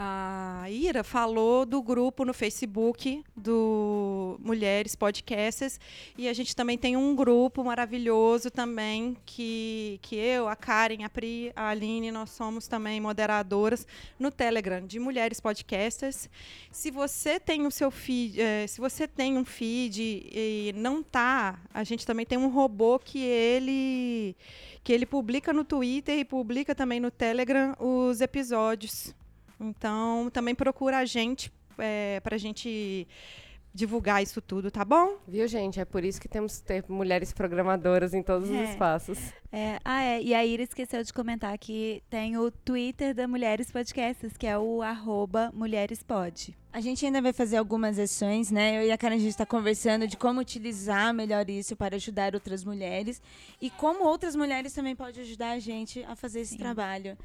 a 0.02 0.64
Ira 0.70 1.04
falou 1.04 1.66
do 1.66 1.82
grupo 1.82 2.24
no 2.24 2.34
Facebook 2.34 3.22
do 3.36 4.40
Mulheres 4.40 4.96
Podcasters 4.96 5.78
e 6.18 6.30
a 6.30 6.32
gente 6.32 6.56
também 6.56 6.78
tem 6.78 6.96
um 6.96 7.14
grupo 7.14 7.66
maravilhoso 7.66 8.50
também 8.50 9.18
que, 9.26 10.00
que 10.02 10.16
eu, 10.16 10.48
a 10.48 10.56
Karen, 10.56 11.04
a 11.04 11.10
Pri, 11.10 11.52
a 11.54 11.68
Aline, 11.68 12.14
nós 12.14 12.30
somos 12.30 12.66
também 12.66 13.02
moderadoras 13.02 13.86
no 14.18 14.32
Telegram 14.32 14.88
de 14.88 15.00
Mulheres 15.00 15.42
Podcasters. 15.42 16.30
Se 16.72 16.90
você 16.90 17.38
tem 17.38 17.68
o 17.68 17.72
seu 17.72 17.92
feed, 17.92 18.40
eh, 18.40 18.68
se 18.68 18.80
você 18.80 19.06
tem 19.06 19.38
um 19.38 19.44
feed 19.44 20.30
e 20.32 20.74
não 20.78 21.04
tá, 21.04 21.60
a 21.74 21.84
gente 21.84 22.08
também 22.08 22.26
tem 22.26 22.38
um 22.38 22.48
robô 22.48 23.00
que 23.00 23.20
ele 23.20 24.34
que 24.82 24.94
ele 24.94 25.06
publica 25.06 25.52
no 25.52 25.66
Twitter 25.66 26.18
e 26.18 26.24
publica 26.24 26.74
também 26.74 27.02
no 27.02 27.12
Telegram 27.12 27.76
os 27.78 28.22
episódios 28.22 29.14
então, 29.60 30.30
também 30.32 30.56
procura 30.56 30.98
a 31.00 31.06
gente 31.06 31.52
é, 31.78 32.20
para 32.22 32.36
a 32.36 32.40
gente 32.40 33.08
divulgar 33.72 34.22
isso 34.22 34.42
tudo, 34.42 34.72
tá 34.72 34.84
bom? 34.84 35.18
Viu, 35.28 35.48
gente? 35.48 35.80
É 35.80 35.86
por 35.86 36.04
isso 36.04 36.20
que 36.20 36.28
temos 36.28 36.58
que 36.58 36.66
ter 36.66 36.84
mulheres 36.90 37.32
programadoras 37.32 38.14
em 38.16 38.24
todos 38.24 38.50
É. 38.50 38.64
os 38.64 38.70
espaços. 38.72 39.18
É, 39.52 39.80
ah, 39.86 40.02
é. 40.04 40.22
E 40.22 40.34
a 40.34 40.44
Ira 40.44 40.64
esqueceu 40.64 41.04
de 41.04 41.14
comentar 41.14 41.56
que 41.58 42.02
tem 42.10 42.36
o 42.36 42.50
Twitter 42.50 43.14
da 43.14 43.28
Mulheres 43.28 43.72
Podcasts, 43.72 44.36
que 44.36 44.48
é 44.48 44.58
o 44.58 44.82
arroba 44.82 45.52
mulherespod. 45.54 46.56
A 46.74 46.82
gente 46.82 47.06
ainda 47.06 47.22
vai 47.22 47.32
fazer 47.32 47.58
algumas 47.58 47.98
ações, 48.00 48.50
né? 48.52 48.80
Eu 48.80 48.88
e 48.88 48.92
a 48.92 48.98
Karen, 48.98 49.16
a 49.16 49.20
gente 49.20 49.30
está 49.30 49.46
conversando 49.46 50.08
de 50.08 50.18
como 50.18 50.42
utilizar 50.42 51.14
melhor 51.14 51.48
isso 51.50 51.76
para 51.76 51.96
ajudar 51.96 52.34
outras 52.34 52.64
mulheres 52.64 53.22
e 53.62 53.70
como 53.70 54.04
outras 54.04 54.36
mulheres 54.36 54.74
também 54.74 54.96
podem 54.96 55.22
ajudar 55.22 55.52
a 55.52 55.60
gente 55.60 56.04
a 56.06 56.16
fazer 56.16 56.42
esse 56.42 56.54
Sim. 56.54 56.58
trabalho. 56.58 57.16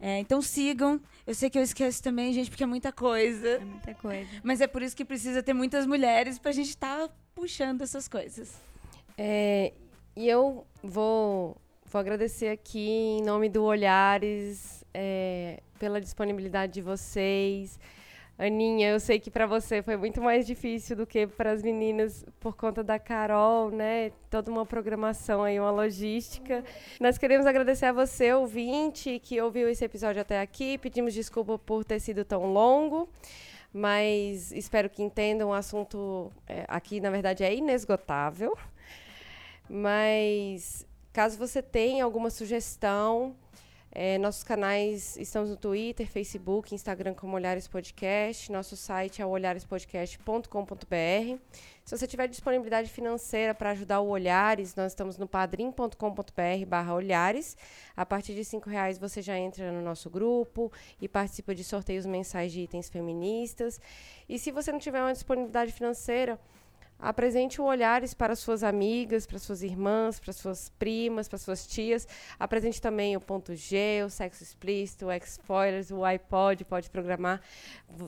É, 0.00 0.18
então 0.18 0.42
sigam. 0.42 1.00
Eu 1.26 1.34
sei 1.34 1.50
que 1.50 1.58
eu 1.58 1.62
esqueço 1.62 2.02
também, 2.02 2.32
gente, 2.32 2.50
porque 2.50 2.62
é 2.62 2.66
muita 2.66 2.92
coisa. 2.92 3.48
É 3.48 3.64
muita 3.64 3.94
coisa. 3.94 4.30
Mas 4.42 4.60
é 4.60 4.66
por 4.66 4.82
isso 4.82 4.96
que 4.96 5.04
precisa 5.04 5.42
ter 5.42 5.52
muitas 5.52 5.86
mulheres 5.86 6.38
pra 6.38 6.52
gente 6.52 6.68
estar 6.68 7.08
puxando 7.34 7.82
essas 7.82 8.06
coisas. 8.08 8.54
É, 9.16 9.72
e 10.14 10.28
eu 10.28 10.66
vou, 10.82 11.56
vou 11.84 12.00
agradecer 12.00 12.48
aqui 12.48 12.88
em 12.88 13.22
nome 13.22 13.48
do 13.48 13.64
Olhares 13.64 14.84
é, 14.92 15.60
pela 15.78 16.00
disponibilidade 16.00 16.72
de 16.74 16.82
vocês. 16.82 17.78
Aninha, 18.38 18.90
eu 18.90 19.00
sei 19.00 19.18
que 19.18 19.30
para 19.30 19.46
você 19.46 19.82
foi 19.82 19.96
muito 19.96 20.20
mais 20.20 20.46
difícil 20.46 20.94
do 20.94 21.06
que 21.06 21.26
para 21.26 21.52
as 21.52 21.62
meninas 21.62 22.22
por 22.38 22.54
conta 22.54 22.84
da 22.84 22.98
Carol, 22.98 23.70
né? 23.70 24.12
Toda 24.28 24.50
uma 24.50 24.66
programação 24.66 25.42
aí, 25.42 25.58
uma 25.58 25.70
logística. 25.70 26.62
Nós 27.00 27.16
queremos 27.16 27.46
agradecer 27.46 27.86
a 27.86 27.92
você, 27.92 28.34
ouvinte, 28.34 29.18
que 29.20 29.40
ouviu 29.40 29.70
esse 29.70 29.82
episódio 29.82 30.20
até 30.20 30.38
aqui. 30.38 30.76
Pedimos 30.76 31.14
desculpa 31.14 31.58
por 31.58 31.82
ter 31.82 31.98
sido 31.98 32.26
tão 32.26 32.52
longo, 32.52 33.08
mas 33.72 34.52
espero 34.52 34.90
que 34.90 35.02
entendam 35.02 35.48
o 35.48 35.54
assunto 35.54 36.30
é, 36.46 36.66
aqui, 36.68 37.00
na 37.00 37.08
verdade, 37.08 37.42
é 37.42 37.54
inesgotável. 37.54 38.54
Mas 39.66 40.86
caso 41.10 41.38
você 41.38 41.62
tenha 41.62 42.04
alguma 42.04 42.28
sugestão, 42.28 43.34
eh, 43.98 44.18
nossos 44.18 44.44
canais 44.44 45.16
estamos 45.16 45.48
no 45.48 45.56
Twitter, 45.56 46.06
Facebook, 46.06 46.74
Instagram 46.74 47.14
como 47.14 47.34
Olhares 47.34 47.66
Podcast. 47.66 48.52
Nosso 48.52 48.76
site 48.76 49.22
é 49.22 49.26
olharespodcast.com.br. 49.26 51.40
Se 51.82 51.96
você 51.96 52.06
tiver 52.06 52.28
disponibilidade 52.28 52.90
financeira 52.90 53.54
para 53.54 53.70
ajudar 53.70 54.00
o 54.00 54.08
Olhares, 54.08 54.74
nós 54.74 54.92
estamos 54.92 55.16
no 55.16 55.26
padrim.com.br 55.26 56.66
barra 56.68 56.94
Olhares. 56.94 57.56
A 57.96 58.04
partir 58.04 58.34
de 58.34 58.42
R$ 58.42 58.60
reais 58.66 58.98
você 58.98 59.22
já 59.22 59.38
entra 59.38 59.72
no 59.72 59.80
nosso 59.80 60.10
grupo 60.10 60.70
e 61.00 61.08
participa 61.08 61.54
de 61.54 61.64
sorteios 61.64 62.04
mensais 62.04 62.52
de 62.52 62.60
itens 62.60 62.90
feministas. 62.90 63.80
E 64.28 64.38
se 64.38 64.50
você 64.50 64.70
não 64.70 64.78
tiver 64.78 65.00
uma 65.00 65.14
disponibilidade 65.14 65.72
financeira, 65.72 66.38
Apresente 66.98 67.60
Olhares 67.60 68.14
para 68.14 68.34
suas 68.34 68.64
amigas, 68.64 69.26
para 69.26 69.38
suas 69.38 69.62
irmãs, 69.62 70.18
para 70.18 70.32
suas 70.32 70.70
primas, 70.78 71.28
para 71.28 71.38
suas 71.38 71.66
tias. 71.66 72.08
Apresente 72.38 72.80
também 72.80 73.16
o 73.16 73.20
ponto 73.20 73.54
G, 73.54 74.02
o 74.04 74.08
sexo 74.08 74.42
explícito, 74.42 75.06
o 75.06 75.10
X-Spoilers, 75.10 75.90
o 75.90 76.04
iPod, 76.04 76.64
pode 76.64 76.88
programar. 76.88 77.42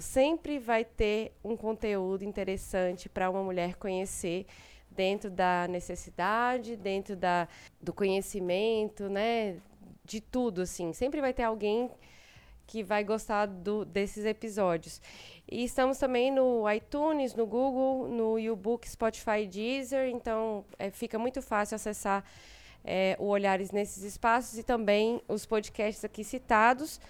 Sempre 0.00 0.58
vai 0.58 0.84
ter 0.84 1.32
um 1.44 1.54
conteúdo 1.54 2.24
interessante 2.24 3.08
para 3.08 3.28
uma 3.28 3.42
mulher 3.42 3.74
conhecer 3.74 4.46
dentro 4.90 5.30
da 5.30 5.68
necessidade, 5.68 6.74
dentro 6.74 7.14
da, 7.14 7.46
do 7.80 7.92
conhecimento, 7.92 9.08
né? 9.08 9.56
De 10.02 10.20
tudo, 10.20 10.62
assim. 10.62 10.94
Sempre 10.94 11.20
vai 11.20 11.34
ter 11.34 11.42
alguém 11.42 11.90
que 12.66 12.82
vai 12.82 13.02
gostar 13.04 13.46
do, 13.46 13.84
desses 13.84 14.24
episódios. 14.24 15.00
E 15.50 15.64
estamos 15.64 15.98
também 15.98 16.30
no 16.30 16.70
iTunes, 16.70 17.34
no 17.34 17.46
Google, 17.46 18.08
no 18.08 18.38
YouBook, 18.38 18.88
Spotify 18.88 19.42
e 19.42 19.46
Deezer. 19.46 20.08
Então, 20.10 20.64
é, 20.78 20.90
fica 20.90 21.18
muito 21.18 21.40
fácil 21.40 21.74
acessar 21.76 22.22
é, 22.84 23.16
o 23.18 23.26
Olhares 23.26 23.70
nesses 23.70 24.02
espaços 24.04 24.58
e 24.58 24.62
também 24.62 25.20
os 25.26 25.46
podcasts 25.46 26.04
aqui 26.04 26.22
citados. 26.22 27.00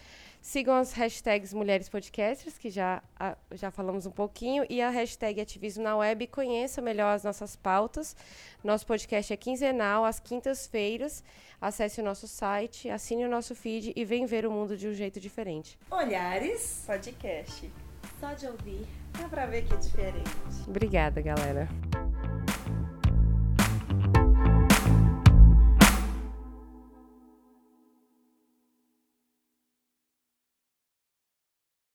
Sigam 0.40 0.76
as 0.76 0.92
hashtags 0.92 1.52
Mulheres 1.52 1.88
Podcasters, 1.88 2.56
que 2.56 2.70
já, 2.70 3.02
a- 3.18 3.36
já 3.52 3.72
falamos 3.72 4.06
um 4.06 4.10
pouquinho, 4.12 4.64
e 4.70 4.80
a 4.80 4.88
hashtag 4.88 5.40
Ativismo 5.40 5.82
na 5.82 5.96
Web. 5.96 6.28
Conheça 6.28 6.80
melhor 6.80 7.12
as 7.12 7.24
nossas 7.24 7.56
pautas. 7.56 8.14
Nosso 8.62 8.86
podcast 8.86 9.32
é 9.32 9.36
quinzenal, 9.36 10.04
às 10.04 10.20
quintas-feiras. 10.20 11.24
Acesse 11.60 12.00
o 12.00 12.04
nosso 12.04 12.28
site, 12.28 12.88
assine 12.88 13.24
o 13.24 13.28
nosso 13.28 13.52
feed 13.52 13.92
e 13.96 14.04
vem 14.04 14.26
ver 14.26 14.46
o 14.46 14.50
mundo 14.50 14.76
de 14.76 14.86
um 14.86 14.94
jeito 14.94 15.18
diferente. 15.18 15.76
Olhares. 15.90 16.84
Podcast. 16.86 17.68
Só 18.20 18.32
de 18.34 18.46
ouvir. 18.46 18.86
Dá 19.18 19.28
pra 19.28 19.46
ver 19.46 19.64
que 19.64 19.74
é 19.74 19.76
diferente. 19.76 20.30
Obrigada, 20.66 21.20
galera. 21.20 21.68